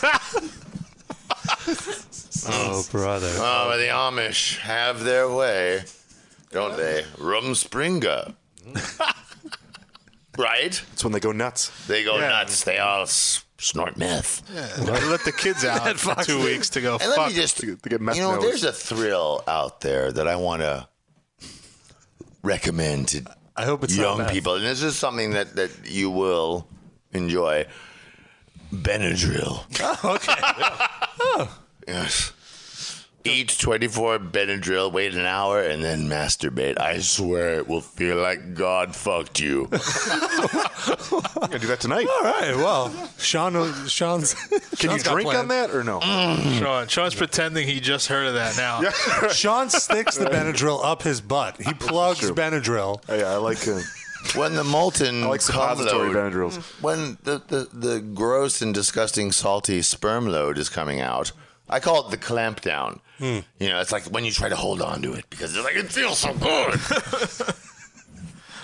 [2.45, 3.29] Oh, brother.
[3.37, 5.83] Oh, but the Amish have their way,
[6.51, 7.03] don't they?
[7.17, 8.33] Rumspringa.
[10.37, 10.83] right?
[10.93, 11.71] It's when they go nuts.
[11.87, 12.29] They go Yeah.
[12.29, 12.63] nuts.
[12.65, 14.41] They all s- snort meth.
[14.53, 17.57] Yeah, they let the kids out for two weeks to go And let me just,
[17.57, 18.43] To get meth you know, nose.
[18.43, 20.87] there's a thrill out there that I want to
[22.41, 23.23] recommend to
[23.55, 24.31] I hope it's not young meth.
[24.33, 26.67] people, and this is something that that you will
[27.13, 27.67] enjoy.
[28.73, 29.63] Benadryl.
[29.81, 31.49] Oh, okay.
[31.87, 32.31] Yes.
[33.25, 36.79] Eat 24 Benadryl, wait an hour, and then masturbate.
[36.79, 39.63] I swear it will feel like God fucked you.
[39.71, 39.79] I'm
[41.47, 42.07] gonna do that tonight.
[42.07, 42.53] All right.
[42.55, 44.33] Well, Sean, Sean's.
[44.33, 44.59] Can
[44.91, 45.99] you Sean's drink on that or no?
[46.01, 48.81] Sean, Sean's pretending he just heard of that now.
[49.29, 51.61] Sean sticks the Benadryl up his butt.
[51.61, 52.31] He plugs True.
[52.33, 53.01] Benadryl.
[53.09, 53.65] Yeah, I like.
[53.67, 53.79] Uh,
[54.35, 56.55] When the molten I like suppository load, Benadryls.
[56.81, 61.31] when the, the, the gross and disgusting salty sperm load is coming out,
[61.69, 62.99] I call it the clamp down.
[63.19, 63.39] Hmm.
[63.59, 65.75] You know, it's like when you try to hold on to it because it's like
[65.75, 66.79] it feels so good.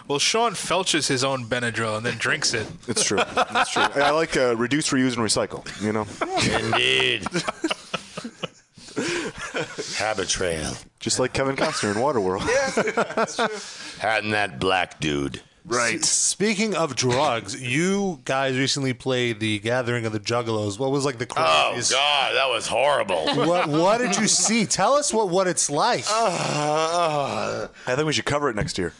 [0.08, 2.66] Well, Sean felches his own Benadryl and then drinks it.
[2.88, 3.20] it's true.
[3.22, 3.84] It's true.
[3.84, 5.64] I like uh, reduce, reuse, and recycle.
[5.84, 6.08] You know,
[6.66, 7.28] Indeed.
[9.98, 10.74] Habit trail.
[11.00, 12.42] just like Kevin Costner in Waterworld.
[14.04, 15.42] And that black dude.
[15.70, 16.04] Right.
[16.04, 20.80] Speaking of drugs, you guys recently played the Gathering of the Juggalos.
[20.80, 21.94] What was like the craziest?
[21.94, 21.96] Oh?
[21.96, 23.26] God, that was horrible.
[23.48, 24.66] what What did you see?
[24.66, 26.06] Tell us what what it's like.
[26.10, 28.94] Uh, I think we should cover it next year.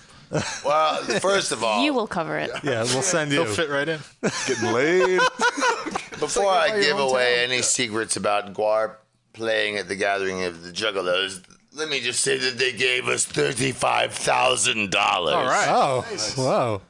[0.64, 2.52] Well, first of all, You will cover it.
[2.64, 3.44] Yeah, we'll send you.
[3.44, 4.00] He'll fit right in.
[4.46, 5.20] Getting laid.
[6.20, 7.10] Before I give hometown.
[7.12, 8.98] away any secrets about Gwar
[9.34, 11.42] playing at the gathering of the Juggalos,
[11.74, 15.36] let me just say that they gave us thirty-five thousand dollars.
[15.36, 15.68] All right.
[15.70, 16.02] Oh,
[16.36, 16.82] whoa.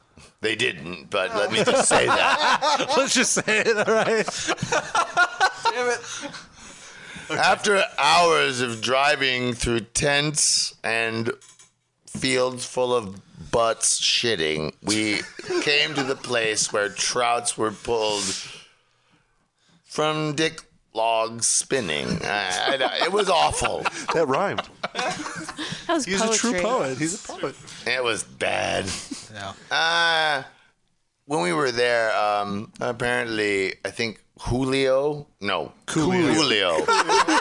[0.42, 2.86] They didn't, but let me just say that.
[2.96, 3.76] Let's just say it.
[3.76, 4.26] All right.
[5.74, 7.38] Damn it!
[7.38, 11.30] After hours of driving through tents and
[12.06, 13.20] fields full of
[13.50, 15.20] butts shitting, we
[15.62, 18.24] came to the place where trouts were pulled
[19.84, 20.62] from dick
[20.92, 22.06] logs spinning.
[22.24, 23.84] I- I- it was awful.
[24.14, 24.68] That rhymed.
[24.94, 26.98] That was He's a true poet.
[26.98, 27.54] He's a poet.
[27.86, 28.86] It was bad.
[29.32, 29.52] Yeah.
[29.70, 30.42] Uh,
[31.26, 36.34] when we were there, um, apparently, I think Julio, no, Coolio.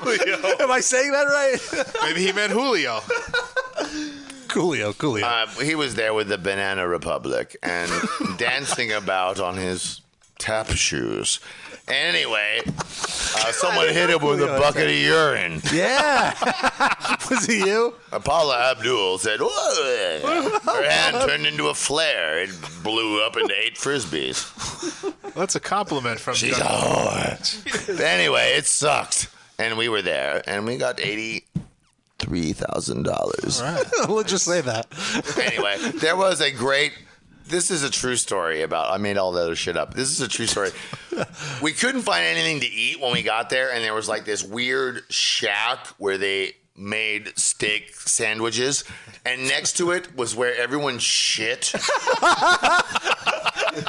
[0.03, 0.55] Julio.
[0.59, 1.95] Am I saying that right?
[2.03, 2.99] Maybe he meant Julio.
[4.47, 5.23] Coolio, Coolio.
[5.23, 7.91] Uh, he was there with the Banana Republic and
[8.38, 10.01] dancing about on his
[10.39, 11.39] tap shoes.
[11.87, 12.71] Anyway, uh,
[13.51, 15.61] someone hit him with a bucket of urine.
[15.73, 16.33] yeah.
[17.29, 17.95] was it you?
[18.23, 22.43] Paula Abdul said, "Whoa!" Her hand turned into a flare.
[22.43, 22.49] It
[22.83, 24.45] blew up into eight frisbees.
[25.33, 27.99] That's a compliment from She's a Gun- whore.
[27.99, 29.27] Anyway, it sucked.
[29.57, 33.61] And we were there, and we got eighty-three thousand dollars.
[34.07, 34.87] we'll just say that.
[35.37, 36.93] Anyway, there was a great.
[37.49, 38.93] This is a true story about.
[38.93, 39.95] I made all the other shit up.
[39.95, 40.69] This is a true story.
[41.63, 44.43] we couldn't find anything to eat when we got there, and there was like this
[44.43, 48.84] weird shack where they made steak sandwiches,
[49.26, 51.73] and next to it was where everyone shit.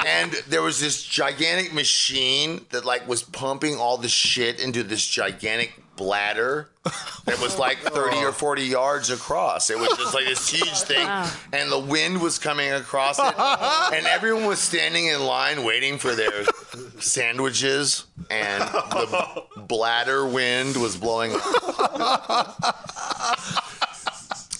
[0.05, 5.05] and there was this gigantic machine that like was pumping all the shit into this
[5.05, 6.69] gigantic bladder
[7.25, 9.69] that was like 30 or 40 yards across.
[9.69, 11.07] It was just like this huge thing
[11.53, 13.35] and the wind was coming across it
[13.95, 16.43] and everyone was standing in line waiting for their
[16.99, 21.31] sandwiches and the bladder wind was blowing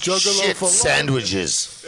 [0.01, 0.73] Juggalo shit for life.
[0.73, 1.85] sandwiches.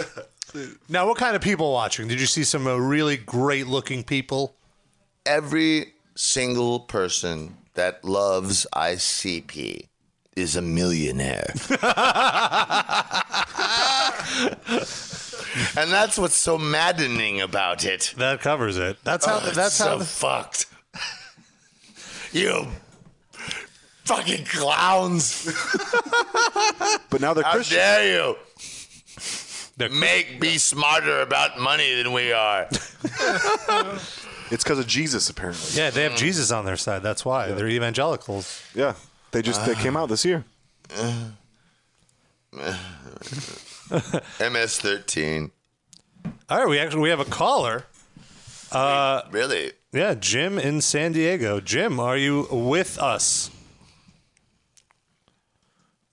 [0.89, 2.07] Now, what kind of people watching?
[2.07, 4.55] Did you see some uh, really great looking people?
[5.25, 9.87] Every single person that loves ICP
[10.35, 11.53] is a millionaire.
[15.75, 18.13] and that's what's so maddening about it.
[18.17, 18.97] That covers it.
[19.03, 19.39] That's how.
[19.41, 20.03] Oh, it's that's so how.
[20.03, 20.65] fucked.
[22.31, 22.67] you
[24.05, 25.45] fucking clowns.
[27.09, 28.35] But now they're How dare you?
[29.77, 32.69] Make be smarter about money than we are.
[34.51, 35.71] It's because of Jesus, apparently.
[35.73, 37.01] Yeah, they have Jesus on their side.
[37.01, 38.61] That's why they're evangelicals.
[38.75, 38.93] Yeah,
[39.31, 40.43] they just they came out this year.
[42.51, 42.77] MS
[44.79, 45.49] thirteen.
[46.49, 47.85] All right, we actually we have a caller.
[48.71, 49.71] Uh, really?
[49.91, 51.59] Yeah, Jim in San Diego.
[51.59, 53.49] Jim, are you with us?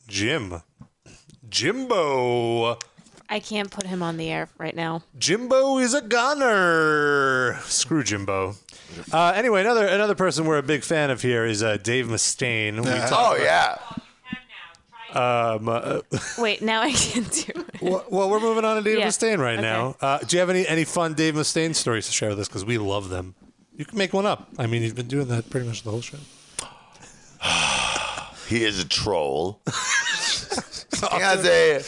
[0.09, 0.63] Jim,
[1.49, 2.79] Jimbo.
[3.33, 5.03] I can't put him on the air right now.
[5.19, 7.59] Jimbo is a gunner.
[7.63, 8.57] Screw Jimbo.
[9.13, 12.79] Uh, anyway, another another person we're a big fan of here is uh, Dave Mustaine.
[12.79, 13.79] We talked Oh about- yeah.
[15.13, 16.01] Um, uh,
[16.39, 17.83] Wait, now I can't do it.
[17.83, 19.07] well, well, we're moving on to Dave Yeah.
[19.09, 19.63] Mustaine right Okay.
[19.63, 19.97] now.
[20.01, 22.49] Uh, do you have any any fun Dave Mustaine stories to share with us?
[22.49, 23.35] Because we love them.
[23.77, 24.49] You can make one up.
[24.59, 26.19] I mean, you've been doing that pretty much the whole show.
[28.49, 29.61] He is a troll.
[29.69, 31.79] he has a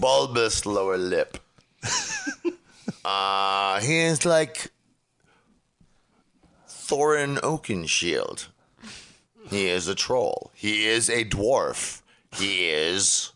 [0.00, 1.38] bulbous lower lip.
[3.04, 4.70] Uh, he is like
[6.66, 8.46] Thorin Oakenshield.
[9.50, 10.50] He is a troll.
[10.54, 12.00] He is a dwarf.
[12.34, 13.32] He is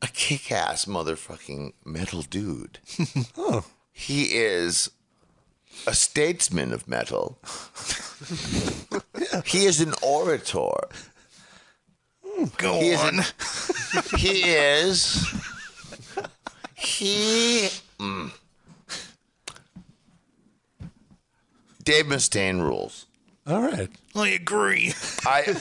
[0.00, 2.78] a kick-ass motherfucking metal dude.
[3.36, 3.66] oh.
[3.92, 4.90] He is
[5.86, 7.38] a statesman of metal.
[9.44, 10.72] He is an orator.
[12.58, 13.20] Go he on.
[13.20, 13.32] Is
[14.12, 15.26] an- he is.
[16.74, 17.68] He.
[17.98, 18.30] mm.
[21.84, 23.06] Dave Mustaine rules.
[23.46, 23.88] All right.
[24.14, 24.92] I agree.
[25.24, 25.56] I.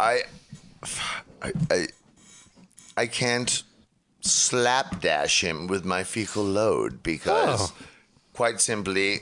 [0.00, 0.22] I.
[1.42, 1.52] I.
[1.70, 1.86] I,
[2.96, 3.62] I can't
[4.20, 7.74] slapdash him with my fecal load because, Oh.
[8.34, 9.20] quite simply,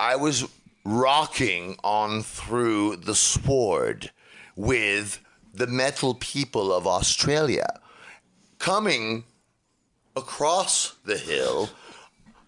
[0.00, 0.48] I was
[0.84, 4.10] rocking on through the sward
[4.56, 5.20] with
[5.52, 7.80] the metal people of Australia,
[8.58, 9.24] coming
[10.16, 11.68] across the hill,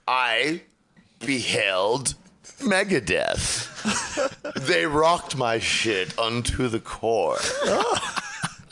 [0.06, 0.62] I
[1.20, 2.14] beheld
[2.60, 3.68] Megadeth.
[4.66, 7.38] they rocked my shit unto the core.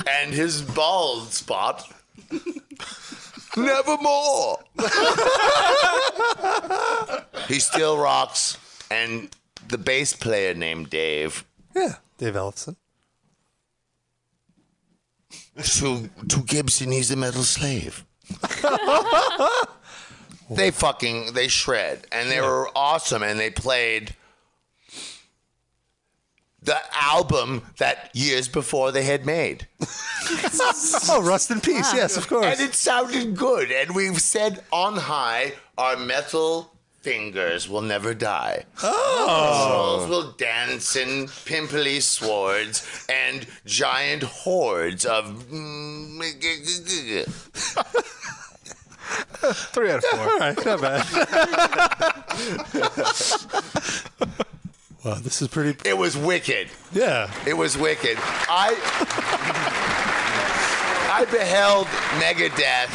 [0.08, 1.92] and his bald spot,
[3.56, 4.60] nevermore.
[7.48, 8.56] he still rocks,
[8.90, 9.28] and
[9.70, 11.44] the bass player named Dave.
[11.74, 12.76] Yeah, Dave Ellefson.
[15.62, 18.04] To, to Gibson, he's a metal slave.
[20.50, 24.14] they fucking they shred and they were awesome and they played
[26.62, 29.66] the album that years before they had made.
[31.08, 31.90] oh, Rust in Peace.
[31.92, 31.96] Ah.
[31.96, 32.46] Yes, of course.
[32.46, 33.70] And it sounded good.
[33.70, 36.72] And we've said on high, our metal
[37.02, 38.64] fingers will never die.
[38.82, 39.98] Oh.
[39.98, 45.44] Souls will dance in pimply swords and giant hordes of.
[49.72, 50.20] Three out of four.
[50.20, 51.04] All right, not bad.
[55.04, 55.88] wow, this is pretty.
[55.88, 56.68] It was wicked.
[56.92, 57.32] Yeah.
[57.46, 58.18] It was wicked.
[58.20, 58.76] I
[61.12, 61.86] I beheld
[62.20, 62.90] Megadeth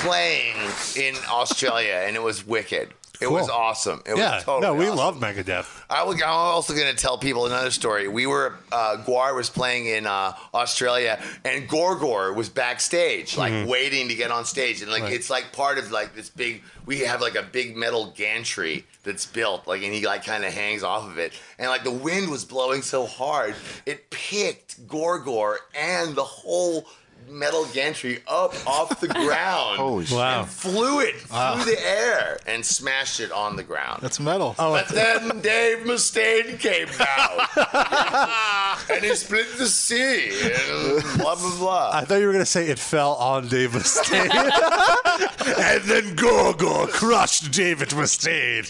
[0.00, 0.56] playing
[0.96, 2.94] in Australia, and it was wicked.
[3.20, 4.02] It was awesome.
[4.06, 4.96] It yeah, was totally no, we awesome.
[4.96, 5.84] love Megadeth.
[5.90, 8.06] I was, I'm also going to tell people another story.
[8.08, 13.66] We were, uh, Gwar was playing in uh, Australia, and Gorgor was backstage, like Mhm.
[13.66, 14.82] waiting to get on stage.
[14.82, 15.12] And like, Right.
[15.12, 19.26] it's like part of like this big, we have like a big metal gantry that's
[19.26, 21.32] built, like, and he like kind of hangs off of it.
[21.58, 23.54] And like the wind was blowing so hard,
[23.86, 26.86] it picked Gorgor and the whole
[27.30, 29.78] metal gantry up off the ground.
[29.78, 30.16] Holy shit.
[30.16, 30.40] Wow.
[30.40, 31.56] And flew it Wow.
[31.56, 34.00] through the air and smashed it on the ground.
[34.02, 34.54] That's metal.
[34.58, 37.38] Oh, but then Dave Mustaine came down,
[38.90, 41.90] and he split the sea, and blah blah blah.
[41.92, 44.30] I thought you were going to say it fell on Dave Mustaine.
[44.30, 48.68] and then Gorgor crushed David Mustaine.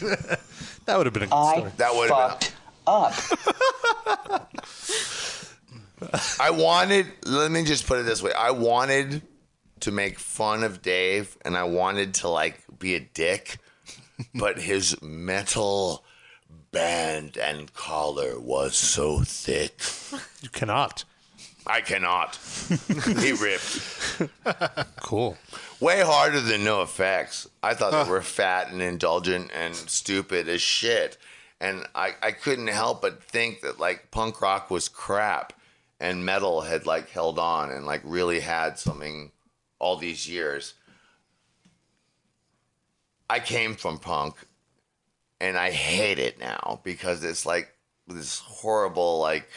[0.86, 1.72] that would have been a good story.
[1.76, 2.48] That would have been
[2.86, 3.18] up.
[6.40, 7.06] I wanted.
[7.26, 9.22] Let me just put it this way: I wanted
[9.80, 13.58] to make fun of Dave, and I wanted to like be a dick,
[14.34, 16.04] but his metal
[16.70, 19.80] band and collar was so thick.
[20.42, 21.04] You cannot.
[21.66, 22.36] I cannot.
[23.20, 24.22] he ripped.
[25.02, 25.36] Cool.
[25.80, 27.46] Way harder than NOFX.
[27.62, 31.18] I thought they were fat and indulgent and stupid as shit.
[31.60, 35.52] And I, I couldn't help but think that like punk rock was crap
[36.00, 39.32] and metal had like held on and like really had something
[39.78, 40.74] all these years.
[43.30, 44.36] I came from punk
[45.40, 47.74] and I hate it now because it's like
[48.06, 49.48] this horrible like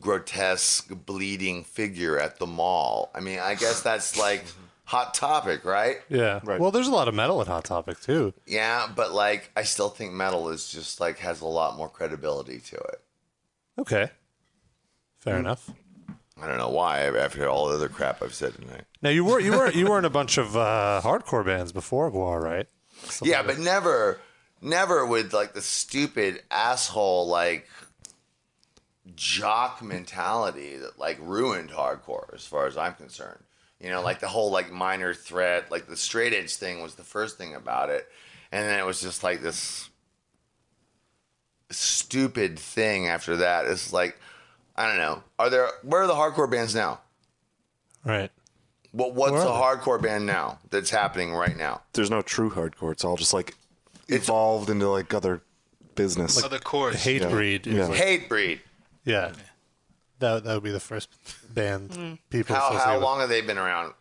[0.00, 3.10] grotesque bleeding figure at the mall.
[3.14, 4.44] I mean, I guess that's like
[4.84, 5.98] hot topic, right?
[6.08, 6.40] Yeah.
[6.44, 6.60] Right.
[6.60, 8.34] Well, there's a lot of metal at Hot Topic, too.
[8.46, 12.58] Yeah, but like I still think metal is just like has a lot more credibility
[12.58, 13.00] to it.
[13.78, 14.10] Okay.
[15.24, 15.70] Fair enough.
[16.40, 18.84] I don't know why after all the other crap I've said tonight.
[19.00, 22.10] Now you were you were you were in a bunch of uh, hardcore bands before
[22.10, 22.66] Gwar, right?
[23.22, 24.20] yeah, but never
[24.60, 27.66] never with like the stupid asshole like
[29.14, 33.44] jock mentality that like ruined hardcore as far as I'm concerned.
[33.80, 37.02] You know, like the whole like minor threat, like the straight edge thing was the
[37.02, 38.06] first thing about it.
[38.52, 39.88] And then it was just like this
[41.70, 43.66] stupid thing after that.
[43.66, 44.18] It's like
[44.76, 45.22] I don't know.
[45.38, 47.00] Are there where are the hardcore bands now?
[48.04, 48.30] Right.
[48.92, 51.82] What what's a hardcore band now that's happening right now?
[51.92, 52.92] There's no true hardcore.
[52.92, 53.54] It's all just like
[54.08, 55.42] evolved into like other
[55.94, 56.42] business.
[56.42, 57.02] Other cores.
[57.02, 57.28] Hate Yeah.
[57.28, 57.66] Breed.
[57.66, 57.86] is Yeah.
[57.86, 58.60] like- Hate breed.
[59.04, 59.32] Yeah.
[60.20, 61.08] That that would be the first
[61.52, 62.14] band hmm.
[62.30, 62.54] people.
[62.54, 63.02] How, associate how with.
[63.02, 63.94] long have they been around?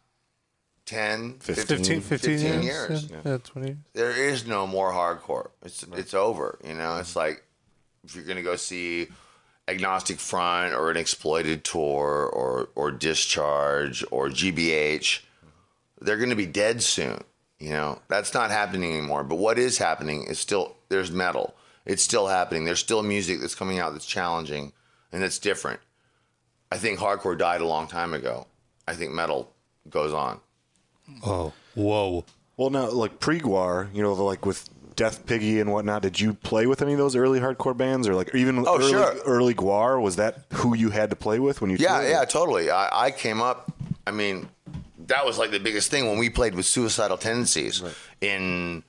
[0.85, 3.09] 10, 15, 15 years.
[3.09, 3.77] Yeah, yeah, 20 years.
[3.93, 5.51] There is no more hardcore.
[5.63, 6.59] It's it's over.
[6.63, 7.43] You know, it's like
[8.03, 9.07] if you're gonna go see
[9.67, 15.21] Agnostic Front or an Exploited tour or or Discharge or GBH,
[16.01, 17.23] they're gonna be dead soon.
[17.59, 19.23] You know, that's not happening anymore.
[19.23, 21.55] But what is happening is still there's metal.
[21.85, 22.65] It's still happening.
[22.65, 24.73] There's still music that's coming out that's challenging
[25.11, 25.79] and that's different.
[26.71, 28.47] I think hardcore died a long time ago.
[28.87, 29.53] I think metal
[29.89, 30.39] goes on.
[31.25, 32.25] Oh, whoa.
[32.57, 36.01] Well, now like pre-Gwar, you know, like with Death Piggy and whatnot.
[36.01, 38.91] Did you play with any of those early hardcore bands, or like even Oh, early,
[38.91, 39.15] sure.
[39.25, 40.01] early Gwar?
[40.01, 41.77] Was that who you had to play with when you?
[41.79, 42.69] Yeah, yeah, totally.
[42.71, 43.71] I, I came up.
[44.05, 44.49] I mean,
[45.07, 47.81] that was like the biggest thing when we played with Suicidal Tendencies
[48.21, 48.83] in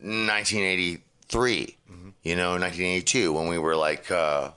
[0.00, 1.76] 1983.
[2.24, 4.50] You know, 1982 when we were like uh,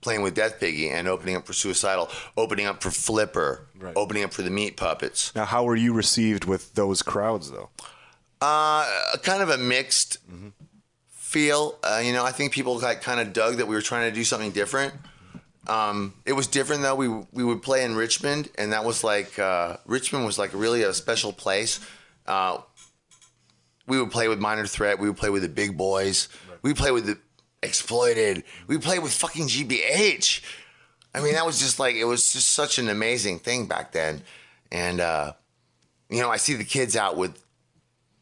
[0.00, 4.32] playing with Death Piggy and opening up for Suicidal, opening up for Flipper, opening up
[4.32, 5.34] for the Meat Puppets.
[5.34, 7.68] Now, how were you received with those crowds, though?
[8.40, 8.86] Uh,
[9.22, 10.18] kind of a mixed
[11.10, 11.78] feel.
[11.82, 14.14] Uh, you know, I think people like kind of dug that we were trying to
[14.14, 14.94] do something different.
[15.68, 16.94] Um, it was different though.
[16.94, 20.82] We we would play in Richmond, and that was like uh, Richmond was like really
[20.82, 21.80] a special place.
[22.26, 22.58] Uh,
[23.86, 24.98] we would play with Minor Threat.
[24.98, 26.28] We would play with the big boys.
[26.62, 27.18] We would play with the
[27.62, 28.42] Exploited.
[28.68, 30.40] We would play with fucking GBH.
[31.14, 34.22] I mean, that was just like it was just such an amazing thing back then.
[34.72, 35.34] And uh,
[36.08, 37.38] you know, I see the kids out with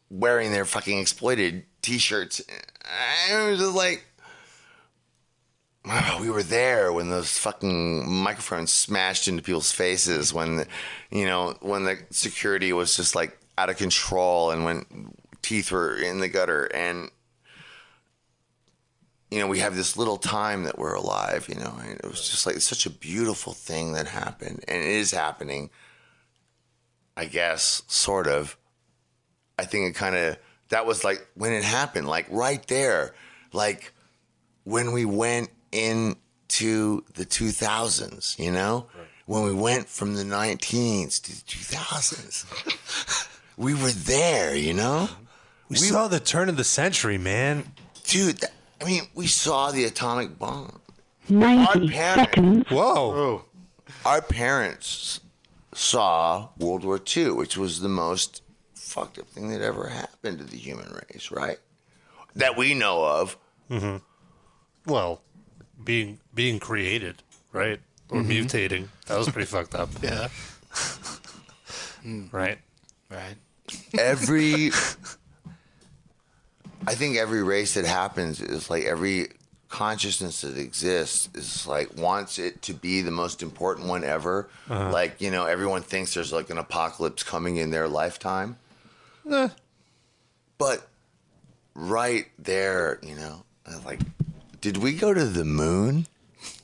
[0.09, 2.41] wearing their fucking exploited t-shirts.
[3.29, 4.05] I was just like,
[5.85, 10.33] wow, we were there when those fucking microphones smashed into people's faces.
[10.33, 10.67] When, the,
[11.11, 15.95] you know, when the security was just like out of control, and when teeth were
[15.95, 17.09] in the gutter, and
[19.31, 21.47] you know, we have this little time that we're alive.
[21.47, 24.89] You know, and it was just like such a beautiful thing that happened, and it
[24.89, 25.69] is happening.
[27.15, 28.57] I guess, sort of.
[29.59, 30.37] I think it kind of
[30.69, 33.13] that was like when it happened, like right there,
[33.51, 33.91] like
[34.63, 38.85] when we went into the 2000s, you know,
[39.25, 43.27] when we went from the 19s to the 2000s,
[43.57, 45.09] we were there, you know.
[45.67, 47.65] We, saw the turn of the century, man.
[48.05, 50.79] Dude, that, I mean, we saw the atomic bomb.
[51.27, 52.69] 90 parents- seconds.
[52.69, 53.43] Whoa.
[54.05, 55.19] Our parents
[55.73, 58.41] saw World War II, which was the most
[58.89, 61.59] fucked up thing that ever happened to the human race, right?
[62.35, 63.37] That we know of.
[63.69, 63.97] Mm-hmm.
[64.91, 65.21] Well,
[65.83, 67.21] being being created,
[67.53, 67.79] right,
[68.09, 68.45] or Mhm.
[68.45, 68.87] mutating.
[69.07, 69.89] That was pretty fucked up.
[70.03, 70.27] Yeah.
[72.31, 72.57] Right.
[73.11, 73.35] Right.
[73.97, 74.71] Every,
[76.87, 79.27] I think every race that happens is like every
[79.67, 84.49] consciousness that exists is like wants it to be the most important one ever.
[84.69, 84.91] Uh-huh.
[84.91, 88.57] Like you know, everyone thinks there's like an apocalypse coming in their lifetime.
[89.31, 89.49] Eh.
[90.57, 90.87] But
[91.73, 93.99] right there, you know, I was like,
[94.61, 96.07] did we go to the moon?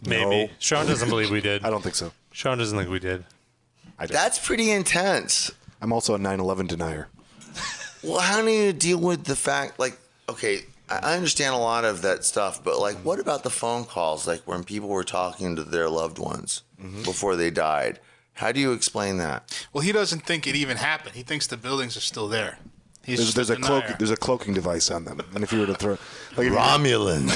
[0.06, 0.52] Maybe.
[0.60, 1.64] Sean doesn't believe we did.
[1.66, 2.12] I don't think so.
[2.32, 3.24] Sean doesn't think we did.
[4.08, 5.52] That's pretty intense.
[5.82, 7.08] I'm also a 9/11 denier.
[8.04, 9.98] Well, how do you deal with the fact, like,
[10.30, 13.86] okay, I I understand a lot of that stuff, but like, what about the phone
[13.86, 16.62] calls, like when people were talking to their loved ones
[17.04, 18.00] before they died?
[18.36, 19.68] How do you explain that?
[19.74, 21.16] Well, he doesn't think it even happened.
[21.16, 22.58] He thinks the buildings are still there.
[23.04, 23.82] He's There's, there's a denier.
[23.82, 23.98] cloak.
[24.00, 26.58] There's a cloaking device on them, and if you were to throw, like if you-
[26.58, 27.32] Romulans.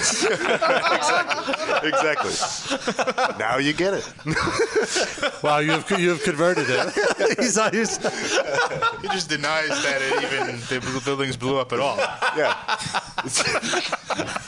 [1.86, 1.90] exactly.
[1.90, 3.38] exactly.
[3.38, 5.44] now you get it.
[5.44, 7.38] wow, you have you have converted it.
[7.40, 8.02] He's not used.
[8.02, 11.98] he just denies that it even the buildings blew up at all.
[12.36, 12.56] Yeah.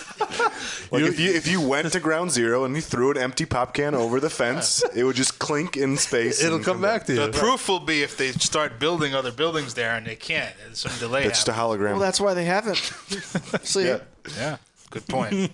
[0.91, 3.73] Like if you if you went to ground zero and you threw an empty pop
[3.73, 6.43] can over the fence, it would just clink in space.
[6.43, 7.27] It'll and come back to you.
[7.27, 10.53] The proof will be if they start building other buildings there and they can't.
[10.65, 11.23] There's some delay.
[11.23, 11.91] It's just a hologram.
[11.91, 12.77] Well, that's why they haven't.
[13.63, 13.99] See, Yeah.
[14.38, 14.57] Yeah.
[14.89, 15.31] Good point.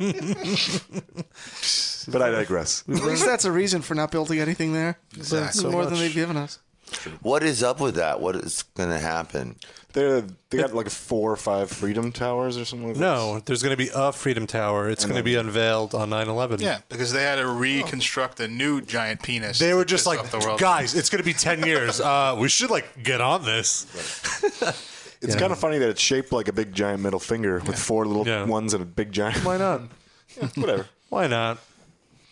[2.07, 2.83] but I digress.
[2.89, 4.97] at least that's a reason for not building anything there.
[5.15, 5.71] That's Exactly.
[5.71, 6.57] more So than they've given us.
[7.21, 8.19] What is up with that?
[8.19, 9.55] What is going to happen?
[9.97, 12.89] They they got like four or five freedom towers or something.
[12.89, 14.91] like No, there's going to be a Freedom Tower.
[14.91, 16.61] It's going to be unveiled on 9/11.
[16.61, 19.57] Yeah, because they had to reconstruct a new giant penis.
[19.57, 20.59] They were just piss like, off the world.
[20.59, 21.99] guys, it's going to be 10 years.
[21.99, 23.87] Uh, we should like get on this.
[25.19, 25.39] It's Yeah.
[25.39, 28.45] kind of funny that it's shaped like a big giant middle finger with four little
[28.45, 29.43] ones and a big giant.
[29.43, 29.81] Why not?
[30.55, 30.85] whatever.
[31.09, 31.57] Why not?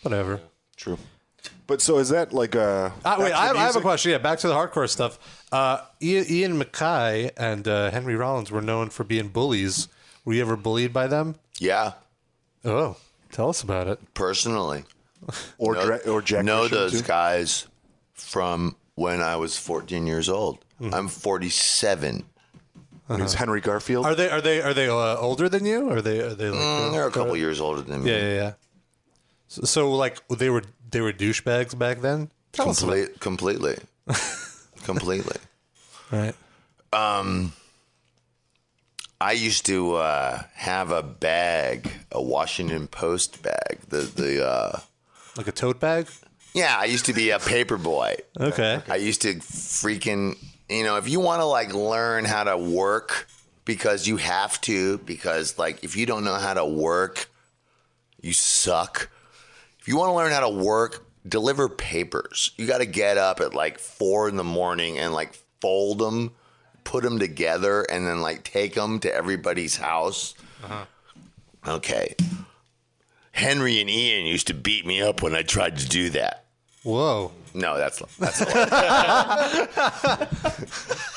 [0.02, 0.40] Whatever.
[0.76, 0.98] True.
[1.66, 2.92] But so is that like a?
[3.04, 4.12] Uh, wait, I have, I have a question.
[4.12, 5.18] Yeah, back to the hardcore stuff.
[5.50, 9.88] Uh, Ian, Ian MacKaye and uh, Henry Rollins were known for being bullies.
[10.24, 11.34] Were you ever bullied by them?
[11.58, 11.92] Yeah.
[12.64, 12.96] Oh,
[13.32, 13.98] tell us about it.
[14.14, 14.84] Personally.
[15.58, 17.06] Or know, Dra- or Jack know Grisham, those too?
[17.06, 17.66] guys
[18.12, 20.58] from when I was 14 years old.
[20.80, 20.94] Mm-hmm.
[20.94, 22.24] I'm 47.
[23.08, 24.04] Is Henry Garfield?
[24.06, 25.90] Are they are they are they uh, older than you?
[25.90, 28.10] Are they are they like Mm, uh, they're a couple years older than me.
[28.10, 28.52] Yeah, yeah, yeah.
[29.48, 32.30] So, so like they were they were douchebags back then.
[32.52, 32.82] Tell us
[33.20, 33.76] completely.
[34.84, 35.36] completely.
[36.10, 36.34] Right.
[36.92, 37.52] Um,
[39.20, 43.80] I used to uh, have a bag, a Washington Post bag.
[43.88, 44.80] The the uh,
[45.36, 46.08] like a tote bag.
[46.54, 48.16] Yeah, I used to be a paper boy.
[48.40, 48.80] Okay.
[48.88, 50.38] I used to freaking,
[50.70, 53.28] you know, if you want to like learn how to work
[53.66, 57.28] because you have to, because like if you don't know how to work,
[58.22, 59.10] you suck.
[59.86, 62.50] If you want to learn how to work, deliver papers.
[62.56, 66.32] You got to get up at like four in the morning and like fold them,
[66.82, 70.34] put them together, and then like take them to everybody's house.
[70.64, 70.86] Uh-huh.
[71.68, 72.16] Okay.
[73.30, 76.46] Henry and Ian used to beat me up when I tried to do that.
[76.82, 77.30] Whoa.
[77.54, 78.40] No, that's that's.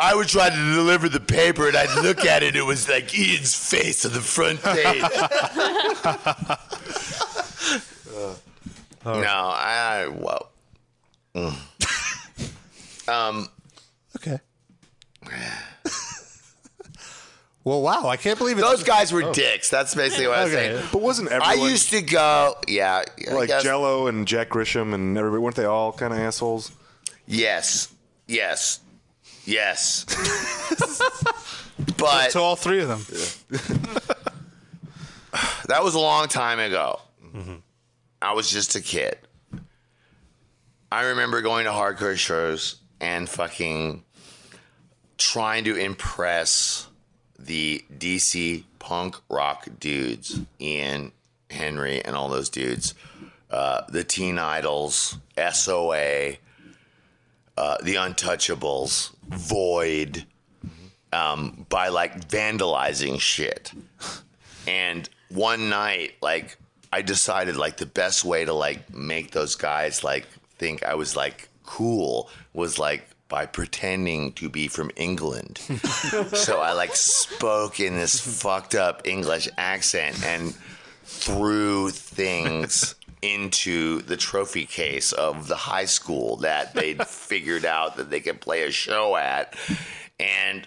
[0.00, 2.56] I would try to deliver the paper, and I'd look at it.
[2.56, 5.02] It was like Ian's face on the front page.
[9.04, 10.50] no, I, I well,
[11.34, 11.54] mm.
[13.08, 13.48] um,
[14.16, 14.38] Okay.
[17.64, 18.06] well, wow!
[18.08, 18.62] I can't believe it.
[18.62, 19.32] those guys were Oh.
[19.32, 19.68] dicks.
[19.70, 20.82] That's basically what I was saying.
[20.92, 21.48] But wasn't everyone.
[21.48, 25.40] I everyone used to go, yeah, I like guess- Jello and Jack Grisham and everybody?
[25.42, 26.72] Weren't they all kind of assholes?
[27.30, 27.94] Yes,
[28.26, 28.80] yes,
[29.44, 30.06] yes.
[31.98, 33.04] but to all three of them.
[35.66, 37.00] that was a long time ago.
[38.20, 39.16] I was just a kid.
[40.90, 44.02] I remember going to hardcore shows and fucking
[45.18, 46.88] trying to impress
[47.38, 51.12] the DC punk rock dudes, Ian,
[51.50, 52.94] Henry, and all those dudes,
[53.50, 55.18] uh, the Teen Idles,
[55.52, 56.36] SOA,
[57.58, 60.24] uh, the Untouchables, Void,
[61.12, 63.72] um, by like vandalizing shit.
[64.68, 66.56] And one night, like,
[66.92, 70.26] I decided like the best way to like make those guys like
[70.56, 75.58] think I was like cool was like by pretending to be from England.
[76.32, 80.54] so I like spoke in this fucked up English accent and
[81.04, 88.10] threw things into the trophy case of the high school that they'd figured out that
[88.10, 89.54] they could play a show at.
[90.20, 90.66] And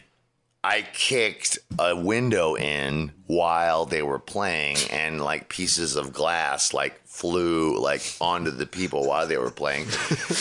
[0.64, 7.02] I kicked a window in while they were playing, and like pieces of glass like
[7.08, 9.88] flew like onto the people while they were playing.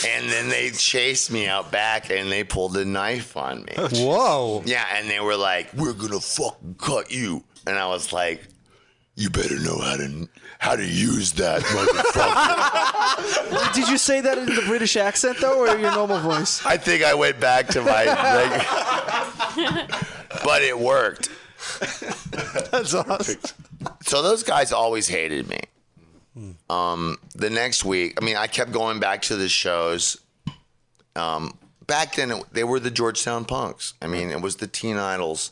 [0.07, 3.73] and then they chased me out back, and they pulled a knife on me.
[3.77, 4.61] Whoa!
[4.63, 8.43] Yeah, and they were like, "We're gonna fucking cut you," and I was like,
[9.15, 10.29] "You better know how to
[10.61, 15.77] how to use that, motherfucker." Did you say that in the British accent though, or
[15.77, 16.65] your normal voice?
[16.65, 19.89] I think I went back to my, like,
[20.43, 21.29] but it worked.
[22.71, 23.39] That's awesome.
[24.03, 25.59] So those guys always hated me.
[26.69, 30.17] Um, the next week, I mean, I kept going back to the shows.
[31.15, 31.57] Um,
[31.87, 33.95] back then, it, they were the Georgetown Punks.
[34.01, 35.51] I mean, it was the Teen Idles.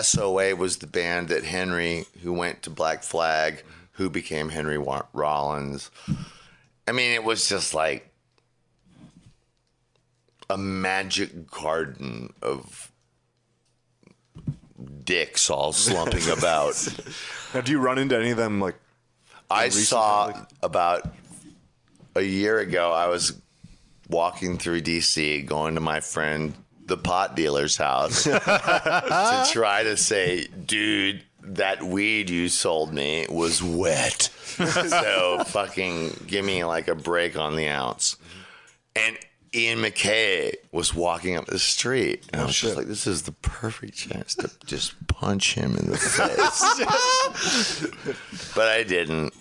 [0.00, 3.62] SOA was the band that Henry, who went to Black Flag,
[3.96, 5.90] who became Henry Rollins.
[6.86, 8.10] I mean, it was just like
[10.48, 12.92] a magic garden of
[15.02, 16.74] dicks all slumping about.
[17.54, 18.76] Now, do you run into any of them like?
[19.50, 21.08] I recently, saw about
[22.14, 22.92] a year ago.
[22.92, 23.40] I was
[24.08, 26.54] walking through DC, going to my friend
[26.84, 31.22] the pot dealer's house to try to say, "Dude,
[31.54, 37.56] that weed you sold me was wet." so fucking give me like a break on
[37.56, 38.16] the ounce.
[38.94, 39.18] And
[39.54, 43.22] Ian MacKaye was walking up the street, and I oh, was just like, "This is
[43.22, 47.86] the perfect chance to just punch him in the face."
[48.54, 49.32] but I didn't.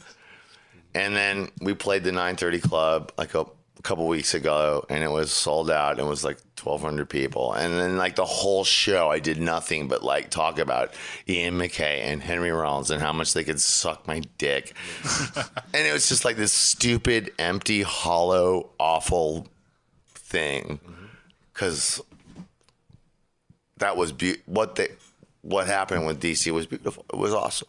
[0.94, 3.46] And then we played the 930 Club like a
[3.86, 5.92] couple weeks ago, and it was sold out.
[5.92, 7.54] And it was like 1,200 people.
[7.54, 10.94] And then like the whole show, I did nothing but like talk about
[11.30, 14.74] Ian MacKaye and Henry Rollins and how much they could suck my dick.
[15.74, 19.48] and it was just like this stupid, empty, hollow, awful
[20.14, 20.80] thing.
[20.84, 21.06] Mm-hmm.
[21.54, 22.02] Because
[23.78, 24.90] that was be- what they
[25.42, 27.06] what happened with DC was beautiful.
[27.14, 27.68] It was awesome.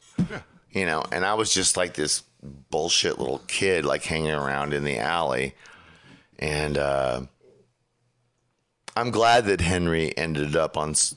[0.73, 2.23] You know, and I was just like this
[2.71, 5.55] bullshit little kid like hanging around in the alley.
[6.39, 7.23] And uh
[8.97, 11.15] I'm glad that Henry ended up on S-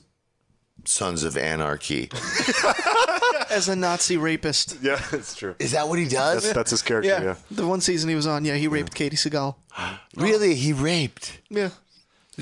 [0.84, 2.10] Sons of Anarchy.
[3.50, 4.76] As a Nazi rapist.
[4.82, 5.54] Yeah, it's true.
[5.58, 6.42] Is that what he does?
[6.42, 7.08] That's, that's his character.
[7.10, 7.34] Yeah, Yeah.
[7.50, 9.56] the one season he was on, yeah, he raped Katey Sagal.
[10.16, 10.54] Really?
[10.54, 11.38] He raped?
[11.48, 11.70] Yeah.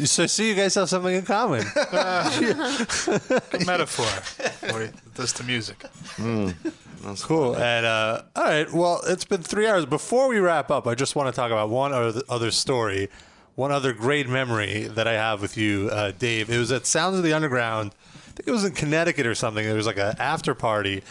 [0.05, 1.65] So see, you guys have something in common.
[1.75, 4.07] Good metaphor.
[4.73, 5.85] What it does to music.
[7.23, 7.57] cool.
[7.57, 9.87] And uh, all right, well, it's been three hours.
[9.87, 13.09] Before we wrap up, I just want to talk about one other, other story,
[13.55, 16.51] one other great memory that I have with you, uh, Dave.
[16.51, 17.93] It was at Sounds of the Underground.
[18.15, 19.65] I think it was in Connecticut or something.
[19.65, 21.03] There was like an after party.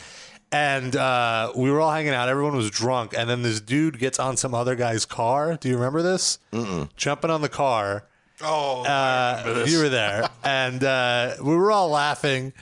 [0.49, 2.29] And uh, we were all hanging out.
[2.29, 3.13] Everyone was drunk.
[3.17, 5.57] And then this dude gets on some other guy's car.
[5.57, 6.39] Do you remember this?
[6.53, 6.87] Mm-mm.
[6.95, 8.05] Jumping on the car.
[8.41, 12.53] Oh, Uh, you were there, and uh, we were all laughing.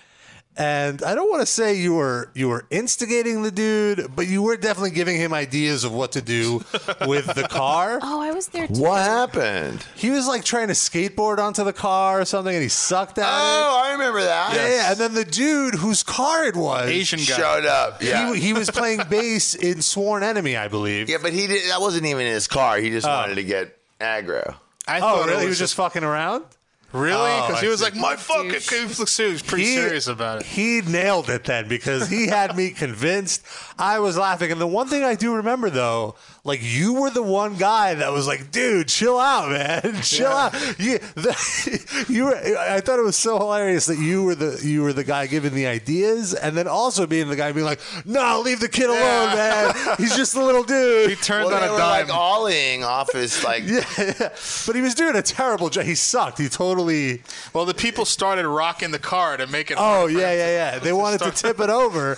[0.58, 4.42] And I don't want to say you were you were instigating the dude, but you
[4.42, 6.64] were definitely giving him ideas of what to do
[7.08, 8.00] with the car.
[8.02, 8.82] Oh, I was there too.
[8.82, 9.86] What happened?
[9.96, 13.24] He was like trying to skateboard onto the car or something, and he sucked at
[13.24, 13.30] it.
[13.30, 14.54] Oh, I remember that.
[14.56, 14.92] Yeah, yeah.
[14.92, 17.26] And then the dude whose car it was Asian guy.
[17.36, 18.02] Showed up.
[18.02, 18.34] Yeah.
[18.34, 21.10] He, he was playing bass in Sworn Enemy, I believe.
[21.10, 21.70] yeah, but he did.
[21.70, 22.78] That wasn't even in his car.
[22.78, 23.10] He just Oh.
[23.10, 24.56] wanted to get aggro.
[24.88, 25.44] I oh, really?
[25.44, 26.46] He was just fucking around.
[26.94, 27.14] Really?
[27.30, 27.86] Oh, Because he I was see.
[27.86, 28.52] like, my fucking.
[28.52, 30.46] He was he was pretty He- serious about it.
[30.46, 33.44] He nailed it then because he had me convinced.
[33.78, 34.52] I was laughing.
[34.52, 36.16] And the one thing I do remember though,
[36.46, 40.00] like you were the one guy that was like, dude, chill out, man.
[40.04, 40.54] chill out.
[40.80, 44.84] You, the, you were I thought it was so hilarious that you were the you
[44.84, 48.42] were the guy giving the ideas and then also being the guy being like, No,
[48.46, 49.74] leave the kid alone, man.
[49.98, 51.10] He's just a little dude.
[51.16, 53.64] He turned well, they were like alling off his like.
[53.66, 54.30] yeah, yeah.
[54.68, 55.86] But he was doing a terrible job.
[55.86, 56.38] He sucked.
[56.38, 57.24] He totally
[57.54, 59.78] Well, the people started rocking the car to make it.
[59.80, 60.80] Oh yeah, yeah, yeah.
[60.80, 62.18] They wanted to tip it over.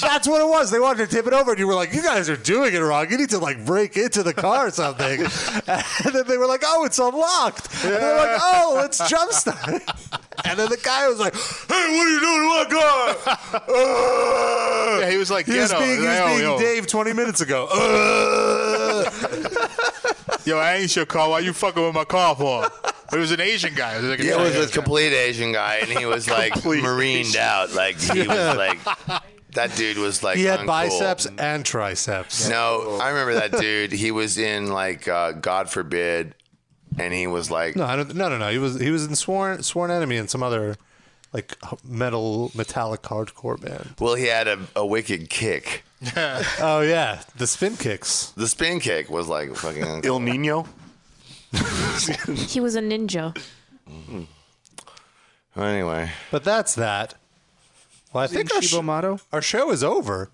[0.00, 0.70] That's what it was.
[0.70, 2.78] They wanted to tip it over, and you were like, "You guys are doing it
[2.78, 3.10] wrong.
[3.10, 5.20] You need to like break into the car or something."
[6.04, 9.82] And then they were like, "Oh, it's unlocked." And they were like, "Oh, let's jumpstart."
[10.44, 14.98] And then the guy was like, "Hey, what are you doing to my car?" Uh,
[15.02, 16.58] Yeah, he was like, he was being, he was Yo, being yo.
[16.58, 17.68] Dave twenty minutes ago.
[17.70, 19.10] Uh.
[20.44, 21.28] Yo, I ain't your car.
[21.30, 22.62] Why you fucking with my car for?
[22.82, 23.94] But it was an Asian guy.
[23.96, 26.28] It was like a Yeah, it was Chinese a complete Asian guy, and he was
[26.28, 27.72] like marined out.
[27.74, 28.78] Like he was like
[29.52, 30.66] that dude was like he had uncool.
[30.66, 32.48] biceps and triceps.
[32.48, 33.92] No, I remember that dude.
[33.92, 36.34] He was in like uh, God forbid,
[36.98, 38.50] and he was like No, I don't, no, no, no.
[38.50, 40.76] He was he was in Sworn Sworn Enemy and some other
[41.32, 43.94] like metal metallic hardcore band.
[43.98, 45.84] Well, he had a, a wicked kick.
[46.16, 48.30] oh yeah, the spin kicks.
[48.36, 50.66] The spin kick was like fucking Ill Niño.
[52.48, 53.36] He was a ninja.
[55.54, 57.14] Anyway, But that's that.
[58.12, 58.74] Well, I think our, sh-
[59.32, 60.30] our show is over.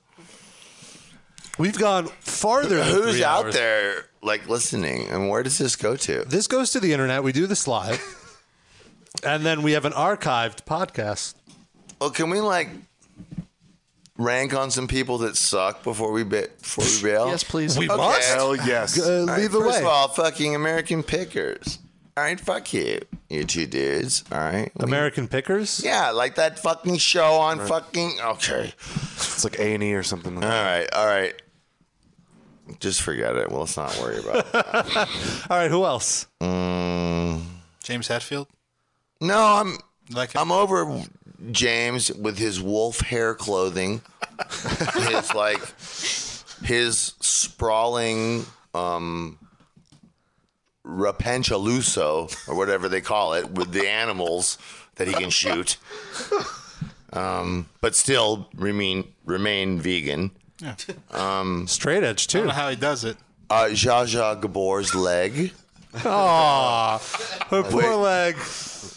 [1.59, 2.77] We've gone farther.
[2.79, 3.55] Than Who's three out hours.
[3.55, 6.25] there like listening, and where does this go to?
[6.27, 7.23] This goes to the internet.
[7.25, 8.01] We do this live,
[9.25, 11.35] and then we have an archived podcast.
[12.01, 12.69] Well, can we like
[14.17, 17.29] rank on some people that suck before we ba- before we bail?
[17.29, 17.77] Yes, please.
[17.79, 17.97] We Okay.
[17.97, 18.29] must.
[18.35, 18.99] Hell yes.
[19.01, 19.81] Uh, All right, lead the first way.
[19.81, 21.79] of all, fucking American Pickers.
[22.17, 24.25] All right, fuck you, you two dudes.
[24.33, 25.83] All right, American Pickers.
[25.85, 28.19] Yeah, like that fucking show on fucking.
[28.23, 28.73] Okay.
[28.81, 30.35] It's like A and E or something.
[30.37, 31.35] All right, all right.
[32.81, 33.51] Just forget it.
[33.51, 34.55] Well, let's not worry about it.
[35.51, 36.27] All right, who else?
[36.41, 37.41] Mm,
[37.83, 38.47] James Hetfield.
[39.21, 39.79] no, I'm.
[40.11, 41.03] Like I'm over
[41.51, 44.01] James with his wolf hair clothing,
[44.95, 45.61] his like
[46.65, 49.39] his sprawling um
[50.89, 54.59] rapenchaluso or whatever they call it with the animals
[54.97, 55.77] that he can shoot.
[57.13, 60.31] Um, but still remain remain vegan.
[60.61, 60.75] Yeah.
[61.13, 62.49] Um, Straight edge I don't too.
[62.49, 63.17] know how he does it.
[63.49, 65.53] uh, Zsa Zsa Gabor's leg,
[66.05, 66.99] Aw,
[67.51, 67.95] her poor Wait.
[67.95, 68.37] leg.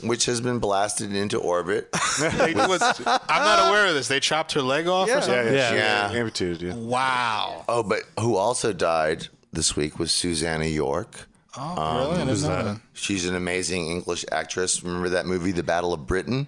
[0.04, 1.90] which has been blasted into orbit.
[2.20, 4.08] They- what- I'm not aware of this.
[4.10, 5.54] They chopped her leg off or Yeah, something.
[5.54, 6.12] yeah, Yeah.
[6.12, 6.20] yeah.
[6.20, 6.74] Amputated, yeah.
[6.74, 7.64] Wow.
[7.70, 11.28] Oh, but who also died this week was Susannah York.
[11.58, 12.12] Oh, really?
[12.12, 12.64] I didn't who's know that?
[12.66, 12.82] that.
[12.94, 14.84] She's an amazing English actress.
[14.84, 16.48] Remember that movie, The Battle of Britain?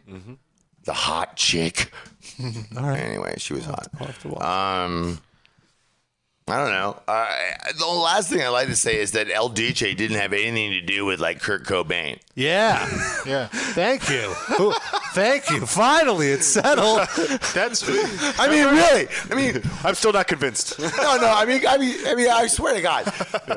[0.86, 1.92] The hot chick.
[2.78, 3.00] All right.
[3.00, 3.88] Anyway, she was hot.
[4.00, 4.44] I'll have to watch.
[4.44, 5.20] Um,
[6.46, 7.02] I don't know.
[7.08, 7.38] Uh,
[7.78, 10.82] the last thing I like to say is that El Duce didn't have anything to
[10.82, 12.20] do with like Kurt Cobain.
[12.36, 12.86] Yeah.
[13.26, 13.48] Yeah.
[13.48, 14.34] Thank you.
[14.58, 14.74] Who-
[15.14, 15.66] Thank you.
[15.66, 17.08] Finally, it's settled.
[17.54, 17.84] That's.
[18.38, 19.08] I mean, really.
[19.32, 20.78] I mean, I'm still not convinced.
[20.80, 21.32] no, no.
[21.34, 23.06] I mean, I mean, I mean, I swear to God,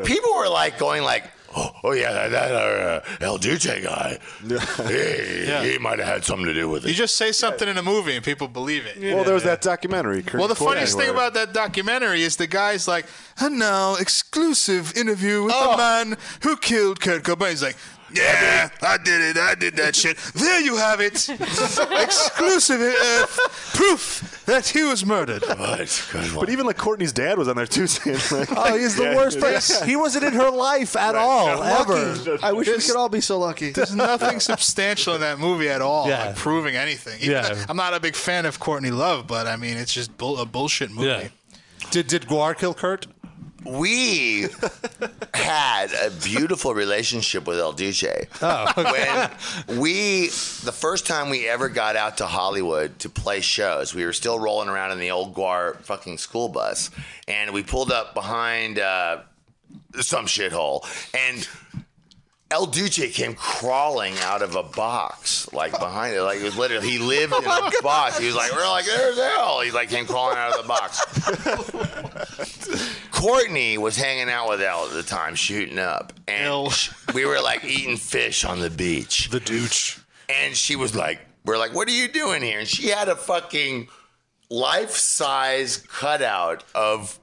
[0.04, 1.24] people were like going like,
[1.56, 4.54] "Oh, oh yeah, that, that uh, El Duce guy, he,
[5.48, 5.64] Yeah.
[5.64, 6.88] he might have had something to do with it.
[6.88, 8.98] You just say something in a movie and people believe it.
[9.14, 10.22] well, there was that documentary.
[10.22, 13.06] Kurt Well, the Cobain, funniest thing about that documentary is the guy's like,
[13.40, 15.70] and now exclusive interview with Oh.
[15.72, 17.50] the man who killed Kurt Cobain.
[17.50, 17.76] He's like,
[18.16, 19.36] yeah, I did it.
[19.36, 20.16] I did that shit.
[20.34, 21.28] There you have it.
[22.02, 23.26] exclusive uh,
[23.74, 25.42] proof that he was murdered.
[25.46, 29.16] But even like Courtney's dad was on there too, saying like, Oh, he's the Yeah.
[29.16, 29.88] worst person.
[29.88, 32.38] He wasn't in her life at all, ever.
[32.42, 33.70] I wish we could all be so lucky.
[33.70, 36.26] There's nothing substantial in that movie at all, Yeah.
[36.26, 37.18] like proving anything.
[37.20, 37.64] Even- Yeah.
[37.68, 40.46] I'm not a big fan of Courtney Love, but I mean, it's just bull- a
[40.46, 41.08] bullshit movie.
[41.08, 41.28] Yeah.
[41.90, 43.06] Did did Gwar kill Kurt?
[43.66, 44.46] We
[45.34, 48.04] had a beautiful relationship with El Duce.
[48.40, 49.30] Oh,
[49.66, 54.04] When we, the first time we ever got out to Hollywood to play shows, we
[54.04, 56.90] were still rolling around in the old Gwar fucking school bus,
[57.26, 59.18] and we pulled up behind uh,
[60.00, 60.84] some shithole,
[61.14, 61.48] and
[62.50, 66.22] El Duce came crawling out of a box, like behind it.
[66.22, 68.18] Like it was literally, he lived in a oh box.
[68.18, 69.62] He was like, we're like, there's El.
[69.62, 71.00] He like came crawling out of the box.
[73.10, 77.40] Courtney was hanging out with El at the time, shooting up, and sh- we were
[77.40, 79.28] like eating fish on the beach.
[79.30, 79.98] The douche.
[80.28, 83.16] And she was like, we're like, "What are you doing here?" And she had a
[83.16, 83.88] fucking
[84.50, 87.18] life size cutout of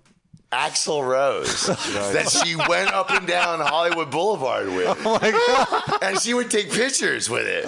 [0.54, 1.66] Axl Rose
[2.14, 4.88] that she went up and down Hollywood Boulevard with.
[5.06, 6.00] Oh my god!
[6.04, 7.66] And she would take pictures with it,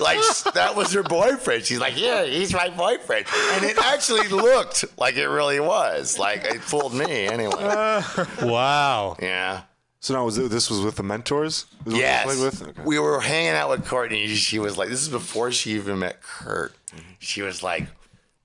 [0.00, 0.18] like
[0.54, 1.64] that was her boyfriend.
[1.64, 6.18] She's like, "Yeah, he's my boyfriend," and it actually looked like it really was.
[6.18, 7.52] Like it fooled me anyway.
[8.42, 9.16] wow.
[9.20, 9.62] Yeah.
[10.02, 11.66] So now was it, this was with the mentors?
[11.84, 12.24] Is what you Yes.
[12.24, 12.62] played with?
[12.70, 12.82] Okay.
[12.86, 14.26] We were hanging out with Courtney.
[14.28, 16.74] She was like, this is before she even met Kurt.
[17.18, 17.86] She was like,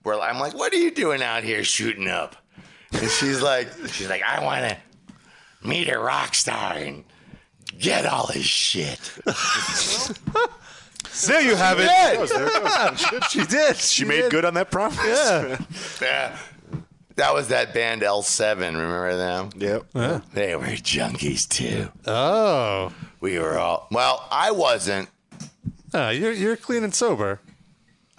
[0.03, 2.36] we're, I'm like, what are you doing out here shooting up?
[2.94, 7.03] And she's like, she's like, I want to meet a rock star and
[7.78, 8.99] get all his shit.
[11.28, 11.84] There you have it.
[11.86, 13.24] Yes, there it goes.
[13.30, 13.78] she did.
[13.78, 14.98] She made good on that promise.
[15.06, 15.57] Yeah.
[16.02, 16.38] Yeah.
[17.16, 18.57] That was that band L7.
[18.57, 19.49] Remember them?
[19.56, 19.86] Yep.
[19.94, 20.20] Yeah.
[20.34, 21.90] They were junkies too.
[22.06, 22.91] Oh.
[23.22, 25.07] We were all, well, I wasn't.
[25.94, 27.40] Ah, you're you're clean and sober.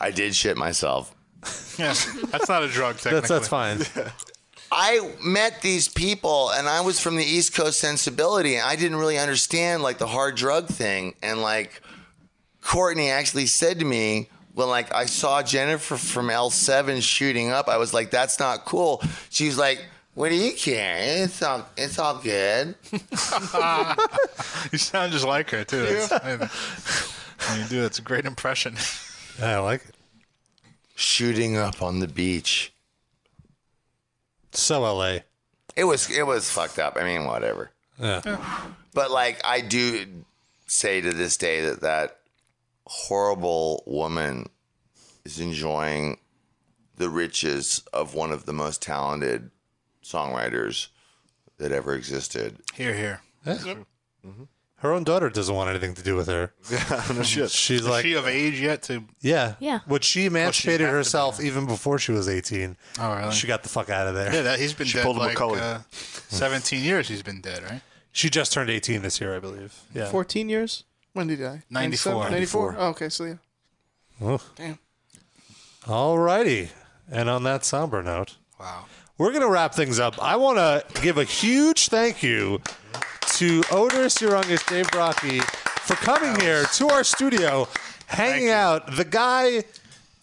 [0.01, 1.14] I did shit myself.
[1.78, 1.93] Yeah,
[2.30, 2.97] that's not a drug.
[2.97, 3.80] Technically, That's that's fine.
[4.72, 8.98] I met these people and I was from the East Coast sensibility and I didn't
[8.98, 11.14] really understand like the hard drug thing.
[11.22, 11.80] And like
[12.62, 17.76] Courtney actually said to me, when like I saw Jennifer from L7 shooting up, I
[17.76, 19.02] was like, that's not cool.
[19.30, 19.84] She was like,
[20.14, 20.97] what do you care?
[20.98, 22.74] It's all, it's all good.
[24.72, 25.82] you sound just like her too.
[25.82, 27.12] That's-
[27.51, 28.76] When you do, it's a great impression.
[29.40, 29.94] I like it.
[30.94, 32.72] Shooting up on the beach.
[34.56, 35.18] So LA.
[35.76, 36.96] It was it was fucked up.
[36.98, 37.70] I mean, whatever.
[37.98, 38.22] Yeah.
[38.94, 40.24] But like I do
[40.66, 42.18] say to this day that that
[42.86, 44.48] horrible woman
[45.24, 46.18] is enjoying
[46.96, 49.50] the riches of one of the most talented
[50.02, 50.88] songwriters
[51.58, 52.58] that ever existed.
[52.74, 53.20] Here, here.
[53.44, 54.44] Mm-hmm.
[54.81, 56.53] Her own daughter doesn't want anything to do with her.
[56.70, 57.51] Yeah, no shit.
[57.51, 59.05] She's Is like, she of age yet to?
[59.20, 59.81] yeah, Yeah.
[59.89, 62.77] But she emancipated had to be, herself even before she was eighteen.
[62.98, 63.32] Oh, really?
[63.32, 64.32] She got the fuck out of there.
[64.35, 65.61] Yeah, that, he's been She dead pulled a like Macaulay.
[65.61, 67.09] uh, 17 years.
[67.09, 67.81] He's been dead, right?
[68.12, 69.74] She just turned eighteen this year, I believe.
[69.94, 70.07] Yeah.
[70.11, 70.85] 14 years?
[71.15, 71.62] When did he die?
[71.70, 72.12] 94.
[72.27, 72.32] 97?
[72.32, 72.77] 94.
[72.78, 73.35] Oh, okay, so yeah.
[74.20, 74.40] Oh.
[74.57, 74.78] Damn.
[75.85, 76.70] Alrighty.
[77.11, 78.85] And on that somber note, Wow.
[79.16, 80.23] we're going to wrap things up.
[80.23, 82.61] I want to give a huge thank you
[83.39, 85.43] to Oderus Urungus, Dave Brockie,
[85.81, 87.69] for coming here to our studio,
[88.07, 88.94] hanging out.
[88.97, 89.65] The guy,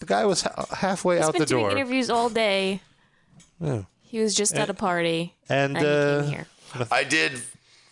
[0.00, 1.70] the guy was ha- halfway He's out been the doing door.
[1.72, 2.80] interviews all day.
[3.60, 3.82] Yeah.
[4.02, 5.34] He was just at a party.
[5.48, 6.46] And, he uh, came here.
[6.90, 7.32] I did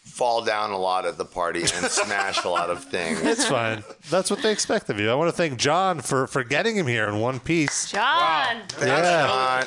[0.05, 3.21] fall down a lot at the party and smash a lot of things.
[3.25, 3.83] It's fine.
[4.11, 5.11] That's what they expect of you.
[5.11, 7.91] I want to thank John for for getting him here in one piece.
[7.91, 8.63] John.
[8.81, 9.65] Yeah.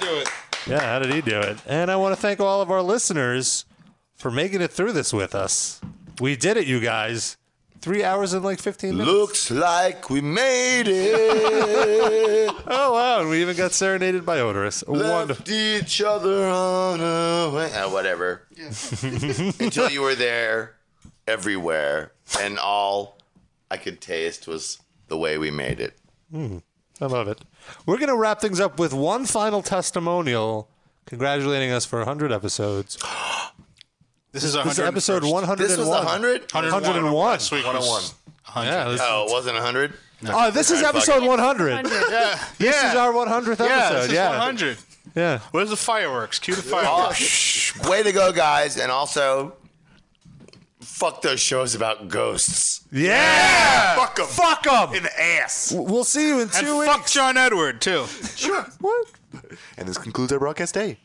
[0.67, 1.57] Yeah, how did he do it?
[1.67, 3.65] And I want to thank all of our listeners
[4.25, 5.79] for making it through this with us.
[6.19, 7.37] We did it, you guys.
[7.79, 9.07] Three hours and like 15 minutes.
[9.07, 12.51] Looks like we made it.
[12.67, 13.19] oh, wow.
[13.19, 14.83] And we even got serenaded by Oderus.
[14.87, 15.45] Wonderful.
[15.45, 17.71] Left each other on a way.
[17.71, 18.47] Uh, whatever.
[18.59, 20.73] Until you were there,
[21.27, 22.11] everywhere,
[22.41, 23.19] and all
[23.69, 25.93] I could taste was the way we made it.
[26.33, 26.63] Mm,
[26.99, 27.41] I love it.
[27.85, 30.67] We're going to wrap things up with one final testimonial
[31.05, 32.97] congratulating us for 100 episodes.
[34.35, 35.57] This is This is episode 101.
[35.57, 36.51] This was 100?
[36.51, 37.13] 101.
[37.13, 38.03] Last week was 101.
[38.43, 38.69] 100.
[38.69, 39.93] Yeah, this- Oh, it wasn't 100?
[40.27, 41.85] Oh, uh, this is episode 100.
[41.87, 42.39] Yeah.
[42.57, 42.89] This yeah.
[42.91, 43.95] is our 100th Yeah, episode.
[43.95, 44.29] this is yeah.
[44.31, 44.77] 100.
[45.15, 45.39] Yeah.
[45.51, 46.39] Where's the fireworks?
[46.39, 47.15] Cue the Oh, fireworks.
[47.15, 47.79] shh.
[47.87, 48.75] Way to go, guys.
[48.77, 49.53] And also,
[50.81, 52.81] fuck those shows about ghosts.
[52.91, 53.95] Yeah.
[53.95, 54.25] Fuck him.
[54.25, 54.95] Fuck them.
[54.95, 55.71] In the ass.
[55.73, 57.13] We'll see you in And two fuck weeks.
[57.13, 58.05] John Edward, too.
[58.35, 58.65] Sure.
[58.81, 59.07] What?
[59.77, 60.97] And this concludes our broadcast day.